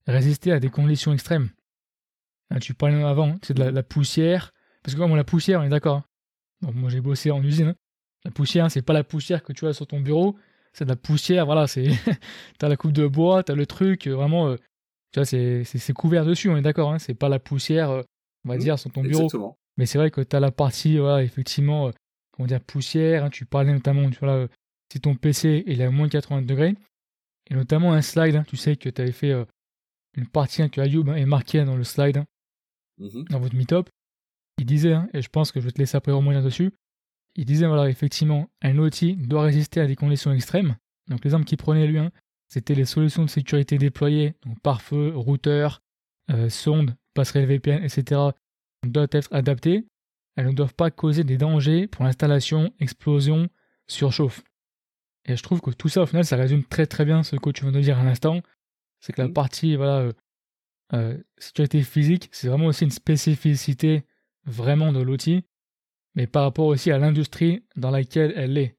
résister 0.07 0.51
à 0.51 0.59
des 0.59 0.69
conditions 0.69 1.13
extrêmes. 1.13 1.49
Hein, 2.49 2.59
tu 2.59 2.73
parlais 2.73 3.03
avant, 3.03 3.37
c'est 3.43 3.53
de 3.53 3.63
la, 3.63 3.83
poussière. 3.83 4.51
Parce 4.83 4.95
que 4.95 5.01
moi, 5.01 5.15
la 5.15 5.23
poussière, 5.23 5.59
on 5.59 5.63
est 5.63 5.69
d'accord. 5.69 5.97
Hein. 5.97 6.05
Bon, 6.61 6.73
moi, 6.73 6.89
j'ai 6.89 7.01
bossé 7.01 7.29
en 7.29 7.43
usine. 7.43 7.67
Hein. 7.67 7.75
La 8.25 8.31
poussière, 8.31 8.69
c'est 8.69 8.81
pas 8.81 8.93
la 8.93 9.03
poussière 9.03 9.43
que 9.43 9.53
tu 9.53 9.65
as 9.67 9.73
sur 9.73 9.87
ton 9.87 9.99
bureau. 9.99 10.35
C'est 10.73 10.85
de 10.85 10.89
la 10.89 10.95
poussière, 10.95 11.45
voilà. 11.45 11.67
c'est 11.67 11.87
T'as 12.59 12.69
la 12.69 12.77
coupe 12.77 12.91
de 12.91 13.07
bois, 13.07 13.43
t'as 13.43 13.55
le 13.55 13.65
truc, 13.65 14.07
euh, 14.07 14.15
vraiment. 14.15 14.49
Euh, 14.49 14.55
tu 15.11 15.19
vois, 15.19 15.25
c'est 15.25 15.93
couvert 15.93 16.25
dessus, 16.25 16.49
on 16.49 16.57
est 16.57 16.61
d'accord. 16.61 16.99
C'est 16.99 17.15
pas 17.15 17.29
la 17.29 17.39
poussière, 17.39 17.89
euh, 17.89 18.03
on 18.45 18.49
va 18.49 18.55
mmh, 18.55 18.59
dire, 18.59 18.79
sur 18.79 18.91
ton 18.91 19.01
bureau. 19.01 19.57
Mais 19.77 19.85
c'est 19.85 19.97
vrai 19.97 20.11
que 20.11 20.21
t'as 20.21 20.39
la 20.39 20.51
partie, 20.51 20.97
voilà, 20.97 21.23
effectivement, 21.23 21.91
comment 22.31 22.47
dire, 22.47 22.61
poussière. 22.61 23.29
tu 23.31 23.45
parlais 23.45 23.73
notamment, 23.73 24.09
tu 24.09 24.19
vois, 24.19 24.47
si 24.91 24.99
ton 24.99 25.15
PC 25.15 25.63
il 25.65 25.81
est 25.81 25.85
à 25.85 25.89
moins 25.89 26.07
de 26.07 26.11
80 26.11 26.41
degrés, 26.43 26.75
et 27.49 27.55
notamment 27.55 27.93
un 27.93 28.01
slide, 28.01 28.43
tu 28.45 28.57
sais 28.57 28.75
que 28.75 28.89
tu 28.89 29.01
avais 29.01 29.13
fait 29.13 29.33
une 30.15 30.27
partie 30.27 30.69
que 30.69 30.81
Ayoub 30.81 31.07
est 31.15 31.25
marqué 31.25 31.63
dans 31.63 31.77
le 31.77 31.83
slide, 31.83 32.25
mmh 32.97 33.23
dans 33.29 33.39
votre 33.39 33.55
meetup, 33.55 33.89
il 34.57 34.65
disait, 34.65 34.93
hein, 34.93 35.09
et 35.13 35.21
je 35.21 35.29
pense 35.29 35.51
que 35.53 35.61
je 35.61 35.65
vais 35.65 35.71
te 35.71 35.79
laisser 35.79 35.95
après 35.95 36.11
remonter 36.11 36.41
dessus, 36.41 36.73
il 37.35 37.45
disait, 37.45 37.67
voilà, 37.67 37.89
effectivement, 37.89 38.49
un 38.61 38.77
outil 38.77 39.15
doit 39.15 39.43
résister 39.43 39.79
à 39.79 39.87
des 39.87 39.95
conditions 39.95 40.31
extrêmes. 40.31 40.75
Donc 41.07 41.23
les 41.23 41.33
armes 41.33 41.45
qu'il 41.45 41.57
prenait 41.57 41.87
lui, 41.87 41.99
hein, 41.99 42.11
c'était 42.47 42.75
les 42.75 42.85
solutions 42.85 43.23
de 43.23 43.29
sécurité 43.29 43.77
déployées, 43.77 44.33
donc 44.45 44.59
pare-feu, 44.61 45.13
routeur, 45.15 45.81
euh, 46.31 46.49
sonde, 46.49 46.95
passerelle 47.13 47.45
VPN, 47.45 47.83
etc., 47.83 48.21
doivent 48.85 49.09
être 49.11 49.33
adaptées. 49.33 49.87
Elles 50.35 50.47
ne 50.47 50.53
doivent 50.53 50.73
pas 50.73 50.91
causer 50.91 51.23
des 51.23 51.37
dangers 51.37 51.87
pour 51.87 52.05
l'installation, 52.05 52.73
explosion, 52.79 53.49
surchauffe. 53.87 54.43
Et 55.25 55.35
je 55.35 55.43
trouve 55.43 55.61
que 55.61 55.71
tout 55.71 55.89
ça, 55.89 56.01
au 56.01 56.05
final, 56.05 56.25
ça 56.25 56.37
résume 56.37 56.63
très 56.63 56.87
très 56.87 57.05
bien 57.05 57.23
ce 57.23 57.35
que 57.35 57.49
tu 57.49 57.63
viens 57.63 57.71
de 57.71 57.81
dire 57.81 57.99
à 57.99 58.03
l'instant. 58.03 58.41
C'est 58.99 59.13
que 59.13 59.21
la 59.21 59.29
partie, 59.29 59.75
voilà, 59.75 59.99
euh, 59.99 60.13
euh, 60.93 61.17
sécurité 61.37 61.83
physique, 61.83 62.29
c'est 62.31 62.47
vraiment 62.47 62.65
aussi 62.65 62.83
une 62.83 62.91
spécificité 62.91 64.05
vraiment 64.45 64.91
de 64.91 65.01
l'outil, 65.01 65.45
mais 66.15 66.27
par 66.27 66.43
rapport 66.43 66.65
aussi 66.65 66.91
à 66.91 66.97
l'industrie 66.97 67.63
dans 67.75 67.91
laquelle 67.91 68.33
elle 68.35 68.57
est. 68.57 68.75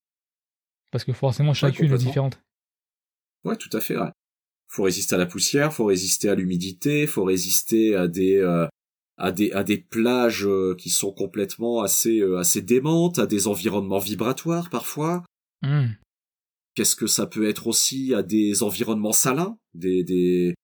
Parce 0.91 1.05
que 1.05 1.13
forcément, 1.13 1.55
chacune 1.55 1.93
est 1.93 1.99
différente. 1.99 2.41
Ouais, 3.45 3.57
tout 3.57 3.75
à 3.77 3.81
fait, 3.81 3.97
ouais. 3.97 4.11
Faut 4.69 4.83
résister 4.85 5.15
à 5.15 5.19
la 5.19 5.27
poussière, 5.27 5.73
faut 5.73 5.87
résister 5.87 6.29
à 6.29 6.35
l'humidité, 6.35 7.07
faut 7.07 7.25
résister 7.25 7.97
à 7.97 8.09
des, 8.09 8.37
euh, 8.37 8.67
à 9.17 9.33
des, 9.33 9.51
à 9.53 9.65
des 9.65 9.79
plages 9.79 10.47
euh, 10.47 10.75
qui 10.77 10.91
sont 10.91 11.13
complètement 11.13 11.83
assez, 11.83 12.23
assez 12.39 12.63
démentes, 12.63 13.19
à 13.19 13.27
des 13.27 13.49
environnements 13.49 13.99
vibratoires 13.99 14.71
parfois. 14.71 15.25
Mmh. 15.63 15.89
Qu'est-ce 16.75 16.97
que 16.97 17.09
ça 17.09 17.27
peut 17.27 17.49
être 17.49 17.67
aussi 17.67 18.15
à 18.15 18.23
des 18.23 18.63
environnements 18.63 19.13
salins, 19.13 19.59
des, 19.75 20.05
des, 20.05 20.55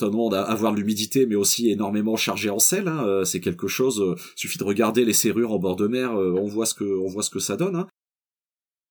notamment 0.00 0.30
avoir 0.30 0.72
l'humidité 0.72 1.26
mais 1.26 1.34
aussi 1.34 1.70
énormément 1.70 2.16
chargé 2.16 2.50
en 2.50 2.58
sel 2.58 2.88
hein, 2.88 3.04
euh, 3.04 3.24
c'est 3.24 3.40
quelque 3.40 3.68
chose 3.68 4.00
euh, 4.00 4.14
suffit 4.36 4.58
de 4.58 4.64
regarder 4.64 5.04
les 5.04 5.12
serrures 5.12 5.52
en 5.52 5.58
bord 5.58 5.76
de 5.76 5.86
mer 5.86 6.12
euh, 6.12 6.34
on 6.38 6.46
voit 6.46 6.66
ce 6.66 6.74
que 6.74 6.84
on 6.84 7.08
voit 7.08 7.22
ce 7.22 7.30
que 7.30 7.38
ça 7.38 7.56
donne 7.56 7.76
hein. 7.76 7.86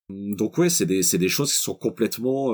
donc 0.09 0.57
ouais 0.57 0.69
c'est 0.69 0.85
des 0.85 1.03
c'est 1.03 1.17
des 1.17 1.29
choses 1.29 1.51
qui 1.53 1.59
sont 1.59 1.75
complètement 1.75 2.53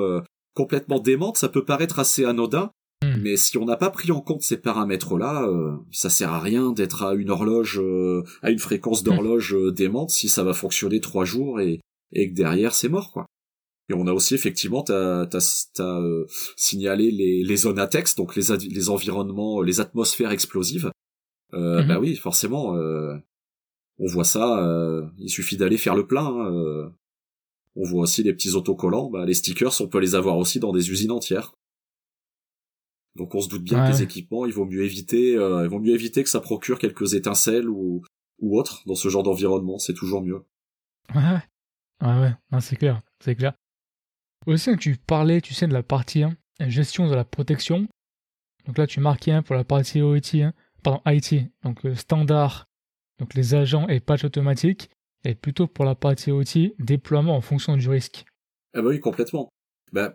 complètement 0.54 1.00
démentes 1.00 1.38
ça 1.38 1.50
peut 1.50 1.66
paraître 1.66 2.00
assez 2.00 2.26
anodin 2.26 2.72
hmm. 3.04 3.16
mais 3.22 3.38
si 3.38 3.58
on 3.58 3.66
n'a 3.66 3.78
pas 3.78 3.90
pris 3.90 4.12
en 4.12 4.22
compte 4.22 4.42
ces 4.42 4.58
paramètres 4.58 5.18
là 5.18 5.48
ça 5.92 6.10
sert 6.10 6.32
à 6.32 6.40
rien 6.40 6.72
d'être 6.72 7.04
à 7.04 7.14
une 7.14 7.30
horloge 7.30 7.82
à 8.42 8.52
une 8.52 8.60
fréquence 8.60 9.04
d'horloge 9.04 9.56
démente 9.74 10.12
si 10.12 10.30
ça 10.30 10.44
va 10.44 10.54
fonctionner 10.54 11.00
trois 11.00 11.26
jours 11.26 11.60
et 11.60 11.80
et 12.14 12.30
que 12.30 12.36
derrière 12.36 12.74
c'est 12.74 12.90
mort 12.90 13.12
quoi 13.12 13.26
et 13.90 13.94
on 13.94 14.08
a 14.08 14.14
aussi 14.14 14.34
effectivement, 14.34 14.82
t'as 14.82 15.28
as, 15.32 15.70
euh, 15.80 16.26
signalé 16.58 17.12
les, 17.12 17.44
les 17.44 17.56
zones 17.58 17.80
à 17.80 17.88
texte, 17.88 18.18
donc 18.18 18.36
les, 18.36 18.58
les 18.58 18.90
environnements, 18.90 19.62
les 19.62 19.80
atmosphères 19.80 20.32
explosives. 20.32 20.92
Euh, 21.54 21.82
mhm. 21.82 21.88
Bah 21.88 22.00
oui, 22.00 22.16
forcément, 22.16 22.76
euh, 22.76 23.16
on 24.00 24.08
voit 24.08 24.24
ça. 24.24 24.60
Euh, 24.64 25.06
il 25.20 25.30
suffit 25.30 25.58
d'aller 25.58 25.78
faire 25.78 25.96
le 25.96 26.08
plein. 26.08 26.26
Hein, 26.26 26.52
euh. 26.52 26.90
on 27.76 27.84
voit 27.84 28.02
aussi 28.02 28.24
les 28.24 28.34
petits 28.34 28.56
autocollants. 28.56 29.10
Bah, 29.12 29.26
les 29.26 29.36
stickers, 29.36 29.80
on 29.80 29.88
peut 29.88 30.00
les 30.00 30.16
avoir 30.16 30.38
aussi 30.38 30.60
dans 30.60 30.72
des 30.72 30.90
usines 30.90 31.12
entières. 31.12 31.54
Donc 33.16 33.34
on 33.34 33.40
se 33.40 33.48
doute 33.48 33.64
bien 33.64 33.86
que 33.86 33.94
les 33.94 34.02
équipements, 34.02 34.46
il 34.46 34.52
vaut 34.52 34.66
mieux 34.66 34.84
éviter, 34.84 35.34
il 35.34 35.68
vaut 35.70 35.80
mieux 35.80 35.94
éviter 35.94 36.22
que 36.22 36.30
ça 36.30 36.42
procure 36.42 36.80
quelques 36.80 37.14
étincelles 37.14 37.70
ou 37.70 38.02
ou 38.40 38.60
autres 38.60 38.84
dans 38.86 38.96
ce 38.96 39.08
genre 39.08 39.24
d'environnement. 39.24 39.78
C'est 39.78 39.94
toujours 39.94 40.22
mieux. 40.22 40.44
Ouais, 41.14 41.22
ouais, 42.02 42.34
ouais, 42.52 42.60
c'est 42.60 42.76
clair, 42.76 43.02
c'est 43.22 43.36
clair. 43.36 43.54
Aussi, 44.46 44.76
tu 44.78 44.96
parlais, 44.96 45.42
tu 45.42 45.54
sais, 45.54 45.68
de 45.68 45.74
la 45.74 45.84
partie 45.84 46.24
hein, 46.24 46.38
gestion 46.60 47.08
de 47.08 47.16
la 47.16 47.26
protection. 47.26 47.88
Donc 48.68 48.78
là, 48.78 48.88
tu 48.88 49.00
marquais 49.00 49.32
un 49.32 49.42
pour 49.42 49.56
la 49.56 49.64
partie 49.64 50.02
OIT, 50.02 50.42
hein, 50.42 50.54
pardon, 50.84 51.02
IT, 51.08 51.52
donc 51.64 51.86
euh, 51.86 51.96
standard, 51.96 52.66
donc 53.20 53.34
les 53.34 53.56
agents 53.56 53.88
et 53.88 54.00
patch 54.00 54.24
automatique, 54.24 54.90
et 55.24 55.36
plutôt 55.36 55.68
pour 55.68 55.86
la 55.86 55.96
partie 55.96 56.32
OIT, 56.32 56.76
déploiement 56.80 57.36
en 57.36 57.42
fonction 57.42 57.76
du 57.78 57.90
risque. 57.90 58.26
Ah 58.74 58.82
bah 58.82 58.90
oui, 58.90 59.00
complètement. 59.00 59.50
Bah, 59.94 60.14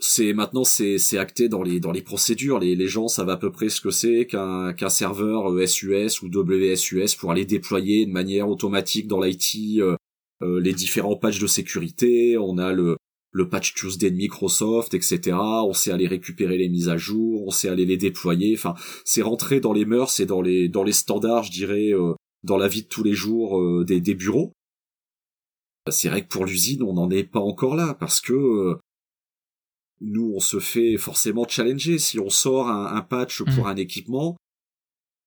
c'est 0.00 0.32
maintenant 0.32 0.64
c'est 0.64 0.98
c'est 0.98 1.18
acté 1.18 1.48
dans 1.48 1.62
les 1.62 1.80
dans 1.80 1.90
les 1.90 2.02
procédures 2.02 2.60
les 2.60 2.76
les 2.76 2.86
gens 2.86 3.08
savent 3.08 3.30
à 3.30 3.36
peu 3.36 3.50
près 3.50 3.68
ce 3.68 3.80
que 3.80 3.90
c'est 3.90 4.26
qu'un 4.26 4.72
qu'un 4.72 4.88
serveur 4.88 5.50
SUS 5.68 5.90
euh, 5.92 6.08
ou 6.22 6.28
WSUS 6.28 7.16
pour 7.18 7.32
aller 7.32 7.44
déployer 7.44 8.06
de 8.06 8.12
manière 8.12 8.48
automatique 8.48 9.08
dans 9.08 9.20
l'IT 9.20 9.80
euh, 9.80 9.96
les 10.40 10.72
différents 10.72 11.16
patchs 11.16 11.40
de 11.40 11.48
sécurité 11.48 12.38
on 12.38 12.58
a 12.58 12.72
le 12.72 12.96
le 13.30 13.48
patch 13.48 13.74
Tuesday 13.74 14.10
de 14.10 14.16
Microsoft, 14.16 14.94
etc. 14.94 15.36
On 15.36 15.72
sait 15.72 15.90
aller 15.90 16.06
récupérer 16.06 16.56
les 16.56 16.68
mises 16.68 16.88
à 16.88 16.96
jour, 16.96 17.46
on 17.46 17.50
sait 17.50 17.68
aller 17.68 17.84
les 17.84 17.96
déployer. 17.96 18.54
Enfin, 18.54 18.74
c'est 19.04 19.22
rentré 19.22 19.60
dans 19.60 19.72
les 19.72 19.84
mœurs 19.84 20.18
et 20.20 20.26
dans 20.26 20.40
les 20.40 20.68
dans 20.68 20.82
les 20.82 20.92
standards, 20.92 21.44
je 21.44 21.52
dirais, 21.52 21.92
euh, 21.92 22.14
dans 22.42 22.56
la 22.56 22.68
vie 22.68 22.82
de 22.82 22.88
tous 22.88 23.02
les 23.02 23.14
jours 23.14 23.60
euh, 23.60 23.84
des, 23.84 24.00
des 24.00 24.14
bureaux. 24.14 24.52
C'est 25.90 26.08
vrai 26.08 26.22
que 26.22 26.28
pour 26.28 26.44
l'usine, 26.44 26.82
on 26.82 26.94
n'en 26.94 27.10
est 27.10 27.24
pas 27.24 27.40
encore 27.40 27.74
là 27.74 27.94
parce 27.94 28.20
que 28.20 28.32
euh, 28.32 28.78
nous, 30.00 30.32
on 30.34 30.40
se 30.40 30.58
fait 30.58 30.96
forcément 30.96 31.46
challenger 31.48 31.98
si 31.98 32.18
on 32.18 32.28
sort 32.28 32.68
un, 32.68 33.00
patch 33.00 33.42
pour 33.42 33.64
mmh. 33.64 33.70
un 33.70 33.76
équipement. 33.76 34.36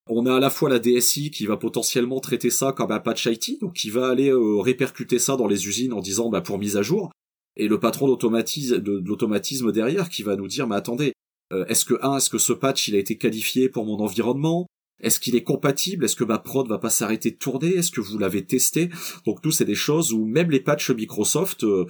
On 0.08 0.26
a 0.26 0.36
à 0.36 0.40
la 0.40 0.50
fois 0.50 0.70
la 0.70 0.80
DSI 0.80 1.32
qui 1.32 1.46
va 1.46 1.58
potentiellement 1.58 2.20
traiter 2.20 2.50
ça 2.50 2.74
comme 2.74 2.92
un 2.92 3.00
patch 3.00 3.26
IT, 3.26 3.60
donc 3.60 3.74
qui 3.74 3.90
va 3.90 4.10
aller 4.10 4.32
répercuter 4.34 5.20
ça 5.20 5.36
dans 5.36 5.48
les 5.48 5.68
usines 5.68 5.94
en 5.94 6.00
disant 6.00 6.30
bah 6.30 6.42
pour 6.42 6.58
mise 6.58 6.78
à 6.78 6.84
jour 6.84 7.12
et 7.58 7.68
le 7.68 7.80
patron 7.80 8.08
d'automatisme 8.08 8.80
de, 8.80 9.02
l'automatisme 9.06 9.72
derrière 9.72 10.10
qui 10.10 10.24
va 10.24 10.36
nous 10.36 10.48
dire 10.48 10.68
mais 10.68 10.76
attendez 10.76 11.14
euh, 11.52 11.66
est-ce 11.66 11.86
que 11.86 11.96
un 12.02 12.18
est-ce 12.18 12.30
que 12.30 12.38
ce 12.38 12.54
patch 12.54 12.88
il 12.88 12.96
a 12.96 13.00
été 13.00 13.18
qualifié 13.18 13.70
pour 13.70 13.86
mon 13.86 14.00
environnement? 14.00 14.68
Est-ce 15.02 15.20
qu'il 15.20 15.36
est 15.36 15.44
compatible? 15.44 16.06
Est-ce 16.06 16.16
que 16.16 16.24
ma 16.24 16.38
prod 16.38 16.68
va 16.68 16.78
pas 16.78 16.90
s'arrêter 16.90 17.32
de 17.32 17.36
tourner? 17.36 17.70
Est-ce 17.70 17.92
que 17.92 18.02
vous 18.02 18.18
l'avez 18.18 18.46
testé? 18.46 18.90
Donc 19.26 19.42
tout 19.42 19.52
c'est 19.52 19.66
des 19.66 19.76
choses 19.76 20.14
où 20.14 20.26
même 20.26 20.52
les 20.52 20.60
patchs 20.60 20.92
Microsoft, 20.92 21.64
euh, 21.64 21.86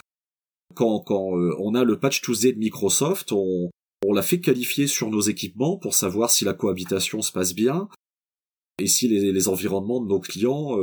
quand, 0.74 1.02
quand 1.02 1.38
euh, 1.38 1.54
on 1.60 1.76
a 1.76 1.84
le 1.84 2.00
patch 2.00 2.22
2Z 2.22 2.54
de 2.54 2.60
Microsoft, 2.60 3.32
on, 3.34 3.70
on 4.08 4.14
l'a 4.14 4.22
fait 4.22 4.40
qualifier 4.40 4.88
sur 4.88 5.10
nos 5.10 5.22
équipements 5.22 5.78
pour 5.78 5.94
savoir 5.94 6.32
si 6.32 6.46
la 6.46 6.54
cohabitation 6.54 7.22
se 7.22 7.32
passe 7.32 7.54
bien 7.54 7.88
et 8.80 8.88
si 8.88 9.08
les, 9.08 9.32
les 9.32 9.48
environnements 9.48 10.02
de 10.02 10.08
nos 10.08 10.20
clients 10.20 10.76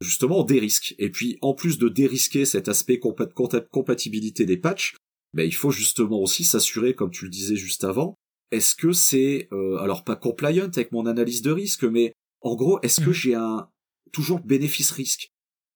justement 0.00 0.44
des 0.44 0.58
risques. 0.58 0.94
Et 0.98 1.10
puis 1.10 1.38
en 1.42 1.54
plus 1.54 1.78
de 1.78 1.88
dérisquer 1.88 2.44
cet 2.44 2.68
aspect 2.68 3.00
compatibilité 3.00 4.44
des 4.46 4.56
patchs, 4.56 4.94
ben, 5.34 5.44
il 5.44 5.54
faut 5.54 5.70
justement 5.70 6.20
aussi 6.20 6.44
s'assurer, 6.44 6.94
comme 6.94 7.10
tu 7.10 7.24
le 7.24 7.30
disais 7.30 7.56
juste 7.56 7.84
avant, 7.84 8.14
est-ce 8.50 8.74
que 8.74 8.92
c'est 8.92 9.48
euh, 9.52 9.76
alors 9.78 10.04
pas 10.04 10.16
compliant 10.16 10.64
avec 10.64 10.92
mon 10.92 11.06
analyse 11.06 11.42
de 11.42 11.50
risque, 11.50 11.84
mais 11.84 12.12
en 12.40 12.54
gros, 12.54 12.80
est-ce 12.82 13.00
que 13.00 13.10
mmh. 13.10 13.14
j'ai 13.14 13.34
un 13.34 13.68
toujours 14.12 14.40
bénéfice-risque 14.40 15.28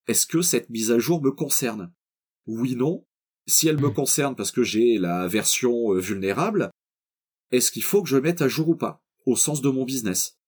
Est-ce 0.09 0.27
que 0.27 0.41
cette 0.41 0.71
mise 0.71 0.91
à 0.91 0.99
jour 0.99 1.23
me 1.23 1.31
concerne? 1.31 1.93
Oui, 2.47 2.77
non. 2.77 3.05
Si 3.47 3.69
elle 3.69 3.79
me 3.79 3.89
mmh. 3.89 3.95
concerne 3.95 4.37
parce 4.37 4.53
que 4.53 4.63
j'ai 4.63 4.97
la 4.99 5.27
version 5.27 5.93
euh, 5.93 5.99
vulnérable, 5.99 6.71
est-ce 7.51 7.71
qu'il 7.71 7.83
faut 7.83 8.03
que 8.03 8.09
je 8.09 8.17
mette 8.17 8.41
à 8.41 8.49
jour 8.49 8.71
ou 8.71 8.77
pas 8.77 9.03
Au 9.27 9.37
sens 9.37 9.61
de 9.61 9.69
mon 9.69 9.85
business? 9.85 10.39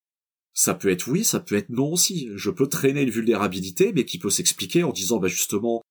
Ça 0.55 0.75
peut 0.75 0.89
être 0.89 1.09
oui, 1.09 1.25
ça 1.25 1.41
peut 1.41 1.57
être 1.57 1.71
non 1.71 1.93
aussi. 1.93 2.31
Je 2.37 2.51
peux 2.51 2.69
traîner 2.69 3.03
une 3.03 3.11
vulnérabilité, 3.11 3.93
mais 3.93 4.05
qui 4.05 4.19
peut 4.19 4.31
s'expliquer 4.31 4.85
en 4.85 4.93
disant, 4.93 5.19
bah 5.19 5.27
justement, 5.27 5.83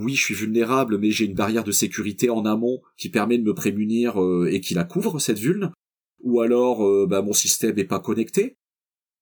oui, 0.00 0.14
je 0.14 0.22
suis 0.22 0.34
vulnérable, 0.34 0.98
mais 0.98 1.10
j'ai 1.10 1.26
une 1.26 1.34
barrière 1.34 1.64
de 1.64 1.72
sécurité 1.72 2.30
en 2.30 2.44
amont 2.46 2.80
qui 2.96 3.10
permet 3.10 3.36
de 3.36 3.42
me 3.42 3.54
prémunir 3.54 4.22
euh, 4.22 4.48
et 4.50 4.60
qui 4.60 4.74
la 4.74 4.84
couvre 4.84 5.18
cette 5.18 5.38
vulne. 5.38 5.72
Ou 6.22 6.40
alors, 6.40 6.86
euh, 6.86 7.06
bah 7.08 7.22
mon 7.22 7.32
système 7.32 7.78
est 7.78 7.84
pas 7.84 8.00
connecté. 8.00 8.56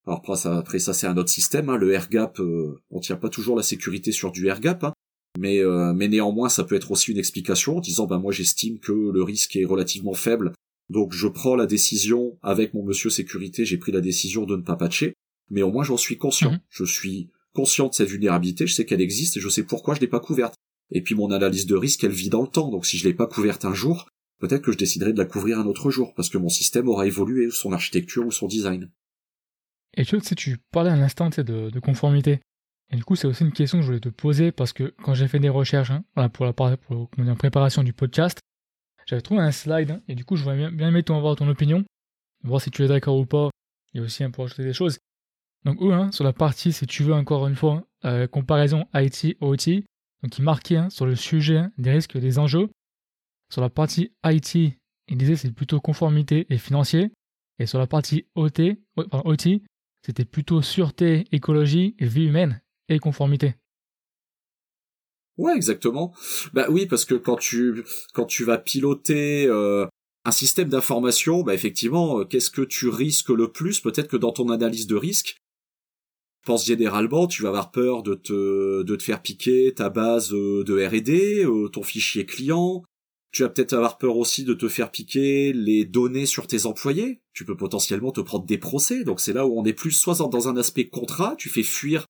Alors 0.06 0.22
après 0.44 0.78
ça, 0.78 0.94
c'est 0.94 1.06
un 1.06 1.16
autre 1.16 1.30
système. 1.30 1.68
Hein. 1.70 1.76
Le 1.76 1.92
AirGap, 1.92 2.38
euh, 2.40 2.80
on 2.90 3.00
tient 3.00 3.16
pas 3.16 3.28
toujours 3.28 3.56
la 3.56 3.62
sécurité 3.62 4.12
sur 4.12 4.32
du 4.32 4.46
AirGap, 4.48 4.84
hein. 4.84 4.92
mais 5.38 5.62
mais 5.94 6.08
néanmoins 6.08 6.48
ça 6.48 6.64
peut 6.64 6.76
être 6.76 6.90
aussi 6.90 7.12
une 7.12 7.18
explication 7.18 7.78
en 7.78 7.80
disant, 7.80 8.06
bah 8.06 8.18
moi 8.18 8.32
j'estime 8.32 8.78
que 8.78 8.92
le 8.92 9.22
risque 9.22 9.56
est 9.56 9.64
relativement 9.64 10.14
faible 10.14 10.52
donc 10.88 11.12
je 11.12 11.28
prends 11.28 11.56
la 11.56 11.66
décision, 11.66 12.38
avec 12.42 12.74
mon 12.74 12.82
monsieur 12.82 13.10
sécurité, 13.10 13.64
j'ai 13.64 13.78
pris 13.78 13.92
la 13.92 14.00
décision 14.00 14.44
de 14.44 14.56
ne 14.56 14.62
pas 14.62 14.76
patcher, 14.76 15.14
mais 15.50 15.62
au 15.62 15.70
moins 15.70 15.84
j'en 15.84 15.96
suis 15.96 16.18
conscient. 16.18 16.52
Mhm. 16.52 16.60
Je 16.70 16.84
suis 16.84 17.30
conscient 17.54 17.88
de 17.88 17.94
cette 17.94 18.08
vulnérabilité, 18.08 18.66
je 18.66 18.74
sais 18.74 18.84
qu'elle 18.84 19.00
existe 19.00 19.36
et 19.36 19.40
je 19.40 19.48
sais 19.48 19.64
pourquoi 19.64 19.94
je 19.94 20.00
l'ai 20.00 20.06
pas 20.06 20.20
couverte. 20.20 20.54
Et 20.90 21.02
puis 21.02 21.14
mon 21.14 21.30
analyse 21.30 21.66
de 21.66 21.76
risque, 21.76 22.04
elle 22.04 22.12
vit 22.12 22.30
dans 22.30 22.42
le 22.42 22.48
temps, 22.48 22.70
donc 22.70 22.86
si 22.86 22.96
je 22.96 23.06
l'ai 23.06 23.14
pas 23.14 23.26
couverte 23.26 23.64
un 23.64 23.74
jour, 23.74 24.08
peut-être 24.40 24.62
que 24.62 24.72
je 24.72 24.78
déciderai 24.78 25.12
de 25.12 25.18
la 25.18 25.26
couvrir 25.26 25.58
un 25.58 25.66
autre 25.66 25.90
jour, 25.90 26.14
parce 26.14 26.30
que 26.30 26.38
mon 26.38 26.48
système 26.48 26.88
aura 26.88 27.06
évolué, 27.06 27.50
son 27.50 27.72
architecture 27.72 28.26
ou 28.26 28.30
son 28.30 28.46
design. 28.46 28.90
Et 29.94 30.04
tu 30.04 30.18
sais, 30.20 30.34
tu 30.34 30.58
parlais 30.70 30.90
à 30.90 30.96
l'instant 30.96 31.28
de, 31.28 31.42
de 31.70 31.80
conformité. 31.80 32.40
Et 32.90 32.96
du 32.96 33.04
coup, 33.04 33.16
c'est 33.16 33.26
aussi 33.26 33.44
une 33.44 33.52
question 33.52 33.78
que 33.78 33.82
je 33.82 33.88
voulais 33.88 34.00
te 34.00 34.08
poser 34.08 34.52
parce 34.52 34.72
que 34.72 34.94
quand 35.02 35.14
j'ai 35.14 35.28
fait 35.28 35.40
des 35.40 35.48
recherches 35.48 35.90
hein, 35.90 36.04
pour 36.30 36.46
la 36.46 36.52
pour, 36.52 37.10
préparation 37.36 37.82
du 37.82 37.92
podcast, 37.92 38.38
j'avais 39.08 39.22
trouvé 39.22 39.40
un 39.40 39.52
slide 39.52 39.90
hein, 39.90 40.00
et 40.06 40.14
du 40.14 40.24
coup, 40.24 40.36
je 40.36 40.42
voudrais 40.42 40.58
bien, 40.58 40.70
bien 40.70 40.88
aimer 40.88 41.02
ton, 41.02 41.34
ton 41.34 41.48
opinion, 41.48 41.82
voir 42.44 42.60
si 42.60 42.70
tu 42.70 42.84
es 42.84 42.88
d'accord 42.88 43.16
ou 43.16 43.24
pas. 43.24 43.48
A 43.96 44.00
aussi 44.00 44.22
un 44.22 44.30
pour 44.30 44.44
ajouter 44.44 44.62
des 44.62 44.74
choses. 44.74 44.98
Donc, 45.64 45.80
eux, 45.80 45.92
hein, 45.92 46.12
sur 46.12 46.24
la 46.24 46.34
partie, 46.34 46.72
si 46.72 46.86
tu 46.86 47.02
veux, 47.02 47.14
encore 47.14 47.48
une 47.48 47.56
fois, 47.56 47.84
euh, 48.04 48.26
comparaison 48.28 48.86
IT-OT, 48.94 49.82
donc 50.22 50.38
ils 50.38 50.42
marquaient 50.42 50.90
sur 50.90 51.06
le 51.06 51.16
sujet 51.16 51.62
des 51.78 51.90
risques 51.90 52.14
et 52.16 52.20
des 52.20 52.38
enjeux. 52.38 52.68
Sur 53.50 53.62
la 53.62 53.70
partie 53.70 54.12
IT, 54.24 54.54
ils 54.54 55.16
disaient 55.16 55.36
c'est 55.36 55.52
plutôt 55.52 55.80
conformité 55.80 56.46
et 56.50 56.58
financier. 56.58 57.10
Et 57.58 57.66
sur 57.66 57.78
la 57.78 57.86
partie 57.86 58.26
OT, 58.36 58.76
OT 58.96 59.62
c'était 60.04 60.24
plutôt 60.24 60.62
sûreté, 60.62 61.26
écologie, 61.32 61.96
vie 61.98 62.26
humaine 62.26 62.60
et 62.88 62.98
conformité. 62.98 63.54
Ouais, 65.38 65.54
exactement. 65.54 66.12
Bah 66.52 66.66
oui, 66.68 66.86
parce 66.86 67.04
que 67.04 67.14
quand 67.14 67.36
tu 67.36 67.84
quand 68.12 68.26
tu 68.26 68.44
vas 68.44 68.58
piloter 68.58 69.46
euh, 69.46 69.86
un 70.24 70.32
système 70.32 70.68
d'information, 70.68 71.42
bah 71.42 71.54
effectivement, 71.54 72.20
euh, 72.20 72.24
qu'est-ce 72.24 72.50
que 72.50 72.62
tu 72.62 72.88
risques 72.88 73.30
le 73.30 73.50
plus 73.50 73.80
Peut-être 73.80 74.08
que 74.08 74.16
dans 74.16 74.32
ton 74.32 74.50
analyse 74.50 74.88
de 74.88 74.96
risque, 74.96 75.36
je 76.42 76.46
pense 76.46 76.66
généralement, 76.66 77.28
tu 77.28 77.42
vas 77.42 77.50
avoir 77.50 77.70
peur 77.70 78.02
de 78.02 78.14
te 78.14 78.82
de 78.82 78.96
te 78.96 79.02
faire 79.02 79.22
piquer 79.22 79.72
ta 79.74 79.90
base 79.90 80.32
euh, 80.34 80.64
de 80.64 80.84
R&D, 80.84 81.46
ton 81.72 81.82
fichier 81.84 82.26
client, 82.26 82.82
tu 83.30 83.42
vas 83.42 83.48
peut-être 83.48 83.74
avoir 83.74 83.98
peur 83.98 84.16
aussi 84.16 84.44
de 84.44 84.54
te 84.54 84.68
faire 84.68 84.90
piquer 84.90 85.52
les 85.52 85.84
données 85.84 86.26
sur 86.26 86.46
tes 86.46 86.66
employés. 86.66 87.20
Tu 87.32 87.44
peux 87.44 87.56
potentiellement 87.56 88.10
te 88.10 88.20
prendre 88.20 88.46
des 88.46 88.58
procès. 88.58 89.04
Donc 89.04 89.20
c'est 89.20 89.32
là 89.32 89.46
où 89.46 89.58
on 89.58 89.64
est 89.64 89.72
plus 89.72 89.92
soit 89.92 90.16
dans 90.28 90.48
un 90.48 90.56
aspect 90.56 90.88
contrat, 90.88 91.36
tu 91.36 91.48
fais 91.48 91.62
fuir 91.62 92.06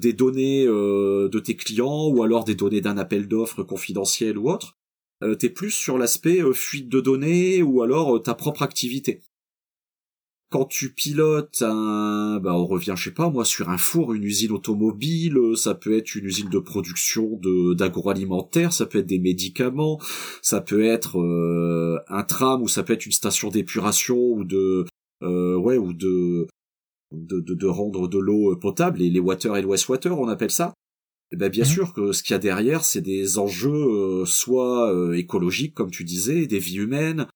des 0.00 0.12
données 0.12 0.66
euh, 0.66 1.28
de 1.28 1.38
tes 1.38 1.56
clients 1.56 2.08
ou 2.08 2.22
alors 2.22 2.44
des 2.44 2.54
données 2.54 2.80
d'un 2.80 2.98
appel 2.98 3.28
d'offres 3.28 3.62
confidentiel 3.62 4.38
ou 4.38 4.50
autre. 4.50 4.76
Euh, 5.22 5.34
t'es 5.34 5.48
plus 5.48 5.70
sur 5.70 5.96
l'aspect 5.96 6.42
euh, 6.42 6.52
fuite 6.52 6.88
de 6.88 7.00
données 7.00 7.62
ou 7.62 7.82
alors 7.82 8.22
ta 8.22 8.34
propre 8.34 8.62
activité 8.62 9.20
quand 10.50 10.64
tu 10.64 10.94
pilotes 10.94 11.62
un, 11.62 12.38
bah 12.40 12.54
on 12.54 12.66
revient, 12.66 12.94
je 12.96 13.04
sais 13.04 13.10
pas 13.10 13.28
moi, 13.30 13.44
sur 13.44 13.68
un 13.68 13.78
four, 13.78 14.14
une 14.14 14.22
usine 14.22 14.52
automobile, 14.52 15.36
ça 15.56 15.74
peut 15.74 15.96
être 15.96 16.14
une 16.14 16.24
usine 16.24 16.48
de 16.48 16.58
production 16.58 17.36
de 17.42 17.74
d'agroalimentaire, 17.74 18.72
ça 18.72 18.86
peut 18.86 18.98
être 18.98 19.06
des 19.06 19.18
médicaments, 19.18 20.00
ça 20.42 20.60
peut 20.60 20.84
être 20.84 21.18
euh, 21.18 21.98
un 22.08 22.22
tram 22.22 22.62
ou 22.62 22.68
ça 22.68 22.84
peut 22.84 22.92
être 22.92 23.06
une 23.06 23.12
station 23.12 23.48
d'épuration 23.48 24.16
ou 24.16 24.44
de 24.44 24.86
euh, 25.22 25.56
ouais 25.56 25.78
ou 25.78 25.92
de 25.92 26.46
de, 27.12 27.40
de, 27.40 27.66
rendre 27.66 28.08
de 28.08 28.18
l'eau 28.18 28.56
potable 28.56 29.00
et 29.00 29.10
les 29.10 29.20
water 29.20 29.56
et 29.56 29.62
le 29.62 29.68
wastewater 29.68 30.18
on 30.18 30.28
appelle 30.28 30.50
ça. 30.50 30.74
Et 31.32 31.34
eh 31.34 31.36
ben 31.36 31.48
bien 31.48 31.64
mhm. 31.64 31.70
sûr 31.70 31.92
que 31.92 32.12
ce 32.12 32.22
qu'il 32.22 32.32
y 32.32 32.34
a 32.34 32.38
derrière 32.38 32.84
c'est 32.84 33.00
des 33.00 33.38
enjeux 33.38 33.70
euh, 33.70 34.24
soit 34.24 34.92
écologiques 35.16 35.74
comme 35.74 35.90
tu 35.90 36.04
disais, 36.04 36.46
des 36.46 36.58
vies 36.58 36.76
humaines, 36.76 37.26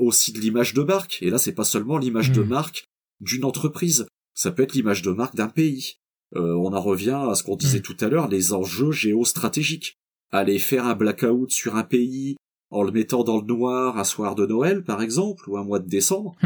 aussi 0.00 0.32
de 0.32 0.40
l'image 0.40 0.74
de 0.74 0.82
marque. 0.82 1.18
Et 1.22 1.30
là, 1.30 1.38
c'est 1.38 1.52
pas 1.54 1.64
seulement 1.64 1.98
l'image 1.98 2.32
de 2.32 2.42
hmm. 2.42 2.48
marque 2.48 2.84
d'une 3.20 3.44
entreprise, 3.44 4.06
ça 4.34 4.50
peut 4.52 4.62
être 4.62 4.74
l'image 4.74 5.02
de 5.02 5.10
marque 5.10 5.34
d'un 5.34 5.48
pays. 5.48 5.94
Euh, 6.36 6.54
on 6.54 6.72
en 6.72 6.80
revient 6.80 7.20
à 7.28 7.34
ce 7.34 7.42
qu'on 7.42 7.56
disait 7.56 7.80
hmm. 7.80 7.82
tout 7.82 7.96
à 8.00 8.08
l'heure, 8.08 8.28
les 8.28 8.52
enjeux 8.52 8.92
géostratégiques. 8.92 9.96
Aller 10.30 10.58
faire 10.58 10.86
un 10.86 10.94
blackout 10.94 11.50
sur 11.50 11.76
un 11.76 11.84
pays 11.84 12.36
en 12.70 12.82
le 12.82 12.92
mettant 12.92 13.24
dans 13.24 13.38
le 13.38 13.46
noir 13.46 13.96
un 13.96 14.04
soir 14.04 14.34
de 14.34 14.44
Noël, 14.44 14.84
par 14.84 15.00
exemple, 15.00 15.48
ou 15.48 15.56
un 15.56 15.64
mois 15.64 15.78
de 15.78 15.88
décembre. 15.88 16.36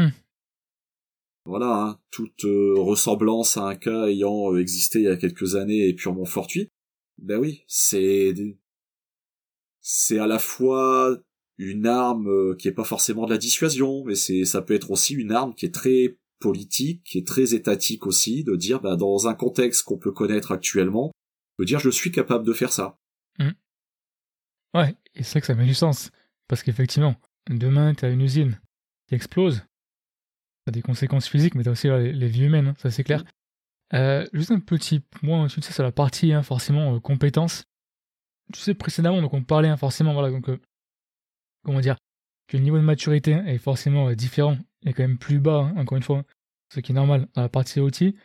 Voilà, 1.45 1.75
hein, 1.75 1.99
toute 2.09 2.45
euh, 2.45 2.73
ressemblance 2.77 3.57
à 3.57 3.63
un 3.63 3.75
cas 3.75 4.07
ayant 4.07 4.53
euh, 4.53 4.61
existé 4.61 4.99
il 4.99 5.05
y 5.05 5.09
a 5.09 5.17
quelques 5.17 5.55
années 5.55 5.89
est 5.89 5.93
purement 5.93 6.25
fortuit. 6.25 6.69
Ben 7.17 7.37
oui, 7.37 7.63
c'est 7.67 8.33
c'est 9.81 10.19
à 10.19 10.27
la 10.27 10.39
fois 10.39 11.17
une 11.57 11.85
arme 11.85 12.29
euh, 12.29 12.55
qui 12.55 12.69
est 12.69 12.73
pas 12.73 12.85
forcément 12.85 13.25
de 13.25 13.31
la 13.31 13.37
dissuasion, 13.37 14.05
mais 14.05 14.15
c'est 14.15 14.45
ça 14.45 14.61
peut 14.61 14.73
être 14.73 14.91
aussi 14.91 15.15
une 15.15 15.33
arme 15.33 15.53
qui 15.53 15.65
est 15.65 15.73
très 15.73 16.17
politique, 16.39 17.03
qui 17.03 17.17
est 17.17 17.27
très 17.27 17.53
étatique 17.53 18.07
aussi, 18.07 18.45
de 18.45 18.55
dire 18.55 18.79
bah, 18.79 18.95
dans 18.95 19.27
un 19.27 19.33
contexte 19.33 19.83
qu'on 19.83 19.97
peut 19.97 20.11
connaître 20.11 20.53
actuellement, 20.53 21.11
de 21.59 21.65
dire 21.65 21.79
je 21.79 21.89
suis 21.89 22.11
capable 22.11 22.45
de 22.45 22.53
faire 22.53 22.71
ça. 22.71 22.97
Mmh. 23.39 23.51
Ouais, 24.75 24.95
et 25.13 25.23
c'est 25.23 25.31
vrai 25.31 25.41
que 25.41 25.47
ça 25.47 25.55
met 25.55 25.65
du 25.65 25.75
sens, 25.75 26.09
parce 26.47 26.63
qu'effectivement, 26.63 27.15
demain 27.49 27.93
tu 27.93 28.05
as 28.05 28.09
une 28.09 28.21
usine 28.21 28.59
qui 29.07 29.15
explose, 29.15 29.61
ça 30.65 30.69
a 30.69 30.71
des 30.71 30.81
conséquences 30.81 31.27
physiques, 31.27 31.55
mais 31.55 31.63
tu 31.63 31.69
as 31.69 31.73
aussi 31.73 31.87
les, 31.87 32.27
vies 32.27 32.45
humaines, 32.45 32.67
hein, 32.69 32.75
ça 32.77 32.91
c'est 32.91 33.03
clair. 33.03 33.23
Euh, 33.93 34.25
juste 34.33 34.51
un 34.51 34.59
petit 34.59 34.99
point, 34.99 35.47
tu 35.47 35.61
sais, 35.61 35.71
c'est 35.71 35.83
la 35.83 35.91
partie 35.91 36.33
hein, 36.33 36.41
forcément 36.41 36.95
euh, 36.95 36.99
compétences. 36.99 37.63
Tu 38.51 38.59
sais, 38.59 38.73
précédemment, 38.73 39.21
donc 39.21 39.33
on 39.33 39.43
parlait 39.43 39.69
hein, 39.69 39.77
forcément, 39.77 40.13
voilà, 40.13 40.29
donc 40.29 40.49
comment 41.63 41.79
dire, 41.79 41.97
que 42.47 42.57
le 42.57 42.63
niveau 42.63 42.77
de 42.77 42.83
maturité 42.83 43.31
est 43.31 43.57
forcément 43.57 44.09
euh, 44.09 44.15
différent, 44.15 44.57
et 44.85 44.93
quand 44.93 45.03
même 45.03 45.17
plus 45.17 45.39
bas, 45.39 45.71
encore 45.75 45.97
une 45.97 46.03
fois, 46.03 46.23
ce 46.73 46.79
qui 46.79 46.91
est 46.91 46.95
normal 46.95 47.27
dans 47.33 47.41
la 47.41 47.49
partie 47.49 47.79
outil. 47.79 48.15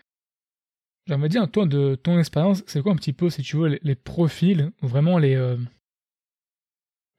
J'aimerais 1.07 1.29
dire, 1.29 1.51
toi, 1.51 1.65
de 1.65 1.95
ton 1.95 2.19
expérience, 2.19 2.63
c'est 2.67 2.83
quoi 2.83 2.93
un 2.93 2.97
petit 2.97 3.15
peu, 3.15 3.31
si 3.31 3.43
tu 3.43 3.57
veux, 3.57 3.79
les, 3.83 3.95
profils, 3.95 4.71
ou 4.83 4.89
vraiment 4.89 5.19
les... 5.19 5.35
Euh, 5.35 5.57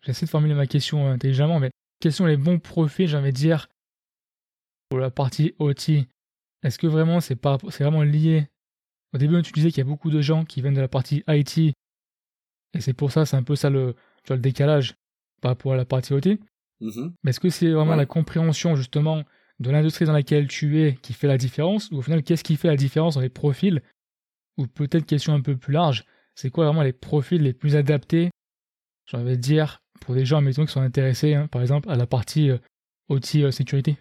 j'essaie 0.04 0.26
de 0.26 0.30
formuler 0.30 0.54
ma 0.54 0.68
question 0.68 1.08
intelligemment, 1.08 1.60
mais 1.60 1.72
quels 2.00 2.14
sont 2.14 2.26
les 2.26 2.38
bons 2.38 2.60
profils, 2.60 3.08
j'aimerais 3.08 3.32
dire, 3.32 3.68
pour 4.90 5.00
la 5.00 5.12
partie 5.12 5.54
OT 5.60 5.90
Est-ce 6.64 6.78
que 6.80 6.88
vraiment 6.88 7.20
c'est 7.20 7.36
pas, 7.36 7.58
c'est 7.70 7.84
vraiment 7.84 8.04
lié? 8.04 8.48
Au 9.14 9.18
début, 9.18 9.42
tu 9.42 9.52
disais 9.52 9.70
qu'il 9.70 9.80
y 9.80 9.88
a 9.88 9.90
beaucoup 9.90 10.12
de 10.12 10.22
gens 10.22 10.46
qui 10.46 10.62
viennent 10.62 10.76
de 10.76 10.82
la 10.82 10.88
partie 10.88 11.24
IT, 11.28 11.74
et 12.74 12.82
c'est 12.82 12.94
pour 12.94 13.12
ça, 13.12 13.26
c'est 13.26 13.38
un 13.38 13.44
peu 13.44 13.56
ça 13.56 13.70
le, 13.70 13.96
tu 14.24 14.28
vois, 14.28 14.36
le 14.36 14.42
décalage 14.42 14.96
par 15.42 15.52
rapport 15.52 15.74
à 15.74 15.78
la 15.78 15.86
partie 15.86 16.14
OT. 16.14 16.38
Mm-hmm. 16.82 17.14
Mais 17.24 17.30
est-ce 17.32 17.40
que 17.40 17.50
c'est 17.50 17.72
vraiment 17.72 17.96
la 17.96 18.06
compréhension 18.06 18.76
justement 18.76 19.24
de 19.60 19.72
l'industrie 19.72 20.06
dans 20.06 20.14
laquelle 20.14 20.48
tu 20.48 20.82
es 20.82 20.96
qui 20.96 21.14
fait 21.14 21.28
la 21.28 21.38
différence? 21.38 21.90
Ou 21.92 21.98
au 21.98 22.02
final, 22.02 22.24
qu'est-ce 22.24 22.44
qui 22.44 22.56
fait 22.56 22.68
la 22.68 22.76
différence 22.76 23.16
dans 23.16 23.22
les 23.22 23.30
profils? 23.30 23.82
Ou 24.58 24.68
peut-être 24.68 25.06
question 25.06 25.34
un 25.34 25.42
peu 25.42 25.58
plus 25.58 25.74
large, 25.74 26.06
c'est 26.36 26.50
quoi 26.50 26.66
vraiment 26.66 26.84
les 26.84 26.94
profils 26.94 27.42
les 27.42 27.54
plus 27.54 27.76
adaptés, 27.76 28.30
j'ai 29.06 29.18
envie 29.18 29.32
de 29.32 29.36
dire, 29.36 29.82
pour 30.02 30.16
des 30.16 30.26
gens 30.26 30.42
mettons, 30.42 30.66
qui 30.66 30.72
sont 30.72 30.82
intéressés, 30.82 31.34
hein, 31.34 31.48
par 31.48 31.62
exemple, 31.62 31.90
à 31.90 31.96
la 31.96 32.08
partie 32.08 32.50
euh, 32.50 32.58
OT 33.08 33.36
euh, 33.36 33.52
sécurité? 33.52 33.98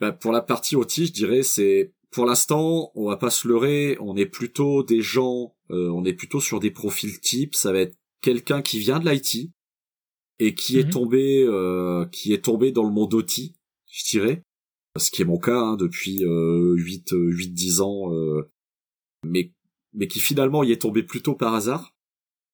Bah, 0.00 0.12
Pour 0.12 0.32
la 0.32 0.42
partie 0.42 0.76
OT, 0.76 0.90
je 0.96 1.12
dirais, 1.12 1.42
c'est 1.42 1.92
pour 2.10 2.26
l'instant, 2.26 2.92
on 2.94 3.08
va 3.08 3.16
pas 3.16 3.30
se 3.30 3.46
leurrer, 3.46 3.96
on 4.00 4.16
est 4.16 4.26
plutôt 4.26 4.82
des 4.82 5.02
gens, 5.02 5.54
euh, 5.70 5.90
on 5.90 6.04
est 6.04 6.14
plutôt 6.14 6.40
sur 6.40 6.60
des 6.60 6.70
profils 6.70 7.20
types, 7.20 7.54
ça 7.54 7.72
va 7.72 7.80
être 7.80 7.96
quelqu'un 8.22 8.62
qui 8.62 8.78
vient 8.78 9.00
de 9.00 9.10
l'IT, 9.10 9.50
et 10.38 10.54
qui 10.54 10.78
est 10.78 10.84
mhm. 10.84 10.90
tombé 10.90 11.44
euh, 11.46 12.06
qui 12.06 12.32
est 12.32 12.44
tombé 12.44 12.72
dans 12.72 12.84
le 12.84 12.92
monde 12.92 13.14
OT, 13.14 13.54
je 13.90 14.04
dirais, 14.08 14.42
ce 14.98 15.10
qui 15.10 15.22
est 15.22 15.26
mon 15.26 15.38
cas 15.38 15.58
hein, 15.58 15.76
depuis 15.76 16.24
euh, 16.24 16.74
8 16.76 17.10
8 17.12 17.48
10 17.50 17.80
ans 17.80 18.12
euh, 18.12 18.50
mais 19.24 19.52
mais 19.92 20.08
qui 20.08 20.20
finalement 20.20 20.62
y 20.62 20.72
est 20.72 20.82
tombé 20.82 21.02
plutôt 21.02 21.34
par 21.34 21.54
hasard 21.54 21.94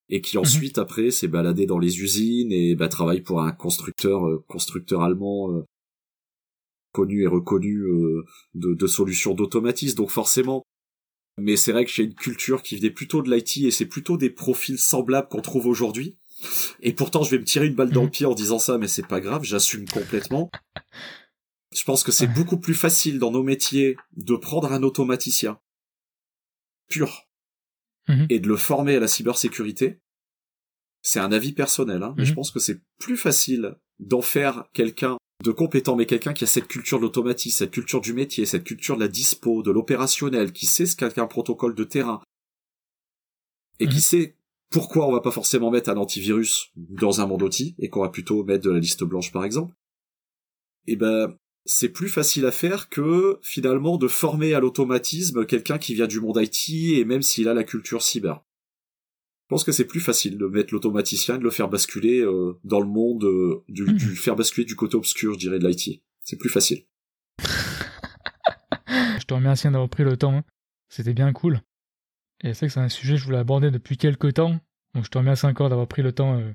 et 0.08 0.20
qui 0.20 0.36
mhm. 0.36 0.42
ensuite 0.42 0.78
après 0.78 1.10
s'est 1.10 1.28
baladé 1.28 1.66
dans 1.66 1.78
les 1.78 2.00
usines 2.00 2.52
et 2.52 2.74
bah, 2.74 2.88
travaille 2.88 3.22
pour 3.22 3.42
un 3.42 3.52
constructeur 3.52 4.26
euh, 4.26 4.44
constructeur 4.48 5.02
allemand 5.02 5.52
euh, 5.52 5.64
connu 6.92 7.22
et 7.22 7.26
reconnu 7.26 7.82
de, 8.54 8.74
de 8.74 8.86
solutions 8.86 9.34
d'automatisme 9.34 9.96
donc 9.96 10.10
forcément 10.10 10.62
mais 11.38 11.56
c'est 11.56 11.72
vrai 11.72 11.84
que 11.84 11.90
j'ai 11.90 12.04
une 12.04 12.14
culture 12.14 12.62
qui 12.62 12.76
venait 12.76 12.90
plutôt 12.90 13.22
de 13.22 13.34
l'IT 13.34 13.58
et 13.64 13.70
c'est 13.70 13.86
plutôt 13.86 14.18
des 14.18 14.30
profils 14.30 14.78
semblables 14.78 15.28
qu'on 15.28 15.40
trouve 15.40 15.66
aujourd'hui 15.66 16.18
et 16.80 16.92
pourtant, 16.92 17.22
je 17.22 17.30
vais 17.30 17.38
me 17.38 17.44
tirer 17.44 17.66
une 17.66 17.74
balle 17.74 17.90
dans 17.90 18.02
le 18.02 18.06
mhm. 18.06 18.12
pied 18.12 18.26
en 18.26 18.34
disant 18.34 18.58
ça, 18.58 18.78
mais 18.78 18.88
c'est 18.88 19.06
pas 19.06 19.20
grave, 19.20 19.44
j'assume 19.44 19.88
complètement. 19.88 20.50
Je 21.74 21.84
pense 21.84 22.04
que 22.04 22.12
c'est 22.12 22.26
beaucoup 22.26 22.58
plus 22.58 22.74
facile 22.74 23.18
dans 23.18 23.30
nos 23.30 23.42
métiers 23.42 23.96
de 24.14 24.36
prendre 24.36 24.70
un 24.72 24.82
automaticien 24.82 25.58
pur 26.90 27.26
mhm. 28.08 28.26
et 28.28 28.40
de 28.40 28.48
le 28.48 28.56
former 28.56 28.96
à 28.96 29.00
la 29.00 29.08
cybersécurité. 29.08 29.98
C'est 31.00 31.18
un 31.18 31.32
avis 31.32 31.52
personnel, 31.52 32.02
hein, 32.02 32.14
mais 32.18 32.26
je 32.26 32.32
mhm. 32.32 32.36
pense 32.36 32.50
que 32.50 32.60
c'est 32.60 32.82
plus 32.98 33.16
facile 33.16 33.76
d'en 34.00 34.20
faire 34.20 34.66
quelqu'un 34.74 35.16
de 35.42 35.50
compétent, 35.52 35.96
mais 35.96 36.06
quelqu'un 36.06 36.32
qui 36.32 36.44
a 36.44 36.46
cette 36.46 36.68
culture 36.68 36.98
de 36.98 37.02
l'automatisme, 37.04 37.58
cette 37.58 37.70
culture 37.70 38.00
du 38.00 38.12
métier, 38.12 38.46
cette 38.46 38.64
culture 38.64 38.96
de 38.96 39.02
la 39.02 39.08
dispo, 39.08 39.62
de 39.62 39.70
l'opérationnel, 39.70 40.52
qui 40.52 40.66
sait 40.66 40.86
ce 40.86 40.96
qu'est 40.96 41.18
un 41.18 41.26
protocole 41.26 41.74
de 41.74 41.84
terrain, 41.84 42.22
et 43.80 43.88
qui 43.88 44.00
sait 44.00 44.36
pourquoi 44.70 45.06
on 45.06 45.12
va 45.12 45.20
pas 45.20 45.30
forcément 45.30 45.70
mettre 45.70 45.90
un 45.90 45.96
antivirus 45.96 46.70
dans 46.76 47.20
un 47.20 47.26
monde 47.26 47.42
outil 47.42 47.74
et 47.78 47.88
qu'on 47.88 48.00
va 48.00 48.08
plutôt 48.08 48.42
mettre 48.44 48.64
de 48.64 48.70
la 48.70 48.78
liste 48.78 49.04
blanche 49.04 49.32
par 49.32 49.44
exemple. 49.44 49.74
Eh 50.86 50.96
ben, 50.96 51.36
c'est 51.64 51.90
plus 51.90 52.08
facile 52.08 52.46
à 52.46 52.52
faire 52.52 52.88
que 52.88 53.38
finalement 53.42 53.98
de 53.98 54.08
former 54.08 54.54
à 54.54 54.60
l'automatisme 54.60 55.46
quelqu'un 55.46 55.78
qui 55.78 55.94
vient 55.94 56.06
du 56.06 56.20
monde 56.20 56.40
IT 56.40 56.70
et 56.96 57.04
même 57.04 57.22
s'il 57.22 57.48
a 57.48 57.54
la 57.54 57.64
culture 57.64 58.02
cyber. 58.02 58.42
Pense 59.52 59.64
que 59.64 59.72
c'est 59.72 59.84
plus 59.86 60.00
facile 60.00 60.38
de 60.38 60.46
mettre 60.46 60.72
l'automaticien 60.72 61.34
et 61.34 61.38
de 61.38 61.44
le 61.44 61.50
faire 61.50 61.68
basculer 61.68 62.20
euh, 62.20 62.58
dans 62.64 62.80
le 62.80 62.86
monde 62.86 63.24
euh, 63.24 63.62
du, 63.68 63.82
Mhm. 63.84 63.92
du 63.98 64.16
faire 64.16 64.34
basculer 64.34 64.64
du 64.64 64.76
côté 64.76 64.96
obscur, 64.96 65.34
je 65.34 65.38
dirais, 65.38 65.58
de 65.58 65.66
l'IT. 65.68 66.02
C'est 66.24 66.36
plus 66.36 66.48
facile. 66.48 66.84
Je 68.88 69.24
te 69.24 69.34
remercie 69.34 69.64
d'avoir 69.70 69.88
pris 69.88 70.04
le 70.04 70.16
temps. 70.16 70.34
hein. 70.38 70.44
C'était 70.88 71.14
bien 71.14 71.32
cool. 71.32 71.60
Et 72.42 72.54
c'est 72.54 72.66
que 72.66 72.72
c'est 72.72 72.80
un 72.80 72.88
sujet 72.88 73.14
que 73.14 73.20
je 73.20 73.24
voulais 73.24 73.38
aborder 73.38 73.70
depuis 73.70 73.96
quelques 73.96 74.34
temps. 74.34 74.58
Donc 74.94 75.04
je 75.04 75.10
te 75.10 75.16
remercie 75.18 75.46
encore 75.46 75.68
d'avoir 75.68 75.86
pris 75.86 76.02
le 76.02 76.12
temps 76.12 76.38
euh, 76.38 76.52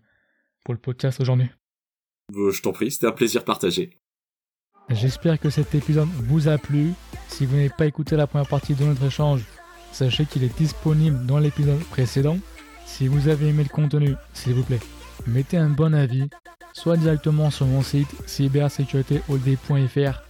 pour 0.65 0.73
le 0.73 0.79
podcast 0.79 1.19
aujourd'hui. 1.21 1.47
Je 2.33 2.61
t'en 2.61 2.73
prie, 2.73 2.91
c'était 2.91 3.07
un 3.07 3.11
plaisir 3.13 3.45
partagé. 3.45 3.99
J'espère 4.89 5.39
que 5.39 5.49
cet 5.49 5.73
épisode 5.75 6.09
vous 6.09 6.47
a 6.47 6.57
plu. 6.57 6.91
Si 7.29 7.45
vous 7.45 7.55
n'avez 7.55 7.69
pas 7.69 7.85
écouté 7.85 8.15
la 8.15 8.27
première 8.27 8.47
partie 8.49 8.73
de 8.75 8.83
notre 8.83 9.03
échange, 9.03 9.43
sachez 9.91 10.25
qu'il 10.25 10.43
est 10.43 10.57
disponible 10.57 11.25
dans 11.25 11.39
l'épisode 11.39 11.79
précédent. 11.85 12.37
Si 12.87 13.07
vous 13.07 13.27
avez 13.27 13.49
aimé 13.49 13.61
le 13.61 13.69
contenu, 13.69 14.15
s'il 14.33 14.53
vous 14.53 14.63
plaît, 14.63 14.79
mettez 15.27 15.57
un 15.57 15.69
bon 15.69 15.93
avis, 15.93 16.29
soit 16.73 16.97
directement 16.97 17.51
sur 17.51 17.67
mon 17.67 17.83
site 17.83 18.09
cybersécuritéhold.fr 18.25 20.21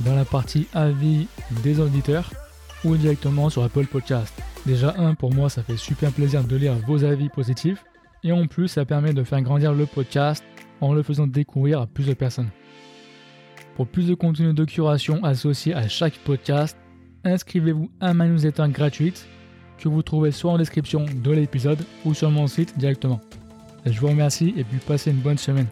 dans 0.00 0.14
la 0.14 0.24
partie 0.24 0.68
avis 0.72 1.26
des 1.64 1.80
auditeurs 1.80 2.30
ou 2.84 2.96
directement 2.96 3.50
sur 3.50 3.64
Apple 3.64 3.86
Podcast. 3.86 4.32
Déjà 4.66 4.94
un 4.98 5.14
pour 5.14 5.34
moi 5.34 5.48
ça 5.50 5.64
fait 5.64 5.76
super 5.76 6.12
plaisir 6.12 6.44
de 6.44 6.54
lire 6.54 6.74
vos 6.86 7.02
avis 7.02 7.28
positifs 7.28 7.82
et 8.22 8.30
en 8.30 8.46
plus 8.46 8.68
ça 8.68 8.84
permet 8.84 9.14
de 9.14 9.24
faire 9.24 9.40
grandir 9.40 9.72
le 9.72 9.86
podcast 9.86 10.44
en 10.80 10.92
le 10.92 11.02
faisant 11.02 11.26
découvrir 11.26 11.80
à 11.80 11.86
plus 11.88 12.06
de 12.06 12.14
personnes. 12.14 12.50
Pour 13.74 13.88
plus 13.88 14.06
de 14.06 14.14
contenu 14.14 14.52
de 14.52 14.64
curation 14.64 15.24
associé 15.24 15.74
à 15.74 15.88
chaque 15.88 16.18
podcast, 16.18 16.76
inscrivez-vous 17.24 17.90
à 18.00 18.14
ma 18.14 18.26
newsletter 18.26 18.66
gratuite 18.68 19.26
que 19.82 19.88
vous 19.88 20.02
trouvez 20.02 20.30
soit 20.30 20.52
en 20.52 20.58
description 20.58 21.06
de 21.12 21.30
l'épisode 21.30 21.84
ou 22.04 22.14
sur 22.14 22.30
mon 22.30 22.46
site 22.46 22.78
directement. 22.78 23.20
Je 23.84 23.98
vous 23.98 24.08
remercie 24.08 24.54
et 24.56 24.64
puis 24.64 24.78
passez 24.78 25.10
une 25.10 25.18
bonne 25.18 25.38
semaine. 25.38 25.66